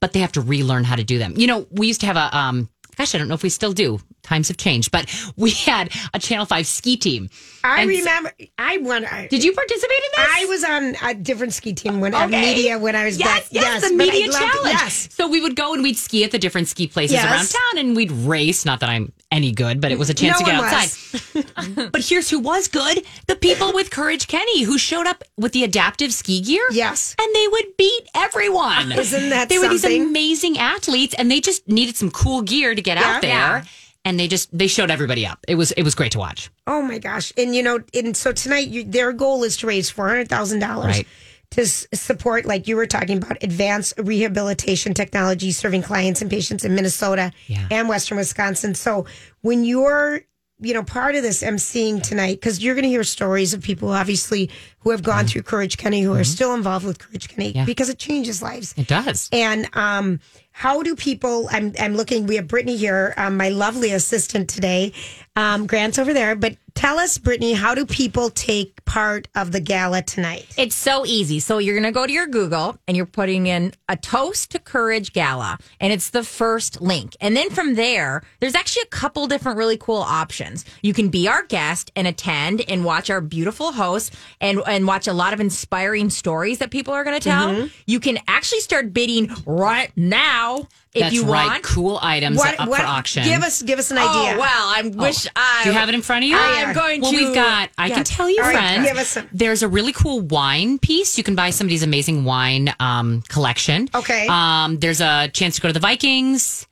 but 0.00 0.12
they 0.12 0.20
have 0.20 0.32
to 0.32 0.40
relearn 0.40 0.84
how 0.84 0.96
to 0.96 1.04
do 1.04 1.18
them. 1.18 1.34
You 1.36 1.46
know 1.46 1.66
we 1.70 1.86
used 1.86 2.00
to 2.00 2.06
have 2.06 2.16
a 2.16 2.36
um 2.36 2.68
gosh 2.96 3.14
i 3.14 3.18
don't 3.18 3.28
know 3.28 3.34
if 3.34 3.42
we 3.42 3.48
still 3.50 3.72
do 3.72 3.98
times 4.22 4.48
have 4.48 4.56
changed 4.56 4.90
but 4.90 5.06
we 5.36 5.50
had 5.50 5.90
a 6.14 6.18
channel 6.18 6.44
5 6.46 6.66
ski 6.66 6.96
team 6.96 7.28
i 7.64 7.82
And- 7.82 7.90
remember 7.90 8.32
i 8.58 8.78
won 8.78 9.04
I, 9.04 9.28
did 9.28 9.44
you 9.44 9.52
participate 9.52 9.96
in 9.96 10.10
this 10.16 10.26
I 10.36 10.44
was 10.46 10.64
on 10.64 10.96
a 11.10 11.14
different 11.14 11.52
ski 11.54 11.72
team 11.72 12.00
when 12.00 12.14
uh, 12.14 12.24
Okay. 12.26 12.40
media 12.40 12.78
when 12.78 12.96
i 12.96 13.04
was 13.04 13.18
Yes, 13.18 13.42
back 13.44 13.48
yes, 13.52 13.82
the 13.82 13.96
but 13.96 14.08
I 14.08 14.10
media 14.10 14.32
challenge. 14.32 14.64
yes 14.64 15.08
So 15.12 15.28
we 15.28 15.40
would 15.40 15.56
go 15.56 15.72
and 15.74 15.82
we'd 15.82 15.96
ski 15.96 16.24
at 16.24 16.30
the 16.32 16.38
different 16.38 16.68
ski 16.68 16.86
places 16.88 17.14
Yes. 17.14 17.24
around 17.24 17.48
town 17.48 17.86
and 17.86 17.96
we'd 17.96 18.10
race. 18.12 18.64
Not 18.64 18.80
that 18.80 18.90
I'm 18.90 19.12
any 19.32 19.50
good, 19.52 19.80
but 19.80 19.90
it 19.92 19.98
was 19.98 20.08
a 20.10 20.14
chance 20.14 20.38
No 20.40 20.44
to 20.46 20.50
get 20.52 20.60
outside. 20.62 21.90
but 21.92 22.02
here's 22.04 22.28
who 22.30 22.38
was 22.38 22.68
good: 22.68 23.04
the 23.26 23.34
people 23.36 23.72
with 23.72 23.90
Courage 23.90 24.26
Kenny, 24.28 24.62
who 24.62 24.76
showed 24.78 25.06
up 25.06 25.24
with 25.36 25.52
the 25.52 25.64
adaptive 25.64 26.12
ski 26.12 26.40
gear. 26.40 26.62
Yes, 26.70 27.14
and 27.18 27.34
they 27.34 27.48
would 27.48 27.76
beat 27.76 28.08
everyone. 28.14 28.92
Isn't 28.92 29.30
that 29.30 29.48
they 29.48 29.58
were 29.58 29.68
these 29.68 29.84
amazing 29.84 30.58
athletes, 30.58 31.14
and 31.18 31.30
they 31.30 31.40
just 31.40 31.66
needed 31.68 31.96
some 31.96 32.10
cool 32.10 32.42
gear 32.42 32.74
to 32.74 32.82
get 32.86 32.96
Yeah. 32.98 33.04
out 33.16 33.20
there. 33.22 33.30
Yeah. 33.30 33.64
And 34.06 34.18
they 34.20 34.28
just 34.28 34.56
they 34.56 34.68
showed 34.68 34.90
everybody 34.90 35.26
up. 35.26 35.40
It 35.48 35.56
was 35.56 35.72
it 35.72 35.82
was 35.82 35.94
great 35.96 36.12
to 36.12 36.18
watch. 36.18 36.48
Oh 36.66 36.80
my 36.80 36.98
gosh! 36.98 37.32
And 37.36 37.54
you 37.56 37.62
know, 37.62 37.80
and 37.92 38.16
so 38.16 38.30
tonight 38.32 38.68
you, 38.68 38.84
their 38.84 39.12
goal 39.12 39.42
is 39.42 39.56
to 39.58 39.66
raise 39.66 39.90
four 39.90 40.06
hundred 40.08 40.28
thousand 40.28 40.60
dollars 40.60 41.02
to 41.50 41.62
s- 41.62 41.86
support, 41.92 42.44
like 42.44 42.68
you 42.68 42.76
were 42.76 42.86
talking 42.86 43.18
about, 43.18 43.42
advanced 43.42 43.94
rehabilitation 43.98 44.94
technology 44.94 45.50
serving 45.50 45.82
clients 45.82 46.22
and 46.22 46.30
patients 46.30 46.64
in 46.64 46.74
Minnesota 46.76 47.32
and 47.70 47.88
Western 47.88 48.16
Wisconsin. 48.18 48.74
So 48.76 49.06
when 49.42 49.64
you're 49.64 50.20
you 50.58 50.72
know, 50.72 50.82
part 50.82 51.14
of 51.14 51.22
this 51.22 51.42
I'm 51.42 51.58
seeing 51.58 52.00
tonight 52.00 52.40
because 52.40 52.62
you're 52.64 52.74
going 52.74 52.84
to 52.84 52.88
hear 52.88 53.04
stories 53.04 53.52
of 53.52 53.62
people, 53.62 53.90
obviously, 53.90 54.50
who 54.80 54.90
have 54.90 55.02
gone 55.02 55.26
through 55.26 55.42
Courage 55.42 55.76
Kenny, 55.76 56.00
who 56.00 56.14
are 56.14 56.24
still 56.24 56.54
involved 56.54 56.86
with 56.86 56.98
Courage 56.98 57.28
Kenny 57.28 57.48
Mm-hmm. 57.50 57.58
Yeah. 57.58 57.64
because 57.66 57.88
it 57.90 57.98
changes 57.98 58.40
lives. 58.42 58.72
It 58.76 58.88
does. 58.88 59.28
And 59.32 59.68
um, 59.76 60.20
how 60.52 60.82
do 60.82 60.96
people? 60.96 61.48
I'm 61.50 61.74
I'm 61.78 61.94
looking. 61.94 62.26
We 62.26 62.36
have 62.36 62.48
Brittany 62.48 62.76
here, 62.76 63.12
um, 63.18 63.36
my 63.36 63.50
lovely 63.50 63.92
assistant 63.92 64.48
today. 64.48 64.92
Um, 65.36 65.66
Grant's 65.66 65.98
over 65.98 66.14
there. 66.14 66.34
But 66.34 66.56
tell 66.76 66.98
us, 67.00 67.18
Brittany, 67.18 67.54
how 67.54 67.74
do 67.74 67.84
people 67.84 68.30
take 68.30 68.84
part 68.84 69.26
of 69.34 69.50
the 69.50 69.58
gala 69.60 70.02
tonight? 70.02 70.46
It's 70.56 70.76
so 70.76 71.04
easy. 71.04 71.40
So 71.40 71.58
you're 71.58 71.74
going 71.74 71.82
to 71.84 71.90
go 71.90 72.06
to 72.06 72.12
your 72.12 72.26
Google 72.28 72.78
and 72.86 72.96
you're 72.96 73.06
putting 73.06 73.46
in 73.46 73.72
a 73.88 73.96
toast 73.96 74.50
to 74.52 74.60
courage 74.60 75.12
gala 75.12 75.58
and 75.80 75.92
it's 75.92 76.10
the 76.10 76.22
first 76.22 76.80
link. 76.80 77.16
And 77.20 77.36
then 77.36 77.50
from 77.50 77.74
there, 77.74 78.22
there's 78.40 78.54
actually 78.54 78.82
a 78.82 78.86
couple 78.90 79.26
different 79.26 79.58
really 79.58 79.76
cool 79.78 79.96
options. 80.02 80.64
You 80.82 80.92
can 80.92 81.08
be 81.08 81.26
our 81.26 81.42
guest 81.44 81.90
and 81.96 82.06
attend 82.06 82.62
and 82.68 82.84
watch 82.84 83.10
our 83.10 83.20
beautiful 83.20 83.72
hosts 83.72 84.14
and, 84.40 84.60
and 84.66 84.86
watch 84.86 85.08
a 85.08 85.12
lot 85.12 85.32
of 85.32 85.40
inspiring 85.40 86.10
stories 86.10 86.58
that 86.58 86.70
people 86.70 86.94
are 86.94 87.02
going 87.02 87.18
to 87.18 87.24
tell. 87.28 87.48
Mhm. 87.48 87.70
You 87.86 87.98
can 87.98 88.18
actually 88.28 88.60
start 88.60 88.92
bidding 88.92 89.34
right 89.46 89.90
now 89.96 90.68
if 90.96 91.02
That's 91.02 91.14
you 91.14 91.24
right. 91.24 91.46
want. 91.46 91.62
Cool 91.62 91.98
items 92.02 92.38
What- 92.38 92.58
up 92.58 92.68
what- 92.68 92.80
for 92.80 92.86
auction. 92.86 93.24
give 93.24 93.42
us- 93.42 93.62
give 93.62 93.78
us 93.78 93.90
an 93.90 93.98
idea. 93.98 94.34
Oh, 94.34 94.38
well, 94.38 94.48
I 94.68 94.82
wish 94.94 95.26
I. 95.36 95.60
Do 95.64 95.70
you 95.70 95.74
have 95.76 95.88
it 95.88 95.94
in 95.94 96.02
front 96.02 96.24
of 96.24 96.30
you? 96.30 96.36
I'm 96.36 96.74
going 96.74 97.02
well, 97.02 97.10
to. 97.12 97.16
we've 97.16 97.34
got. 97.34 97.70
I 97.78 97.86
Yeah. 97.88 97.94
can 97.96 98.04
tell 98.04 98.28
you, 98.30 98.38
All 98.42 98.48
right, 98.48 98.56
friend. 98.56 98.84
give 98.84 98.96
us 98.96 99.08
some. 99.08 99.28
There's 99.32 99.62
a 99.62 99.68
really 99.68 99.92
cool 99.92 100.20
wine 100.20 100.78
piece. 100.78 101.18
You 101.18 101.24
can 101.24 101.34
buy 101.34 101.50
somebody's 101.50 101.82
amazing 101.82 102.24
wine 102.24 102.74
um, 102.80 103.22
collection. 103.28 103.88
Okay. 103.94 104.26
Um, 104.28 104.78
there's 104.78 105.00
a 105.00 105.28
chance 105.32 105.56
to 105.56 105.60
go 105.60 105.68
to 105.68 105.74
the 105.74 105.80
Vikings. 105.80 106.66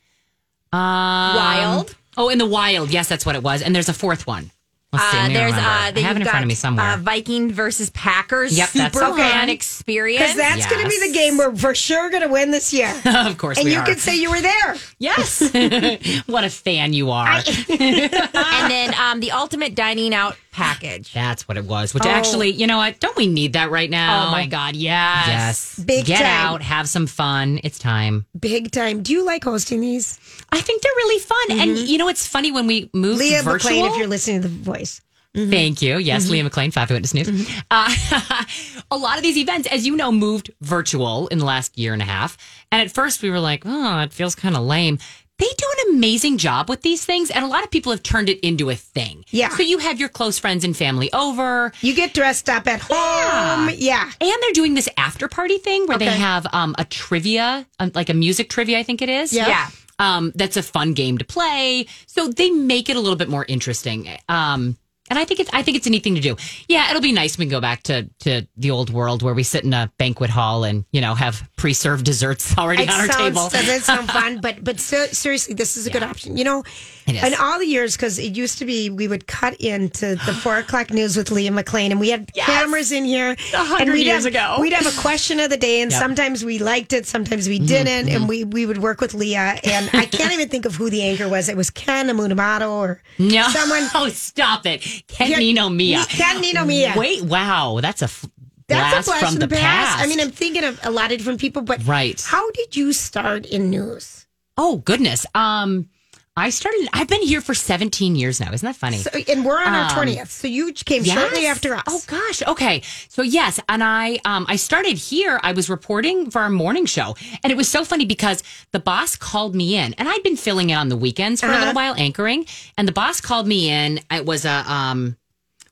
Um, 0.73 0.81
Wild. 0.81 1.95
Oh, 2.17 2.29
in 2.29 2.39
the 2.39 2.47
wild. 2.47 2.91
Yes, 2.91 3.09
that's 3.09 3.27
what 3.27 3.37
it 3.37 3.43
was. 3.43 3.63
And 3.63 3.75
there's 3.75 3.89
a 3.89 3.93
fourth 3.95 4.27
one. 4.27 4.51
Let's 4.95 5.11
see. 5.11 5.19
Uh, 5.19 5.29
there's 5.29 5.53
uh, 5.53 5.57
I 5.57 6.01
have 6.01 6.17
it 6.17 6.23
in 6.23 6.29
front 6.29 6.45
of 6.45 6.49
me 6.49 6.55
somewhere. 6.55 6.93
Uh, 6.93 6.97
Viking 6.99 7.51
versus 7.53 7.91
Packers. 7.91 8.57
Yep, 8.57 8.69
super 8.69 8.99
the 8.99 9.11
one. 9.11 9.19
fan 9.19 9.51
experience. 9.51 10.23
Because 10.23 10.37
that's 10.37 10.67
going 10.67 10.83
to 10.83 10.89
be 10.89 11.09
the 11.09 11.13
game 11.13 11.37
we're 11.37 11.55
for 11.57 11.75
sure 11.75 12.11
going 12.11 12.23
to 12.23 12.29
win 12.29 12.51
this 12.51 12.73
year. 12.73 12.95
of 13.05 13.37
course, 13.39 13.59
and 13.59 13.67
we 13.67 13.73
you 13.73 13.81
are. 13.81 13.87
can 13.87 13.97
say 13.97 14.17
you 14.17 14.31
were 14.31 14.41
there. 14.41 14.77
Yes. 14.99 15.41
what 16.27 16.45
a 16.45 16.51
fan 16.51 16.93
you 16.93 17.11
are. 17.11 17.29
and 17.69 18.71
then 18.71 18.95
um, 18.95 19.21
the 19.21 19.33
ultimate 19.33 19.75
dining 19.75 20.15
out 20.15 20.37
package. 20.55 21.13
That's 21.13 21.47
what 21.47 21.57
it 21.59 21.65
was. 21.65 21.93
Which 21.93 22.07
Oh. 22.07 22.09
actually, 22.11 22.51
you 22.51 22.67
know 22.67 22.79
what? 22.79 23.01
Don't 23.01 23.17
we 23.17 23.27
need 23.27 23.53
that 23.53 23.71
right 23.71 23.91
now? 23.91 24.29
Oh 24.29 24.31
my 24.31 24.47
God, 24.47 24.75
yes. 24.77 25.27
Yes. 25.29 25.79
Big 25.85 26.07
Get 26.07 26.19
time. 26.23 26.27
out, 26.55 26.63
have 26.63 26.89
some 26.89 27.07
fun. 27.07 27.61
It's 27.65 27.79
time. 27.79 28.25
Big 28.39 28.71
time. 28.71 29.03
Do 29.03 29.13
you 29.13 29.25
like 29.27 29.45
hosting 29.45 29.81
these? 29.81 30.19
I 30.53 30.61
think 30.61 30.81
they're 30.83 30.93
really 30.97 31.21
fun. 31.21 31.59
And 31.61 31.79
you 31.79 31.99
know, 31.99 32.09
it's 32.09 32.27
funny 32.27 32.53
when 32.53 32.67
we 32.67 32.89
moved 32.95 33.19
Leah 33.19 33.43
virtual. 33.43 33.71
McLean, 33.73 33.87
if 33.93 33.99
you're 33.99 34.07
listening 34.07 34.43
to 34.43 34.49
the 34.49 34.55
voice. 34.55 35.01
Thank 35.37 35.83
you. 35.83 35.99
Yes, 35.99 36.27
Mhm. 36.27 36.31
Leah 36.31 36.45
McLean, 36.45 36.71
Five 36.71 36.89
Eyewitness 36.93 37.13
News. 37.13 37.49
Uh, 37.69 37.93
a 38.93 38.97
lot 38.97 39.17
of 39.17 39.25
these 39.25 39.37
events, 39.37 39.67
as 39.67 39.85
you 39.85 39.97
know, 39.97 40.13
moved 40.13 40.53
virtual 40.61 41.27
in 41.27 41.39
the 41.41 41.45
last 41.45 41.77
year 41.77 41.93
and 41.93 42.01
a 42.01 42.05
half. 42.05 42.37
And 42.71 42.81
at 42.81 42.93
first 42.93 43.21
we 43.21 43.31
were 43.31 43.41
like, 43.41 43.65
oh, 43.67 43.99
it 43.99 44.13
feels 44.13 44.37
kind 44.37 44.57
of 44.57 44.63
lame. 44.63 44.99
They 45.39 45.47
do 45.47 45.67
an 45.79 45.97
amazing 45.97 46.39
job 46.39 46.69
with 46.69 46.83
these 46.83 47.05
things, 47.05 47.31
and 47.31 47.45
a 47.45 47.49
lot 47.49 47.65
of 47.65 47.71
people 47.71 47.91
have 47.91 48.05
turned 48.05 48.29
it 48.29 48.39
into 48.41 48.71
a 48.71 48.77
thing. 48.77 49.25
Yeah. 49.31 49.49
So 49.49 49.63
you 49.63 49.79
have 49.79 49.99
your 49.99 50.09
close 50.09 50.39
friends 50.39 50.63
and 50.65 50.77
family 50.77 51.13
over. 51.13 51.73
You 51.81 51.95
get 51.95 52.15
dressed 52.15 52.49
up 52.49 52.69
at 52.69 52.81
home. 52.81 53.75
Yeah. 53.77 54.11
And 54.21 54.33
they're 54.43 54.53
doing 54.53 54.75
this 54.75 54.89
after 54.97 55.27
party 55.27 55.59
thing 55.59 55.87
where 55.87 55.99
they 55.99 56.07
have 56.07 56.47
um, 56.53 56.77
a 56.79 56.85
trivia, 56.85 57.67
um, 57.81 57.91
like 57.95 58.11
a 58.11 58.15
music 58.15 58.49
trivia, 58.49 58.79
I 58.79 58.85
think 58.85 59.03
it 59.03 59.09
is. 59.09 59.33
Yeah. 59.33 59.49
Yeah. 59.49 59.69
Um, 59.99 60.33
that's 60.35 60.57
a 60.57 60.63
fun 60.63 60.93
game 60.93 61.19
to 61.19 61.25
play. 61.25 61.87
So 62.07 62.29
they 62.29 62.51
make 62.51 62.89
it 62.89 62.97
a 62.97 63.01
little 63.01 63.17
bit 63.17 63.29
more 63.29 63.45
interesting. 63.49 64.09
Um, 64.29 64.77
and 65.11 65.19
I 65.19 65.25
think 65.25 65.41
it's 65.41 65.51
I 65.53 65.63
think 65.63 65.77
it's 65.77 65.87
a 65.87 65.91
neat 65.91 66.03
thing 66.03 66.15
to 66.15 66.21
do. 66.21 66.37
Yeah, 66.69 66.89
it'll 66.91 67.03
be 67.03 67.13
nice 67.13 67.37
when 67.37 67.49
we 67.49 67.51
go 67.51 67.61
back 67.61 67.83
to 67.85 68.09
to 68.21 68.47
the 68.57 68.71
old 68.71 68.91
world 68.91 69.23
where 69.23 69.35
we 69.35 69.43
sit 69.43 69.65
in 69.65 69.73
a 69.75 69.93
banquet 69.99 70.31
hall 70.31 70.65
and 70.65 70.85
you 70.93 71.01
know 71.01 71.15
have 71.15 71.47
pre 71.57 71.75
served 71.75 72.05
desserts 72.05 72.57
already 72.59 72.85
It 72.85 72.91
on 72.91 73.01
our 73.01 73.07
sounds, 73.07 73.35
table. 73.35 73.49
Doesn't 73.51 73.83
sound 73.83 74.11
fun, 74.11 74.41
but 74.43 74.65
but 74.65 74.81
ser- 74.81 75.09
seriously, 75.09 75.55
this 75.55 75.77
is 75.77 75.87
a 75.87 75.91
good 75.91 76.03
option. 76.03 76.37
You 76.37 76.45
know, 76.45 76.65
In 77.07 77.35
all 77.39 77.59
the 77.59 77.67
years, 77.67 77.97
because 77.97 78.19
it 78.19 78.35
used 78.37 78.59
to 78.59 78.65
be, 78.65 78.89
we 78.91 79.09
would 79.09 79.27
cut 79.27 79.55
into 79.61 80.17
the 80.27 80.33
four 80.43 80.57
o'clock 80.59 80.91
news 80.91 81.17
with 81.17 81.31
Leah 81.31 81.51
McLean, 81.51 81.91
and 81.93 82.01
we 82.01 82.09
had 82.11 82.33
cameras 82.35 82.93
in 82.93 83.05
here. 83.05 83.37
hundred 83.53 83.97
years 83.97 84.25
have, 84.25 84.33
ago. 84.33 84.57
we'd 84.61 84.73
have 84.73 84.87
a 84.87 85.01
question 85.01 85.39
of 85.41 85.51
the 85.51 85.57
day, 85.57 85.83
and 85.83 85.91
Yep. 85.91 86.01
sometimes 86.01 86.45
we 86.45 86.59
liked 86.59 86.93
it, 86.93 87.07
sometimes 87.07 87.49
we 87.49 87.57
Mm-hmm, 87.59 87.67
didn't, 87.67 88.09
and 88.09 88.29
we 88.29 88.45
we 88.45 88.65
would 88.67 88.79
work 88.79 89.01
with 89.01 89.13
Leah. 89.15 89.59
And 89.65 89.91
I 89.93 90.07
can't 90.07 90.33
even 90.33 90.49
think 90.49 90.65
of 90.65 90.75
who 90.77 90.89
the 90.91 91.03
anchor 91.03 91.29
was. 91.29 91.49
It 91.49 91.57
was 91.57 91.71
Ken 91.71 92.09
Amunamato 92.09 92.71
or 92.71 93.03
no, 93.19 93.49
someone. 93.49 93.83
Oh, 93.95 94.09
stop 94.13 94.65
it, 94.67 94.81
Ken 95.07 95.31
Yeah, 95.31 95.39
Nino 95.39 95.69
Mia. 95.69 96.05
Ken 96.09 96.41
Nino 96.41 96.65
Mia. 96.65 96.95
Wait, 96.97 97.23
wow, 97.23 97.81
that's 97.83 98.01
a 98.03 98.07
f- 98.07 98.25
That's 98.67 98.95
blast 98.95 99.09
a 99.09 99.11
flash 99.11 99.31
from 99.33 99.41
the, 99.41 99.47
the, 99.47 99.55
past. 99.57 99.97
past. 99.97 100.05
I 100.05 100.07
mean, 100.09 100.21
I'm 100.21 100.31
thinking 100.31 100.65
of 100.65 100.81
a 100.85 100.91
lot 100.91 101.13
of 101.13 101.19
different 101.19 101.41
people, 101.41 101.61
but 101.63 101.85
Right. 101.87 102.19
How 102.23 102.51
did 102.53 102.75
you 102.77 102.93
start 102.95 103.45
in 103.47 103.69
news? 103.71 104.27
Oh 104.57 104.77
goodness. 104.79 105.27
Um, 105.35 105.89
I 106.37 106.51
started. 106.51 106.89
I've 106.93 107.07
been 107.07 107.23
here 107.23 107.41
for 107.41 107.55
17 107.55 108.17
years 108.17 108.41
now. 108.41 108.53
Isn't 108.53 108.67
that 108.67 108.75
funny? 108.75 108.97
So, 108.99 109.11
and 109.29 109.45
we're 109.45 109.57
on 109.63 109.73
our 109.73 109.85
Um, 109.85 109.91
twentieth, 109.91 110.33
so 110.33 110.49
you 110.49 110.73
came 110.73 111.05
shortly 111.05 111.47
after 111.47 111.77
us. 111.77 111.85
Oh 111.87 112.03
gosh. 112.09 112.43
Okay. 112.43 112.83
So 113.09 113.23
yes, 113.23 113.61
and 113.69 113.85
I 113.85 114.19
um 114.25 114.45
I 114.49 114.57
started 114.57 114.97
here. 114.99 115.39
I 115.45 115.53
was 115.53 115.71
reporting 115.71 116.31
for 116.33 116.41
our 116.41 116.51
morning 116.51 116.87
show, 116.87 117.15
and 117.45 117.53
it 117.53 117.57
was 117.57 117.69
so 117.69 117.85
funny 117.85 118.05
because 118.05 118.43
the 118.73 118.81
boss 118.81 119.15
called 119.15 119.55
me 119.55 119.77
in, 119.77 119.95
and 119.95 120.09
I'd 120.09 120.25
been 120.25 120.37
filling 120.37 120.71
in 120.71 120.77
on 120.77 120.89
the 120.89 120.97
weekends 120.97 121.41
for 121.41 121.47
a 121.47 121.51
Uh-huh. 121.51 121.59
little 121.61 121.75
while 121.75 121.95
anchoring, 121.97 122.47
and 122.77 122.89
the 122.89 122.93
boss 122.93 123.21
called 123.21 123.47
me 123.47 123.71
in. 123.71 124.01
It 124.11 124.27
was 124.27 124.45
a 124.45 124.65
um. 124.71 125.17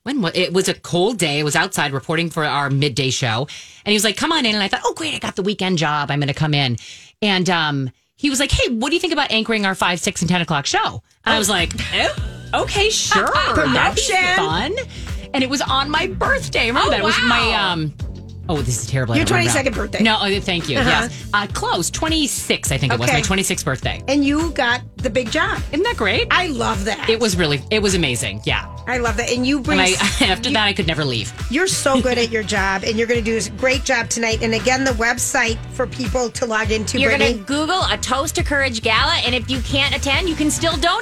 When 0.04 0.20
was 0.20 0.32
it 0.36 0.52
was 0.52 0.68
a 0.68 0.74
cold 0.74 1.18
day. 1.18 1.40
I 1.40 1.42
was 1.42 1.56
outside 1.56 1.92
reporting 1.92 2.30
for 2.30 2.44
our 2.44 2.70
midday 2.70 3.10
show, 3.10 3.48
and 3.84 3.90
he 3.90 3.94
was 3.94 4.04
like, 4.04 4.16
"Come 4.16 4.30
on 4.30 4.46
in." 4.46 4.54
And 4.54 4.62
I 4.62 4.68
thought, 4.68 4.82
"Oh, 4.84 4.94
great! 4.94 5.14
I 5.14 5.18
got 5.18 5.34
the 5.34 5.42
weekend 5.42 5.78
job. 5.78 6.10
I'm 6.12 6.20
going 6.20 6.28
to 6.28 6.34
come 6.34 6.54
in." 6.54 6.76
And 7.20 7.48
um, 7.50 7.90
he 8.22 8.30
was 8.30 8.38
like, 8.40 8.50
"Hey, 8.52 8.68
what 8.70 8.88
do 8.90 8.94
you 8.94 9.00
think 9.00 9.12
about 9.12 9.30
anchoring 9.32 9.66
our 9.66 9.74
five, 9.74 9.98
six, 10.00 10.22
and 10.22 10.30
ten 10.30 10.40
o'clock 10.40 10.64
show?" 10.64 11.02
And 11.26 11.34
I 11.34 11.38
was 11.38 11.50
like, 11.50 11.72
oh, 11.92 12.60
"Okay, 12.62 12.88
sure, 12.88 13.26
that'd 13.54 13.96
be 13.96 14.02
fun." 14.36 14.74
And 15.34 15.42
it 15.42 15.50
was 15.50 15.60
on 15.60 15.90
my 15.90 16.06
birthday. 16.06 16.68
Remember 16.68 16.86
Oh, 16.86 16.90
that? 16.90 17.00
It 17.00 17.04
was 17.04 17.18
my 17.22 17.52
um. 17.54 17.92
Oh, 18.48 18.60
this 18.60 18.82
is 18.82 18.86
terrible. 18.90 19.14
I 19.14 19.18
Your 19.18 19.24
don't 19.26 19.38
remember 19.38 19.60
22nd 19.60 19.64
that. 19.64 19.74
birthday. 19.74 20.02
No, 20.02 20.18
oh, 20.20 20.40
thank 20.40 20.68
you. 20.68 20.78
Uh-huh. 20.78 20.88
Yes, 20.88 21.30
uh, 21.32 21.46
close. 21.52 21.90
Twenty 21.90 22.26
six, 22.26 22.72
I 22.72 22.76
think 22.78 22.92
it 22.92 22.98
was 22.98 23.08
Okay. 23.08 23.18
my 23.18 23.22
twenty 23.22 23.42
sixth 23.42 23.64
birthday. 23.64 24.02
And 24.08 24.24
you 24.24 24.50
got 24.50 24.82
the 24.96 25.10
big 25.10 25.30
job. 25.30 25.62
Isn't 25.72 25.84
that 25.84 25.96
great? 25.96 26.26
I 26.30 26.48
love 26.48 26.84
that. 26.86 27.08
It 27.08 27.20
was 27.20 27.36
really, 27.36 27.60
it 27.70 27.80
was 27.80 27.94
amazing. 27.94 28.40
Yeah. 28.44 28.68
I 28.86 28.98
love 28.98 29.16
that. 29.18 29.30
And 29.30 29.46
you 29.46 29.60
bring. 29.60 29.78
And 29.78 29.88
I, 30.20 30.24
after 30.26 30.50
that, 30.50 30.64
I 30.66 30.72
could 30.72 30.86
never 30.88 31.04
leave. 31.04 31.32
You're 31.50 31.68
so 31.68 32.00
good 32.02 32.18
at 32.18 32.30
your 32.30 32.42
job, 32.42 32.82
and 32.84 32.98
you're 32.98 33.06
going 33.06 33.22
to 33.22 33.24
do 33.24 33.36
a 33.38 33.56
great 33.58 33.84
job 33.84 34.08
tonight. 34.08 34.42
And 34.42 34.54
again, 34.54 34.82
the 34.84 34.90
website 34.92 35.56
for 35.72 35.86
people 35.86 36.28
to 36.30 36.46
log 36.46 36.72
into. 36.72 36.98
You're 36.98 37.10
Brittany. 37.10 37.34
going 37.34 37.44
to 37.44 37.46
Google 37.46 37.82
a 37.90 37.96
Toast 37.96 38.34
to 38.36 38.42
Courage 38.44 38.82
Gala, 38.82 39.14
and 39.24 39.34
if 39.36 39.48
you 39.48 39.60
can't 39.60 39.94
attend, 39.94 40.28
you 40.28 40.34
can 40.34 40.50
still 40.50 40.76
donate. 40.76 40.98